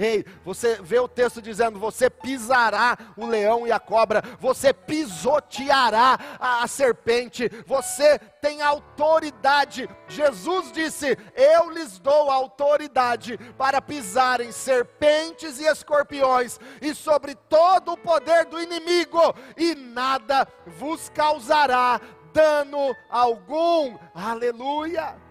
Ei, 0.00 0.24
você 0.42 0.80
vê 0.80 0.98
o 0.98 1.06
texto 1.06 1.42
dizendo: 1.42 1.78
você 1.78 2.08
pisará 2.08 2.96
o 3.18 3.26
leão 3.26 3.66
e 3.66 3.72
a 3.72 3.78
cobra, 3.78 4.22
você 4.40 4.72
pisoteará 4.72 6.18
a, 6.38 6.62
a, 6.62 6.66
serpente, 6.66 7.50
você 7.66 8.18
tem 8.40 8.62
autoridade. 8.62 9.86
Jesus 10.08 10.72
disse: 10.72 11.18
Eu 11.34 11.68
lhes 11.68 11.98
dou 11.98 12.30
autoridade 12.30 13.36
para 13.58 13.82
pisarem 13.82 14.50
serpentes 14.52 15.60
e 15.60 15.66
escorpiões, 15.66 16.58
e 16.80 16.94
sobre 16.94 17.34
todo 17.34 17.92
o 17.92 17.98
poder 17.98 18.46
do 18.46 18.58
inimigo, 18.58 19.34
e 19.54 19.74
nada 19.74 20.48
vos 20.66 21.10
causará 21.10 22.00
dano 22.32 22.96
algum. 23.10 23.98
Aleluia. 24.14 25.29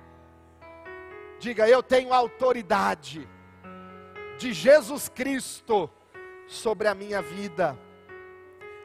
Diga, 1.40 1.68
eu 1.70 1.82
tenho 1.82 2.14
autoridade 2.14 3.28
de 4.38 4.52
Jesus 4.52 5.08
Cristo 5.08 5.90
sobre 6.48 6.88
a 6.88 6.94
minha 6.94 7.22
vida. 7.22 7.78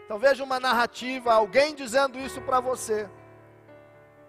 Então 0.05 0.19
veja 0.19 0.45
uma 0.45 0.61
narrativa, 0.61 1.33
alguém 1.33 1.75
dizendo 1.75 2.19
isso 2.19 2.41
para 2.41 2.61
você, 2.61 3.09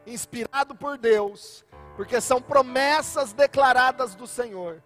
inspirado 0.08 0.74
por 0.74 0.98
Deus, 0.98 1.64
porque 1.96 2.20
são 2.20 2.42
promessas 2.42 3.34
declaradas 3.34 4.16
do 4.16 4.26
Senhor. 4.26 4.82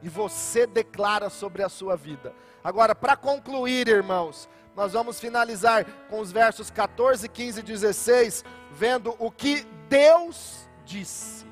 E 0.00 0.08
você 0.08 0.66
declara 0.66 1.28
sobre 1.28 1.62
a 1.62 1.68
sua 1.68 1.96
vida. 1.96 2.32
Agora, 2.64 2.94
para 2.94 3.16
concluir, 3.16 3.88
irmãos, 3.88 4.48
nós 4.74 4.92
vamos 4.94 5.20
finalizar 5.20 5.84
com 6.08 6.20
os 6.20 6.32
versos 6.32 6.70
14, 6.70 7.28
15 7.28 7.60
e 7.60 7.62
16, 7.62 8.44
vendo 8.70 9.14
o 9.18 9.30
que 9.30 9.66
Deus 9.88 10.66
disse. 10.84 11.49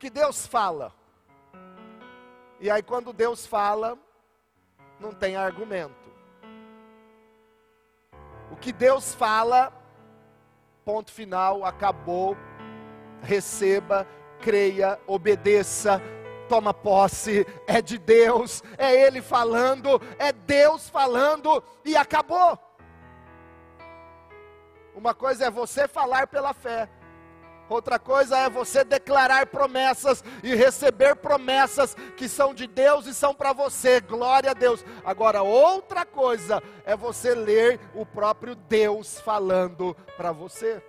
Que 0.00 0.08
Deus 0.08 0.46
fala. 0.46 0.94
E 2.58 2.70
aí, 2.70 2.82
quando 2.82 3.12
Deus 3.12 3.46
fala, 3.46 3.98
não 4.98 5.12
tem 5.12 5.36
argumento. 5.36 6.10
O 8.50 8.56
que 8.56 8.72
Deus 8.72 9.14
fala, 9.14 9.70
ponto 10.86 11.12
final, 11.12 11.66
acabou. 11.66 12.34
Receba, 13.20 14.06
creia, 14.40 14.98
obedeça, 15.06 16.00
toma 16.48 16.72
posse, 16.72 17.46
é 17.66 17.82
de 17.82 17.98
Deus, 17.98 18.62
é 18.78 18.94
Ele 19.06 19.20
falando, 19.20 20.00
é 20.18 20.32
Deus 20.32 20.88
falando 20.88 21.62
e 21.84 21.94
acabou. 21.94 22.58
Uma 24.94 25.12
coisa 25.12 25.44
é 25.44 25.50
você 25.50 25.86
falar 25.86 26.26
pela 26.26 26.54
fé, 26.54 26.88
Outra 27.70 28.00
coisa 28.00 28.36
é 28.36 28.50
você 28.50 28.82
declarar 28.82 29.46
promessas 29.46 30.24
e 30.42 30.56
receber 30.56 31.14
promessas 31.14 31.96
que 32.16 32.28
são 32.28 32.52
de 32.52 32.66
Deus 32.66 33.06
e 33.06 33.14
são 33.14 33.32
para 33.32 33.52
você. 33.52 34.00
Glória 34.00 34.50
a 34.50 34.54
Deus. 34.54 34.84
Agora, 35.04 35.42
outra 35.42 36.04
coisa 36.04 36.60
é 36.84 36.96
você 36.96 37.32
ler 37.32 37.78
o 37.94 38.04
próprio 38.04 38.56
Deus 38.56 39.20
falando 39.20 39.96
para 40.16 40.32
você. 40.32 40.82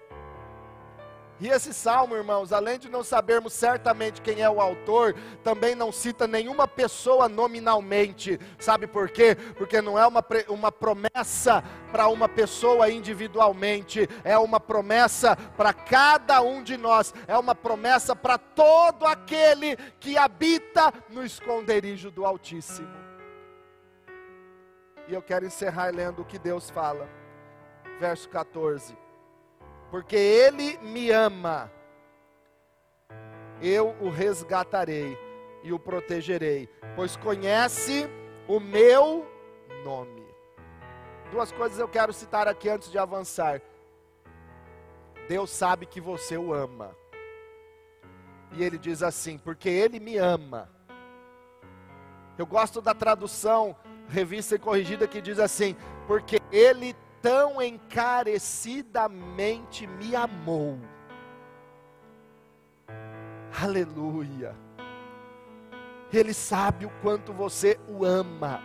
E 1.41 1.47
esse 1.47 1.73
salmo, 1.73 2.15
irmãos, 2.15 2.53
além 2.53 2.77
de 2.77 2.87
não 2.87 3.03
sabermos 3.03 3.53
certamente 3.53 4.21
quem 4.21 4.41
é 4.41 4.49
o 4.49 4.61
autor, 4.61 5.15
também 5.43 5.73
não 5.73 5.91
cita 5.91 6.27
nenhuma 6.27 6.67
pessoa 6.67 7.27
nominalmente. 7.27 8.39
Sabe 8.59 8.85
por 8.85 9.09
quê? 9.09 9.35
Porque 9.57 9.81
não 9.81 9.97
é 9.97 10.05
uma, 10.05 10.23
uma 10.47 10.71
promessa 10.71 11.63
para 11.91 12.07
uma 12.09 12.29
pessoa 12.29 12.91
individualmente, 12.91 14.07
é 14.23 14.37
uma 14.37 14.59
promessa 14.59 15.35
para 15.35 15.73
cada 15.73 16.43
um 16.43 16.61
de 16.61 16.77
nós, 16.77 17.11
é 17.27 17.35
uma 17.35 17.55
promessa 17.55 18.15
para 18.15 18.37
todo 18.37 19.07
aquele 19.07 19.75
que 19.99 20.19
habita 20.19 20.93
no 21.09 21.25
esconderijo 21.25 22.11
do 22.11 22.23
Altíssimo. 22.23 23.01
E 25.07 25.13
eu 25.15 25.23
quero 25.23 25.43
encerrar 25.43 25.91
lendo 25.91 26.21
o 26.21 26.25
que 26.25 26.37
Deus 26.37 26.69
fala, 26.69 27.09
verso 27.99 28.29
14 28.29 29.00
porque 29.91 30.15
Ele 30.15 30.77
me 30.77 31.11
ama, 31.11 31.69
eu 33.61 33.93
o 33.99 34.09
resgatarei 34.09 35.17
e 35.63 35.73
o 35.73 35.77
protegerei, 35.77 36.69
pois 36.95 37.17
conhece 37.17 38.09
o 38.47 38.57
meu 38.59 39.29
nome. 39.83 40.25
Duas 41.29 41.51
coisas 41.51 41.77
eu 41.77 41.89
quero 41.89 42.13
citar 42.13 42.47
aqui 42.47 42.69
antes 42.69 42.89
de 42.89 42.97
avançar. 42.97 43.61
Deus 45.27 45.49
sabe 45.49 45.85
que 45.85 46.01
você 46.01 46.37
o 46.37 46.53
ama. 46.53 46.95
E 48.53 48.63
ele 48.63 48.77
diz 48.77 49.03
assim: 49.03 49.37
porque 49.37 49.69
ele 49.69 49.99
me 49.99 50.17
ama. 50.17 50.69
Eu 52.37 52.45
gosto 52.45 52.81
da 52.81 52.93
tradução 52.93 53.75
revista 54.09 54.55
e 54.55 54.59
corrigida 54.59 55.07
que 55.07 55.21
diz 55.21 55.37
assim: 55.39 55.75
porque 56.07 56.41
ele 56.51 56.95
tão 57.21 57.61
encarecidamente 57.61 59.85
me 59.85 60.15
amou. 60.15 60.79
Aleluia. 63.61 64.55
Ele 66.11 66.33
sabe 66.33 66.85
o 66.85 66.91
quanto 67.01 67.31
você 67.31 67.79
o 67.87 68.03
ama. 68.03 68.61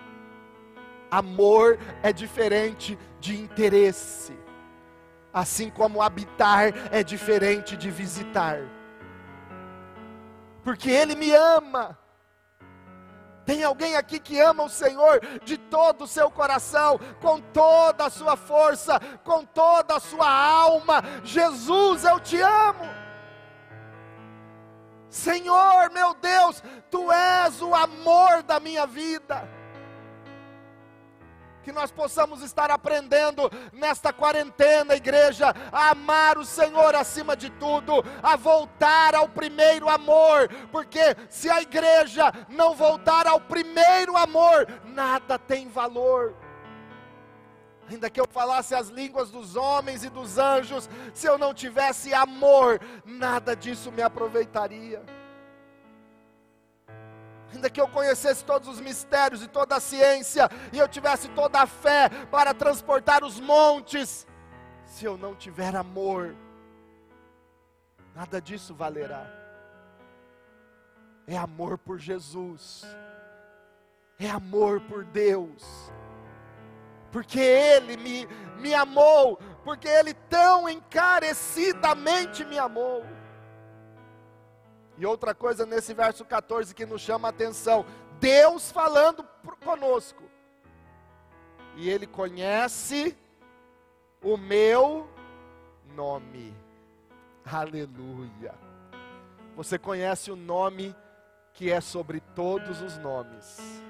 Amor 1.10 1.78
é 2.02 2.12
diferente 2.12 2.98
de 3.20 3.38
interesse, 3.38 4.36
assim 5.32 5.70
como 5.70 6.02
habitar 6.02 6.72
é 6.90 7.02
diferente 7.02 7.76
de 7.76 7.90
visitar. 7.90 8.58
Porque 10.64 10.90
Ele 10.90 11.14
me 11.14 11.32
ama. 11.32 11.96
Tem 13.46 13.62
alguém 13.62 13.96
aqui 13.96 14.18
que 14.18 14.40
ama 14.40 14.64
o 14.64 14.68
Senhor 14.68 15.20
de 15.44 15.56
todo 15.56 16.02
o 16.02 16.08
seu 16.08 16.28
coração, 16.30 16.98
com 17.20 17.40
toda 17.40 18.06
a 18.06 18.10
sua 18.10 18.36
força, 18.36 19.00
com 19.22 19.44
toda 19.44 19.96
a 19.96 20.00
sua 20.00 20.28
alma. 20.28 21.02
Jesus, 21.22 22.04
eu 22.04 22.18
te 22.18 22.40
amo. 22.40 22.84
Senhor, 25.08 25.90
meu 25.92 26.12
Deus, 26.14 26.62
tu 26.90 27.10
és 27.12 27.62
o 27.62 27.74
amor 27.74 28.42
da 28.42 28.58
minha 28.58 28.84
vida 28.84 29.48
que 31.66 31.72
nós 31.72 31.90
possamos 31.90 32.42
estar 32.42 32.70
aprendendo 32.70 33.50
nesta 33.72 34.12
quarentena, 34.12 34.94
igreja, 34.94 35.52
a 35.72 35.90
amar 35.90 36.38
o 36.38 36.44
Senhor 36.44 36.94
acima 36.94 37.36
de 37.36 37.50
tudo, 37.50 38.04
a 38.22 38.36
voltar 38.36 39.16
ao 39.16 39.28
primeiro 39.28 39.88
amor, 39.88 40.48
porque 40.70 41.00
se 41.28 41.50
a 41.50 41.60
igreja 41.60 42.32
não 42.48 42.72
voltar 42.76 43.26
ao 43.26 43.40
primeiro 43.40 44.16
amor, 44.16 44.68
nada 44.84 45.40
tem 45.40 45.68
valor. 45.68 46.36
Ainda 47.90 48.08
que 48.08 48.20
eu 48.20 48.28
falasse 48.30 48.72
as 48.72 48.86
línguas 48.86 49.32
dos 49.32 49.56
homens 49.56 50.04
e 50.04 50.08
dos 50.08 50.38
anjos, 50.38 50.88
se 51.12 51.26
eu 51.26 51.36
não 51.36 51.52
tivesse 51.52 52.14
amor, 52.14 52.80
nada 53.04 53.56
disso 53.56 53.90
me 53.90 54.02
aproveitaria 54.02 55.02
ainda 57.56 57.70
que 57.70 57.80
eu 57.80 57.88
conhecesse 57.88 58.44
todos 58.44 58.68
os 58.68 58.80
mistérios 58.80 59.42
e 59.42 59.48
toda 59.48 59.76
a 59.76 59.80
ciência, 59.80 60.48
e 60.72 60.78
eu 60.78 60.86
tivesse 60.86 61.28
toda 61.28 61.60
a 61.60 61.66
fé 61.66 62.08
para 62.30 62.54
transportar 62.54 63.24
os 63.24 63.40
montes, 63.40 64.26
se 64.84 65.04
eu 65.04 65.16
não 65.16 65.34
tiver 65.34 65.74
amor, 65.74 66.36
nada 68.14 68.40
disso 68.40 68.74
valerá. 68.74 69.26
É 71.26 71.36
amor 71.36 71.76
por 71.76 71.98
Jesus, 71.98 72.84
é 74.18 74.30
amor 74.30 74.80
por 74.82 75.04
Deus, 75.04 75.90
porque 77.10 77.40
Ele 77.40 77.96
me, 77.96 78.28
me 78.58 78.74
amou, 78.74 79.40
porque 79.64 79.88
Ele 79.88 80.14
tão 80.14 80.68
encarecidamente 80.68 82.44
me 82.44 82.58
amou. 82.58 83.04
E 84.98 85.04
outra 85.04 85.34
coisa 85.34 85.66
nesse 85.66 85.92
verso 85.92 86.24
14 86.24 86.74
que 86.74 86.86
nos 86.86 87.00
chama 87.00 87.28
a 87.28 87.30
atenção: 87.30 87.84
Deus 88.18 88.70
falando 88.70 89.24
conosco. 89.64 90.22
E 91.76 91.90
Ele 91.90 92.06
conhece 92.06 93.16
o 94.22 94.36
meu 94.36 95.08
nome. 95.94 96.54
Aleluia. 97.44 98.54
Você 99.54 99.78
conhece 99.78 100.30
o 100.30 100.36
nome 100.36 100.94
que 101.52 101.70
é 101.70 101.80
sobre 101.80 102.20
todos 102.34 102.80
os 102.80 102.98
nomes. 102.98 103.82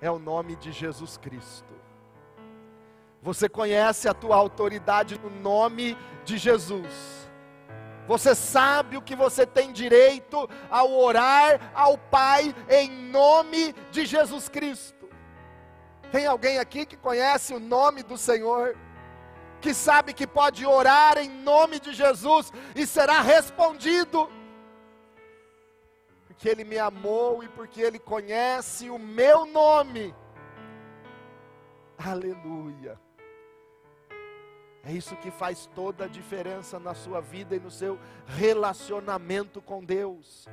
É 0.00 0.10
o 0.10 0.18
nome 0.18 0.56
de 0.56 0.72
Jesus 0.72 1.16
Cristo. 1.16 1.72
Você 3.22 3.48
conhece 3.48 4.06
a 4.06 4.14
tua 4.14 4.36
autoridade 4.36 5.18
no 5.18 5.30
nome 5.30 5.96
de 6.24 6.36
Jesus. 6.36 7.23
Você 8.06 8.34
sabe 8.34 8.96
o 8.96 9.02
que 9.02 9.16
você 9.16 9.46
tem 9.46 9.72
direito 9.72 10.48
ao 10.70 10.92
orar 10.92 11.72
ao 11.74 11.96
Pai 11.96 12.54
em 12.68 12.90
nome 12.90 13.74
de 13.90 14.04
Jesus 14.04 14.48
Cristo. 14.48 15.08
Tem 16.12 16.26
alguém 16.26 16.58
aqui 16.58 16.84
que 16.84 16.96
conhece 16.96 17.54
o 17.54 17.58
nome 17.58 18.02
do 18.02 18.18
Senhor? 18.18 18.76
Que 19.60 19.72
sabe 19.72 20.12
que 20.12 20.26
pode 20.26 20.66
orar 20.66 21.16
em 21.16 21.28
nome 21.28 21.80
de 21.80 21.94
Jesus 21.94 22.52
e 22.76 22.86
será 22.86 23.20
respondido? 23.20 24.30
Porque 26.26 26.48
Ele 26.48 26.64
me 26.64 26.78
amou 26.78 27.42
e 27.42 27.48
porque 27.48 27.80
Ele 27.80 27.98
conhece 27.98 28.90
o 28.90 28.98
meu 28.98 29.46
nome. 29.46 30.14
Aleluia. 31.96 33.03
É 34.86 34.92
isso 34.92 35.16
que 35.16 35.30
faz 35.30 35.68
toda 35.74 36.04
a 36.04 36.08
diferença 36.08 36.78
na 36.78 36.94
sua 36.94 37.20
vida 37.20 37.56
e 37.56 37.60
no 37.60 37.70
seu 37.70 37.98
relacionamento 38.26 39.62
com 39.62 39.82
Deus. 39.82 40.46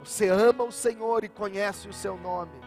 Você 0.00 0.28
ama 0.28 0.64
o 0.64 0.72
Senhor 0.72 1.22
e 1.22 1.28
conhece 1.28 1.88
o 1.88 1.92
seu 1.92 2.16
nome. 2.16 2.58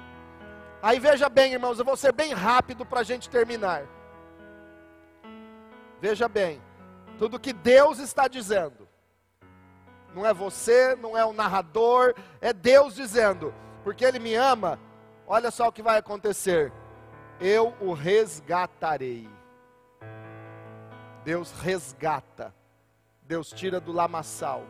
Aí 0.82 1.00
veja 1.00 1.28
bem, 1.28 1.54
irmãos, 1.54 1.80
eu 1.80 1.86
vou 1.86 1.98
ser 1.98 2.14
bem 2.14 2.34
rápido 2.34 2.86
para 2.86 3.02
a 3.02 3.04
gente 3.04 3.30
terminar. 3.30 3.86
Veja 6.00 6.30
bem, 6.30 6.62
tudo 7.18 7.40
que 7.40 7.54
Deus 7.54 8.00
está 8.00 8.28
dizendo, 8.28 8.88
não 10.14 10.26
é 10.26 10.34
você, 10.34 10.96
não 10.96 11.18
é 11.18 11.26
o 11.26 11.34
narrador, 11.34 12.14
é 12.40 12.54
Deus 12.54 12.96
dizendo, 12.96 13.54
porque 13.84 14.06
Ele 14.06 14.20
me 14.20 14.36
ama, 14.36 14.80
olha 15.26 15.50
só 15.52 15.68
o 15.68 15.72
que 15.72 15.82
vai 15.82 15.98
acontecer: 15.98 16.72
eu 17.40 17.74
o 17.80 17.94
resgatarei. 17.94 19.30
Deus 21.24 21.52
resgata, 21.52 22.54
Deus 23.22 23.50
tira 23.50 23.80
do 23.80 23.92
lamaçal, 23.92 24.66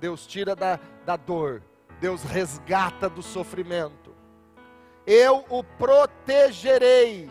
Deus 0.00 0.26
tira 0.26 0.56
da, 0.56 0.78
da 1.04 1.16
dor, 1.16 1.62
Deus 2.00 2.22
resgata 2.24 3.08
do 3.08 3.22
sofrimento. 3.22 4.14
Eu 5.06 5.44
o 5.48 5.62
protegerei, 5.62 7.30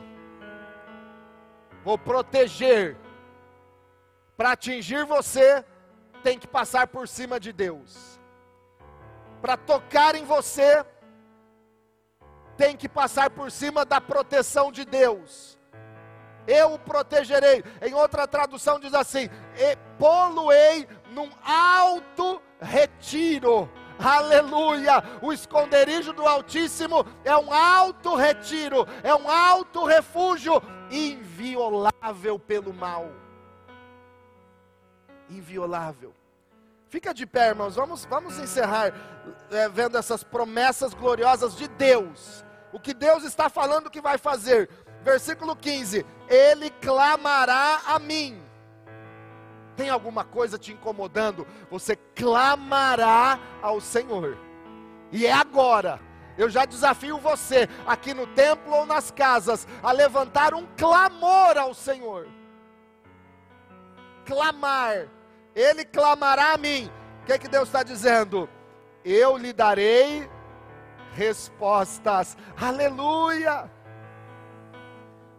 vou 1.83 1.97
proteger. 1.97 2.97
Para 4.37 4.53
atingir 4.53 5.05
você, 5.05 5.63
tem 6.23 6.39
que 6.39 6.47
passar 6.47 6.87
por 6.87 7.07
cima 7.07 7.39
de 7.39 7.51
Deus. 7.51 8.19
Para 9.41 9.57
tocar 9.57 10.15
em 10.15 10.23
você, 10.23 10.85
tem 12.57 12.77
que 12.77 12.87
passar 12.87 13.29
por 13.29 13.51
cima 13.51 13.83
da 13.83 13.99
proteção 13.99 14.71
de 14.71 14.85
Deus. 14.85 15.59
Eu 16.47 16.73
o 16.73 16.79
protegerei. 16.79 17.63
Em 17.81 17.93
outra 17.93 18.27
tradução 18.27 18.79
diz 18.79 18.93
assim: 18.93 19.29
poluei 19.97 20.87
num 21.11 21.29
alto 21.43 22.41
retiro. 22.59 23.69
Aleluia! 23.99 25.03
O 25.21 25.31
esconderijo 25.31 26.11
do 26.13 26.25
Altíssimo 26.27 27.05
é 27.23 27.37
um 27.37 27.53
alto 27.53 28.15
retiro, 28.15 28.87
é 29.03 29.13
um 29.13 29.29
alto 29.29 29.85
refúgio, 29.85 30.61
inviolável 30.89 32.39
pelo 32.39 32.73
mal 32.73 33.21
inviolável. 35.31 36.13
Fica 36.89 37.13
de 37.13 37.25
pé, 37.25 37.49
irmãos. 37.49 37.75
Vamos, 37.75 38.05
vamos 38.05 38.37
encerrar 38.37 38.93
é, 39.49 39.69
vendo 39.69 39.97
essas 39.97 40.23
promessas 40.23 40.93
gloriosas 40.93 41.55
de 41.55 41.67
Deus. 41.69 42.43
O 42.73 42.79
que 42.79 42.93
Deus 42.93 43.23
está 43.23 43.49
falando 43.49 43.89
que 43.89 44.01
vai 44.01 44.17
fazer. 44.17 44.69
Versículo 45.03 45.55
15: 45.55 46.05
Ele 46.27 46.69
clamará 46.69 47.81
a 47.85 47.99
mim. 47.99 48.41
Tem 49.75 49.89
alguma 49.89 50.23
coisa 50.23 50.57
te 50.57 50.73
incomodando? 50.73 51.47
Você 51.69 51.95
clamará 52.15 53.39
ao 53.61 53.79
Senhor. 53.79 54.37
E 55.11 55.25
é 55.25 55.33
agora. 55.33 55.99
Eu 56.37 56.49
já 56.49 56.65
desafio 56.65 57.17
você, 57.17 57.67
aqui 57.85 58.13
no 58.13 58.25
templo 58.25 58.73
ou 58.73 58.85
nas 58.85 59.11
casas, 59.11 59.67
a 59.83 59.91
levantar 59.91 60.53
um 60.53 60.65
clamor 60.77 61.57
ao 61.57 61.73
Senhor. 61.73 62.27
Clamar 64.25 65.09
ele 65.55 65.85
clamará 65.85 66.53
a 66.53 66.57
mim. 66.57 66.89
O 67.21 67.25
que, 67.25 67.37
que 67.37 67.47
Deus 67.47 67.67
está 67.67 67.83
dizendo? 67.83 68.49
Eu 69.03 69.37
lhe 69.37 69.53
darei 69.53 70.29
respostas. 71.13 72.37
Aleluia! 72.59 73.69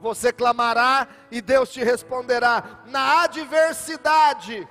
Você 0.03 0.33
clamará 0.33 1.07
e 1.31 1.41
Deus 1.41 1.71
te 1.71 1.83
responderá 1.85 2.83
na 2.87 3.23
adversidade. 3.23 4.69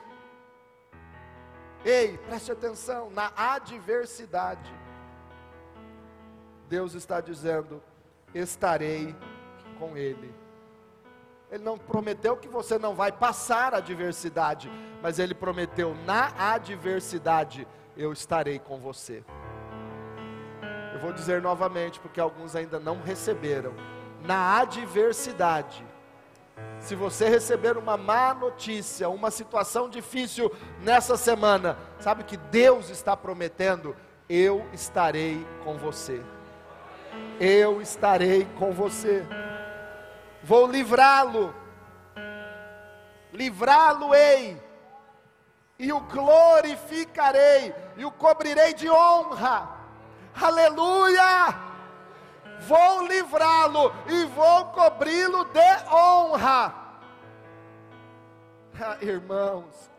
Ei, 1.85 2.17
preste 2.17 2.51
atenção, 2.51 3.09
na 3.09 3.31
adversidade. 3.37 4.71
Deus 6.67 6.95
está 6.95 7.21
dizendo: 7.21 7.81
estarei 8.35 9.15
com 9.79 9.95
ele. 9.95 10.35
Ele 11.49 11.63
não 11.63 11.77
prometeu 11.77 12.35
que 12.35 12.49
você 12.49 12.77
não 12.77 12.93
vai 12.93 13.13
passar 13.13 13.73
a 13.73 13.77
adversidade, 13.77 14.69
mas 15.01 15.17
ele 15.17 15.33
prometeu: 15.33 15.95
na 16.05 16.53
adversidade 16.53 17.65
eu 17.95 18.11
estarei 18.11 18.59
com 18.59 18.79
você. 18.79 19.23
Eu 20.93 20.99
vou 20.99 21.13
dizer 21.13 21.41
novamente, 21.41 22.01
porque 22.01 22.19
alguns 22.19 22.53
ainda 22.53 22.81
não 22.81 23.01
receberam. 23.01 23.73
Na 24.23 24.59
adversidade, 24.59 25.83
se 26.79 26.95
você 26.95 27.27
receber 27.27 27.77
uma 27.77 27.97
má 27.97 28.33
notícia, 28.33 29.09
uma 29.09 29.31
situação 29.31 29.89
difícil 29.89 30.51
nessa 30.81 31.17
semana, 31.17 31.77
sabe 31.99 32.23
que 32.23 32.37
Deus 32.37 32.89
está 32.89 33.15
prometendo: 33.15 33.95
eu 34.29 34.65
estarei 34.73 35.45
com 35.63 35.77
você. 35.77 36.21
Eu 37.39 37.81
estarei 37.81 38.45
com 38.57 38.71
você. 38.71 39.25
Vou 40.43 40.65
livrá-lo, 40.65 41.53
livrá-lo-ei, 43.33 44.61
e 45.77 45.91
o 45.91 45.99
glorificarei, 45.99 47.73
e 47.97 48.05
o 48.05 48.11
cobrirei 48.11 48.73
de 48.73 48.89
honra, 48.89 49.69
aleluia! 50.39 51.70
Vou 52.67 53.07
livrá-lo 53.07 53.93
e 54.07 54.25
vou 54.25 54.65
cobri-lo 54.65 55.45
de 55.45 55.93
honra. 55.93 56.75
Ah, 58.83 58.97
irmãos, 58.99 59.91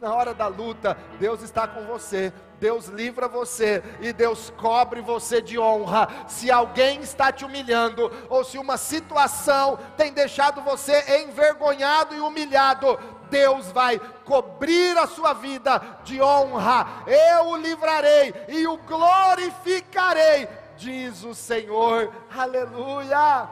na 0.00 0.14
hora 0.14 0.32
da 0.32 0.46
luta, 0.46 0.96
Deus 1.18 1.42
está 1.42 1.66
com 1.66 1.84
você. 1.84 2.32
Deus 2.58 2.86
livra 2.86 3.26
você 3.26 3.82
e 4.00 4.12
Deus 4.12 4.50
cobre 4.56 5.00
você 5.00 5.42
de 5.42 5.58
honra. 5.58 6.08
Se 6.26 6.50
alguém 6.50 7.00
está 7.00 7.32
te 7.32 7.44
humilhando, 7.44 8.10
ou 8.28 8.44
se 8.44 8.56
uma 8.56 8.76
situação 8.76 9.78
tem 9.96 10.12
deixado 10.12 10.62
você 10.62 11.22
envergonhado 11.22 12.14
e 12.14 12.20
humilhado, 12.20 12.98
Deus 13.30 13.70
vai 13.72 13.98
cobrir 14.24 14.96
a 14.98 15.06
sua 15.06 15.32
vida 15.32 15.80
de 16.04 16.20
honra. 16.20 17.04
Eu 17.06 17.48
o 17.48 17.56
livrarei 17.56 18.34
e 18.48 18.66
o 18.66 18.76
glorificarei, 18.78 20.48
diz 20.80 21.24
o 21.24 21.34
Senhor. 21.34 22.10
Aleluia! 22.34 23.48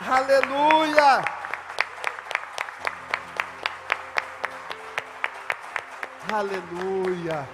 Aleluia! 0.00 1.24
Aleluia. 6.30 7.48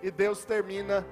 E 0.00 0.10
Deus 0.10 0.44
termina 0.44 1.04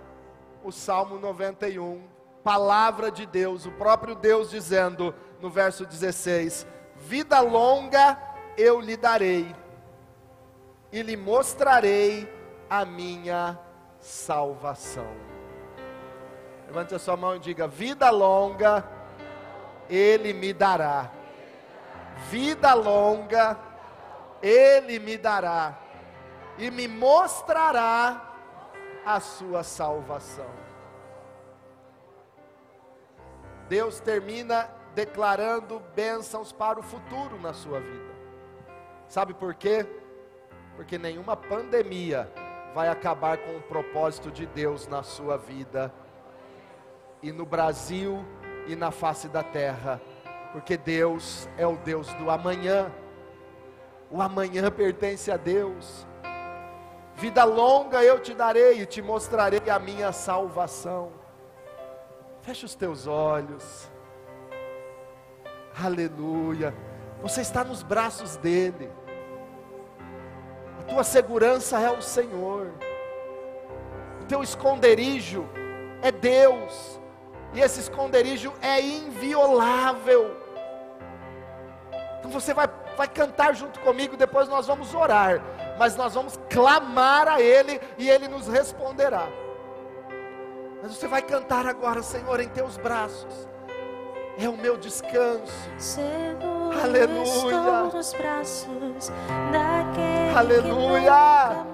o 0.62 0.70
Salmo 0.70 1.18
91, 1.18 2.00
palavra 2.44 3.10
de 3.10 3.26
Deus, 3.26 3.66
o 3.66 3.72
próprio 3.72 4.14
Deus 4.14 4.50
dizendo 4.50 5.12
no 5.40 5.50
verso 5.50 5.84
16: 5.84 6.64
Vida 6.94 7.40
longa 7.40 8.16
eu 8.56 8.80
lhe 8.80 8.96
darei, 8.96 9.52
e 10.92 11.02
lhe 11.02 11.16
mostrarei 11.16 12.41
a 12.72 12.86
minha 12.86 13.58
salvação. 14.00 15.06
Levante 16.66 16.94
a 16.94 16.98
sua 16.98 17.18
mão 17.18 17.36
e 17.36 17.38
diga: 17.38 17.68
Vida 17.68 18.08
longa 18.08 18.82
ele 19.90 20.32
me 20.32 20.54
dará. 20.54 21.10
Vida 22.30 22.72
longa 22.72 23.58
ele 24.40 24.98
me 24.98 25.18
dará 25.18 25.78
e 26.56 26.70
me 26.70 26.88
mostrará 26.88 28.32
a 29.04 29.20
sua 29.20 29.62
salvação. 29.62 30.48
Deus 33.68 34.00
termina 34.00 34.70
declarando 34.94 35.78
bênçãos 35.94 36.52
para 36.52 36.80
o 36.80 36.82
futuro 36.82 37.38
na 37.38 37.52
sua 37.52 37.80
vida. 37.80 38.14
Sabe 39.08 39.34
por 39.34 39.54
quê? 39.54 39.86
Porque 40.74 40.96
nenhuma 40.96 41.36
pandemia 41.36 42.32
vai 42.74 42.88
acabar 42.88 43.38
com 43.38 43.56
o 43.56 43.62
propósito 43.62 44.30
de 44.30 44.46
Deus 44.46 44.86
na 44.86 45.02
sua 45.02 45.36
vida 45.36 45.92
e 47.22 47.30
no 47.30 47.44
Brasil 47.44 48.24
e 48.66 48.74
na 48.74 48.90
face 48.90 49.28
da 49.28 49.42
terra, 49.42 50.00
porque 50.52 50.76
Deus 50.76 51.48
é 51.56 51.66
o 51.66 51.76
Deus 51.76 52.12
do 52.14 52.30
amanhã. 52.30 52.90
O 54.10 54.20
amanhã 54.20 54.70
pertence 54.70 55.30
a 55.30 55.36
Deus. 55.36 56.06
Vida 57.14 57.44
longa 57.44 58.02
eu 58.02 58.18
te 58.18 58.34
darei 58.34 58.80
e 58.80 58.86
te 58.86 59.02
mostrarei 59.02 59.68
a 59.70 59.78
minha 59.78 60.12
salvação. 60.12 61.12
Feche 62.42 62.64
os 62.64 62.74
teus 62.74 63.06
olhos. 63.06 63.90
Aleluia. 65.82 66.74
Você 67.20 67.40
está 67.40 67.62
nos 67.62 67.82
braços 67.82 68.36
dele 68.36 68.90
tua 70.92 71.04
segurança 71.04 71.80
é 71.80 71.90
o 71.90 72.02
Senhor, 72.02 72.70
o 74.20 74.24
teu 74.26 74.42
esconderijo 74.42 75.48
é 76.02 76.12
Deus, 76.12 77.00
e 77.54 77.60
esse 77.62 77.80
esconderijo 77.80 78.52
é 78.60 78.78
inviolável. 78.78 80.36
Então 82.18 82.30
você 82.30 82.52
vai, 82.52 82.68
vai 82.94 83.08
cantar 83.08 83.54
junto 83.54 83.80
comigo, 83.80 84.18
depois 84.18 84.50
nós 84.50 84.66
vamos 84.66 84.94
orar, 84.94 85.42
mas 85.78 85.96
nós 85.96 86.12
vamos 86.12 86.38
clamar 86.50 87.26
a 87.26 87.40
Ele 87.40 87.80
e 87.96 88.10
Ele 88.10 88.28
nos 88.28 88.46
responderá. 88.46 89.26
Mas 90.82 90.94
você 90.94 91.08
vai 91.08 91.22
cantar 91.22 91.66
agora, 91.66 92.02
Senhor, 92.02 92.38
em 92.38 92.48
teus 92.50 92.76
braços. 92.76 93.48
É 94.38 94.48
o 94.48 94.56
meu 94.56 94.76
descanso. 94.76 95.52
Seguro 95.78 96.80
Aleluia. 96.82 97.22
Estou 97.22 97.92
nos 97.92 98.12
braços 98.14 99.12
da 99.52 99.71
Aleluia. 100.34 101.66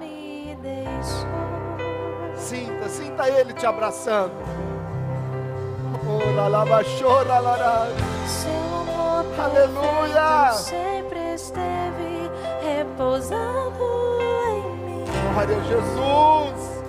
Sinta, 2.35 2.89
sinta 2.89 3.29
Ele 3.29 3.53
te 3.53 3.65
abraçando. 3.65 4.33
Oh, 6.05 6.35
lalaba. 6.35 6.83
Aleluia. 9.39 10.51
Sempre 10.53 11.33
esteve 11.33 12.29
repousando 12.61 13.83
em 14.49 14.61
mim. 14.85 15.05
Glória 15.33 15.57
a 15.57 15.61
Jesus. 15.61 16.83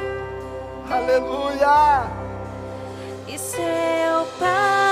Aleluia. 0.91 2.11
E 3.29 3.39
seu 3.39 4.27
Pai. 4.39 4.90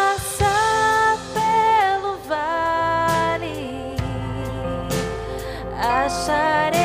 pasar 6.09 6.78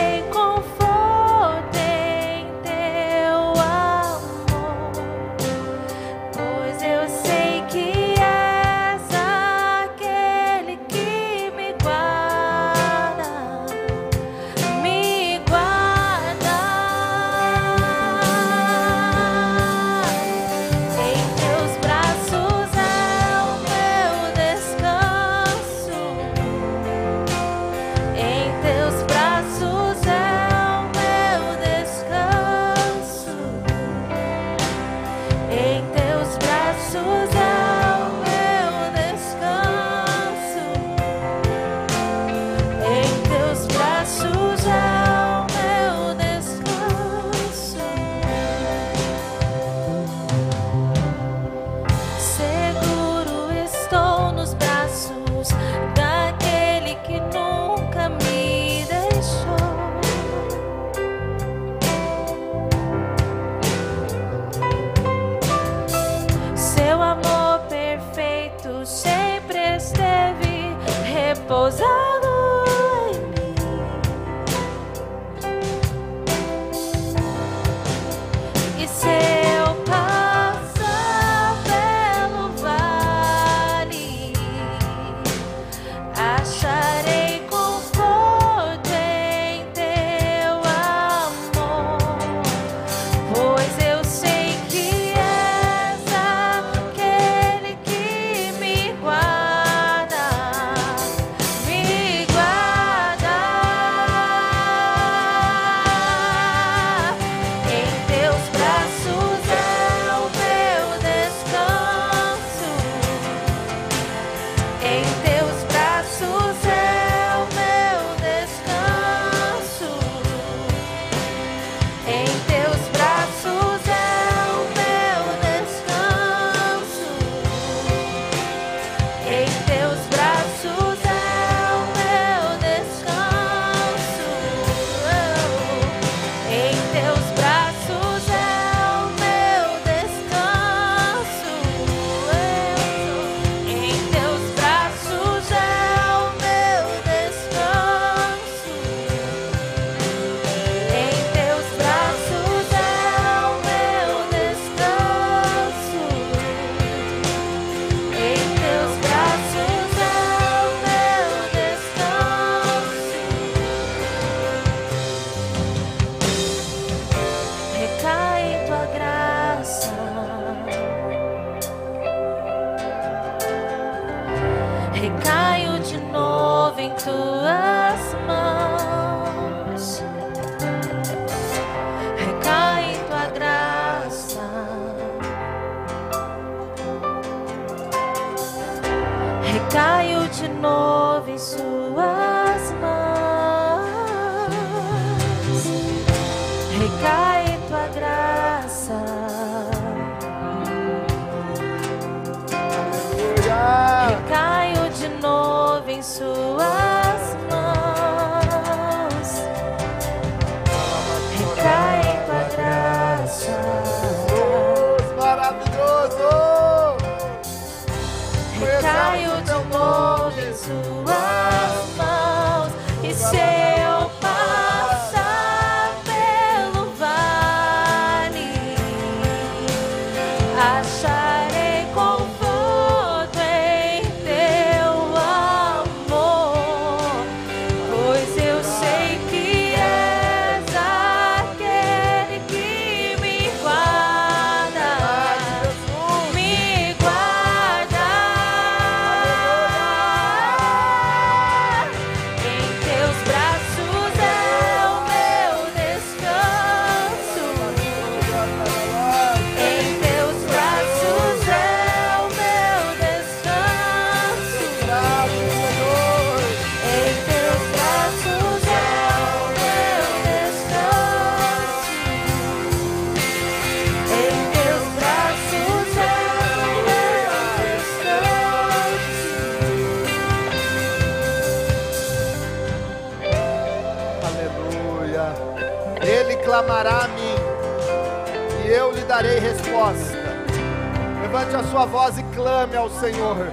clame 292.63 292.77
ao 292.77 292.89
Senhor. 292.89 293.51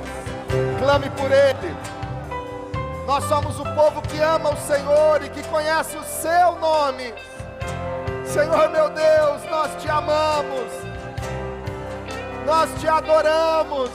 Clame 0.78 1.10
por 1.10 1.30
Ele. 1.32 1.76
Nós 3.06 3.24
somos 3.24 3.58
o 3.58 3.64
povo 3.74 4.00
que 4.02 4.20
ama 4.20 4.50
o 4.50 4.56
Senhor 4.56 5.24
e 5.24 5.28
que 5.28 5.42
conhece 5.48 5.96
o 5.96 6.04
seu 6.04 6.54
nome. 6.60 7.12
Senhor 8.24 8.68
meu 8.70 8.88
Deus, 8.90 9.42
nós 9.50 9.82
te 9.82 9.90
amamos, 9.90 10.72
nós 12.46 12.70
te 12.78 12.86
adoramos, 12.86 13.90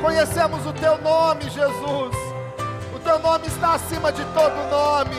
conhecemos 0.00 0.64
o 0.66 0.72
teu 0.72 0.96
nome, 0.98 1.50
Jesus. 1.50 2.16
O 2.94 3.00
teu 3.02 3.18
nome 3.18 3.48
está 3.48 3.74
acima 3.74 4.12
de 4.12 4.24
todo 4.26 4.70
nome. 4.70 5.16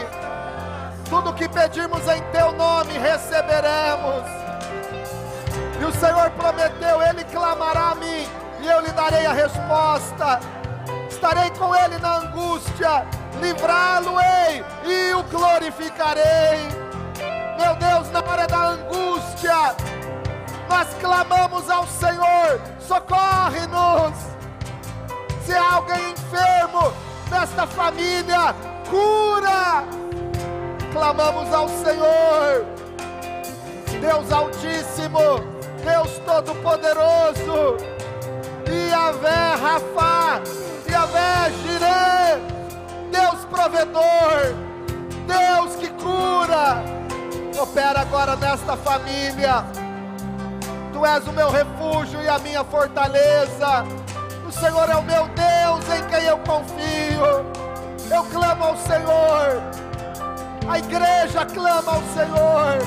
Tudo 1.10 1.34
que 1.34 1.50
pedirmos 1.50 2.08
em 2.08 2.22
teu 2.32 2.54
nome 2.54 2.94
receberemos. 2.94 4.24
E 5.82 5.84
o 5.84 5.92
Senhor 5.92 6.30
prometeu: 6.32 7.02
Ele 7.02 7.26
clamará 7.26 7.90
a 7.90 7.96
mim, 7.96 8.26
e 8.64 8.68
eu 8.68 8.80
lhe 8.80 8.92
darei 8.94 9.26
a 9.26 9.34
resposta. 9.34 10.40
Estarei 11.10 11.52
com 11.52 11.76
ele 11.76 11.98
na 12.00 12.18
angústia, 12.18 13.06
livrá-lo-ei 13.40 14.64
e 14.86 15.14
o 15.14 15.24
glorificarei. 15.24 16.68
Meu 17.60 17.76
Deus, 17.76 18.10
na 18.12 18.20
hora 18.20 18.48
da 18.48 18.70
angústia, 18.70 19.76
nós 20.70 20.88
clamamos 21.00 21.70
ao 21.70 21.86
Senhor: 21.86 22.62
socorre-nos. 22.80 24.16
Se 25.46 25.54
há 25.54 25.74
alguém 25.74 26.12
enfermo 26.12 26.94
nesta 27.30 27.68
família, 27.68 28.56
cura. 28.90 29.84
Clamamos 30.94 31.52
ao 31.52 31.68
Senhor, 31.68 32.66
Deus 34.00 34.32
Altíssimo, 34.32 35.40
Deus 35.84 36.20
Todo-Poderoso, 36.20 37.78
Yahvé 38.94 39.56
Rafa, 39.60 40.44
Yahvé 40.88 41.52
Jireh, 41.64 42.40
Deus 43.12 43.44
provedor, 43.46 44.54
Deus 45.26 45.76
que 45.78 45.88
cura. 45.94 46.84
Opera 47.60 48.02
agora 48.02 48.36
nesta 48.36 48.78
família. 48.78 49.66
Tu 50.94 51.04
és 51.08 51.28
o 51.28 51.32
meu 51.32 51.50
refúgio 51.50 52.22
e 52.22 52.30
a 52.30 52.38
minha 52.38 52.64
fortaleza. 52.64 53.84
O 54.48 54.52
Senhor 54.52 54.88
é 54.88 54.96
o 54.96 55.02
meu 55.02 55.28
Deus 55.30 55.98
em 55.98 56.08
quem 56.10 56.26
eu 56.26 56.38
confio. 56.38 57.46
Eu 58.12 58.24
clamo 58.26 58.64
ao 58.64 58.78
Senhor. 58.78 59.64
A 60.70 60.78
igreja 60.78 61.44
clama 61.48 61.94
ao 61.94 62.04
Senhor. 62.14 62.78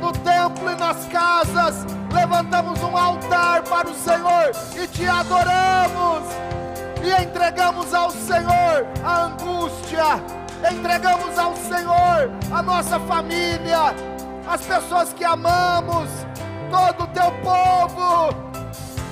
No 0.00 0.10
templo 0.12 0.70
e 0.70 0.74
nas 0.76 1.04
casas, 1.08 1.84
levantamos 2.16 2.82
um 2.82 2.96
altar 2.96 3.62
para 3.62 3.88
o 3.90 3.94
Senhor 3.94 4.50
e 4.74 4.86
te 4.88 5.06
adoramos. 5.06 6.24
E 7.04 7.22
entregamos 7.22 7.92
ao 7.94 8.10
Senhor 8.10 8.86
a 9.04 9.24
angústia, 9.26 10.04
entregamos 10.72 11.38
ao 11.38 11.54
Senhor 11.54 12.30
a 12.50 12.62
nossa 12.62 12.98
família, 13.00 13.94
as 14.48 14.62
pessoas 14.62 15.12
que 15.12 15.24
amamos, 15.24 16.08
todo 16.70 17.04
o 17.04 17.06
teu 17.08 17.30
povo, 17.42 18.34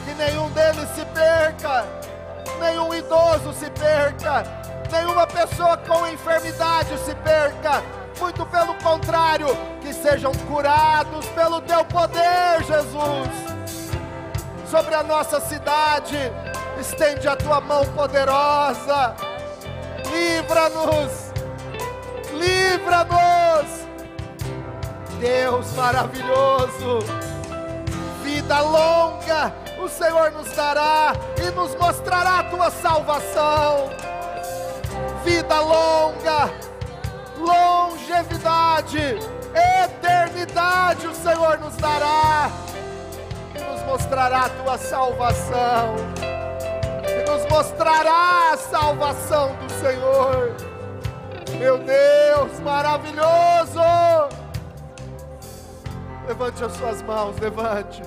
que 0.04 0.14
nenhum 0.14 0.48
deles 0.50 0.88
se 0.94 1.04
perca, 1.06 1.84
nenhum 2.58 2.92
idoso 2.92 3.52
se 3.52 3.70
perca, 3.70 4.42
nenhuma 4.90 5.26
pessoa 5.26 5.76
com 5.76 6.06
enfermidade 6.08 6.98
se 7.04 7.14
perca, 7.16 7.82
muito 8.18 8.44
pelo 8.46 8.74
contrário, 8.76 9.48
que 9.80 9.92
sejam 9.92 10.32
curados 10.46 11.26
pelo 11.28 11.60
teu 11.60 11.84
poder, 11.84 12.62
Jesus. 12.66 13.44
Sobre 14.70 14.94
a 14.94 15.02
nossa 15.02 15.40
cidade, 15.40 16.16
estende 16.80 17.28
a 17.28 17.36
tua 17.36 17.60
mão 17.60 17.84
poderosa, 17.92 19.14
livra-nos 20.10 21.34
livra-nos. 22.34 23.84
Deus 25.18 25.72
maravilhoso, 25.72 26.98
vida 28.22 28.60
longa, 28.60 29.54
o 29.82 29.88
Senhor 29.88 30.30
nos 30.32 30.50
dará 30.52 31.14
e 31.38 31.50
nos 31.52 31.74
mostrará 31.76 32.40
a 32.40 32.44
tua 32.44 32.70
salvação. 32.70 33.90
Vida 35.24 35.60
longa, 35.60 36.50
longevidade, 37.44 39.18
eternidade 39.84 41.06
o 41.06 41.14
Senhor 41.14 41.58
nos 41.58 41.76
dará 41.76 42.50
e 43.54 43.60
nos 43.62 43.82
mostrará 43.82 44.46
a 44.46 44.48
tua 44.48 44.78
salvação. 44.78 45.94
E 47.06 47.30
nos 47.30 47.46
mostrará 47.50 48.52
a 48.52 48.56
salvação 48.56 49.54
do 49.56 49.70
Senhor. 49.72 50.56
Meu 51.58 51.78
Deus, 51.78 52.58
maravilhoso! 52.60 53.80
Levante 56.26 56.64
as 56.64 56.72
suas 56.72 57.02
mãos, 57.02 57.38
levante. 57.38 58.02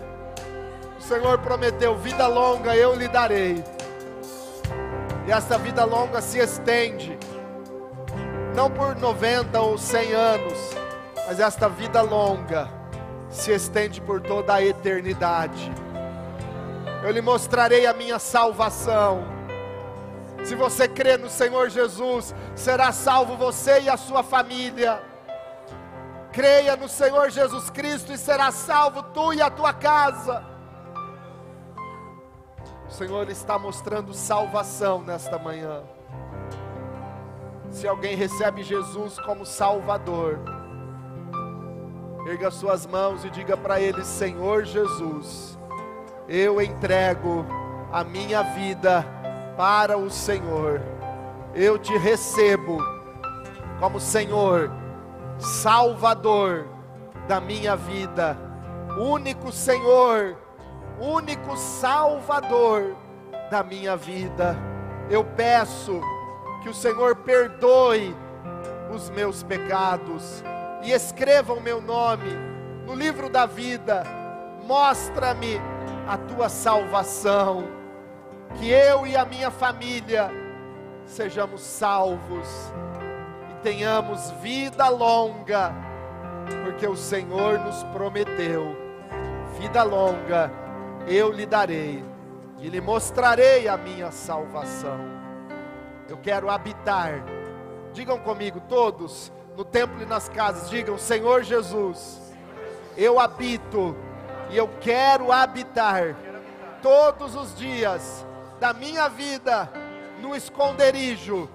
O 0.97 1.01
Senhor 1.01 1.37
prometeu: 1.39 1.95
vida 1.97 2.27
longa 2.27 2.75
eu 2.75 2.95
lhe 2.95 3.07
darei. 3.07 3.63
E 5.27 5.31
essa 5.31 5.57
vida 5.57 5.85
longa 5.85 6.21
se 6.21 6.39
estende, 6.39 7.17
não 8.57 8.71
por 8.71 8.95
90 8.95 9.61
ou 9.61 9.77
100 9.77 10.13
anos, 10.13 10.57
mas 11.27 11.39
esta 11.39 11.69
vida 11.69 12.01
longa 12.01 12.67
se 13.29 13.51
estende 13.51 14.01
por 14.01 14.19
toda 14.19 14.55
a 14.55 14.63
eternidade. 14.63 15.71
Eu 17.03 17.11
lhe 17.11 17.21
mostrarei 17.21 17.85
a 17.85 17.93
minha 17.93 18.17
salvação 18.17 19.37
se 20.43 20.55
você 20.55 20.87
crê 20.87 21.17
no 21.17 21.29
Senhor 21.29 21.69
Jesus, 21.69 22.33
será 22.55 22.91
salvo 22.91 23.37
você 23.37 23.81
e 23.81 23.89
a 23.89 23.97
sua 23.97 24.23
família. 24.23 25.03
Creia 26.31 26.75
no 26.75 26.89
Senhor 26.89 27.29
Jesus 27.29 27.69
Cristo 27.69 28.11
e 28.11 28.17
será 28.17 28.51
salvo 28.51 29.03
tu 29.03 29.33
e 29.33 29.41
a 29.41 29.51
tua 29.51 29.71
casa. 29.71 30.43
O 32.87 32.91
Senhor 32.91 33.29
está 33.29 33.59
mostrando 33.59 34.15
salvação 34.15 35.03
nesta 35.03 35.37
manhã. 35.37 35.96
Se 37.77 37.87
alguém 37.87 38.15
recebe 38.15 38.63
Jesus 38.63 39.19
como 39.19 39.45
Salvador, 39.45 40.39
erga 42.25 42.49
suas 42.49 42.87
mãos 42.87 43.23
e 43.23 43.29
diga 43.29 43.55
para 43.55 43.79
Ele: 43.79 44.03
Senhor 44.03 44.65
Jesus, 44.65 45.59
eu 46.27 46.59
entrego 46.59 47.45
a 47.93 48.03
minha 48.03 48.41
vida 48.41 49.05
para 49.55 49.95
o 49.95 50.09
Senhor. 50.09 50.81
Eu 51.53 51.77
te 51.77 51.95
recebo 51.95 52.79
como 53.79 53.99
Senhor, 53.99 54.71
Salvador 55.37 56.67
da 57.27 57.39
minha 57.39 57.75
vida, 57.75 58.35
único 58.99 59.51
Senhor, 59.51 60.35
único 60.99 61.55
Salvador 61.55 62.95
da 63.51 63.61
minha 63.61 63.95
vida. 63.95 64.57
Eu 65.11 65.23
peço 65.23 66.01
que 66.61 66.69
o 66.69 66.73
Senhor 66.73 67.15
perdoe 67.17 68.15
os 68.93 69.09
meus 69.09 69.43
pecados 69.43 70.43
e 70.83 70.91
escreva 70.91 71.53
o 71.53 71.61
meu 71.61 71.81
nome 71.81 72.31
no 72.85 72.93
livro 72.93 73.29
da 73.29 73.45
vida. 73.45 74.03
Mostra-me 74.65 75.59
a 76.07 76.17
tua 76.17 76.49
salvação 76.49 77.65
que 78.55 78.69
eu 78.69 79.05
e 79.05 79.15
a 79.15 79.25
minha 79.25 79.51
família 79.51 80.31
sejamos 81.05 81.61
salvos 81.61 82.47
e 83.51 83.63
tenhamos 83.63 84.31
vida 84.41 84.87
longa, 84.89 85.73
porque 86.63 86.87
o 86.87 86.95
Senhor 86.95 87.59
nos 87.59 87.83
prometeu: 87.85 88.75
vida 89.59 89.83
longa 89.83 90.51
eu 91.07 91.31
lhe 91.31 91.45
darei 91.45 92.03
e 92.59 92.69
lhe 92.69 92.81
mostrarei 92.81 93.67
a 93.67 93.77
minha 93.77 94.11
salvação. 94.11 95.16
Eu 96.17 96.23
quero 96.23 96.49
habitar, 96.49 97.23
digam 97.93 98.17
comigo 98.17 98.59
todos, 98.67 99.31
no 99.55 99.63
templo 99.63 100.01
e 100.01 100.05
nas 100.05 100.27
casas, 100.27 100.67
digam: 100.67 100.97
Senhor 100.97 101.43
Jesus, 101.43 102.33
eu 102.97 103.19
habito 103.19 103.95
e 104.49 104.57
eu 104.57 104.67
quero 104.81 105.31
habitar 105.31 106.15
todos 106.81 107.35
os 107.35 107.55
dias 107.55 108.25
da 108.59 108.73
minha 108.73 109.07
vida 109.07 109.71
no 110.19 110.35
esconderijo 110.35 111.47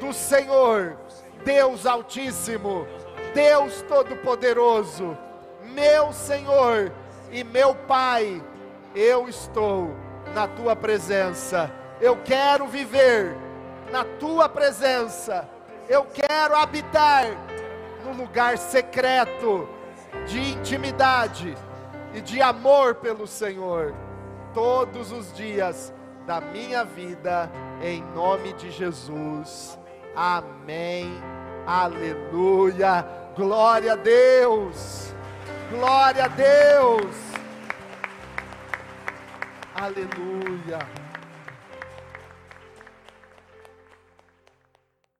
do 0.00 0.14
Senhor, 0.14 0.96
Deus 1.44 1.84
Altíssimo, 1.84 2.86
Deus 3.34 3.82
Todo-Poderoso, 3.82 5.16
meu 5.62 6.10
Senhor 6.10 6.90
e 7.30 7.44
meu 7.44 7.74
Pai, 7.74 8.42
eu 8.94 9.28
estou 9.28 9.94
na 10.34 10.48
tua 10.48 10.74
presença. 10.74 11.70
Eu 12.00 12.16
quero 12.24 12.66
viver 12.66 13.45
na 13.90 14.04
tua 14.18 14.48
presença. 14.48 15.48
Eu 15.88 16.04
quero 16.04 16.56
habitar 16.56 17.26
no 18.04 18.12
lugar 18.12 18.58
secreto 18.58 19.68
de 20.26 20.52
intimidade 20.52 21.56
e 22.14 22.20
de 22.20 22.40
amor 22.40 22.96
pelo 22.96 23.26
Senhor 23.26 23.94
todos 24.54 25.12
os 25.12 25.32
dias 25.32 25.92
da 26.26 26.40
minha 26.40 26.84
vida, 26.84 27.50
em 27.82 28.02
nome 28.14 28.52
de 28.54 28.70
Jesus. 28.70 29.78
Amém. 30.14 31.12
Aleluia. 31.66 33.06
Glória 33.36 33.92
a 33.92 33.96
Deus. 33.96 35.14
Glória 35.70 36.24
a 36.24 36.28
Deus. 36.28 37.16
Aleluia. 39.74 41.05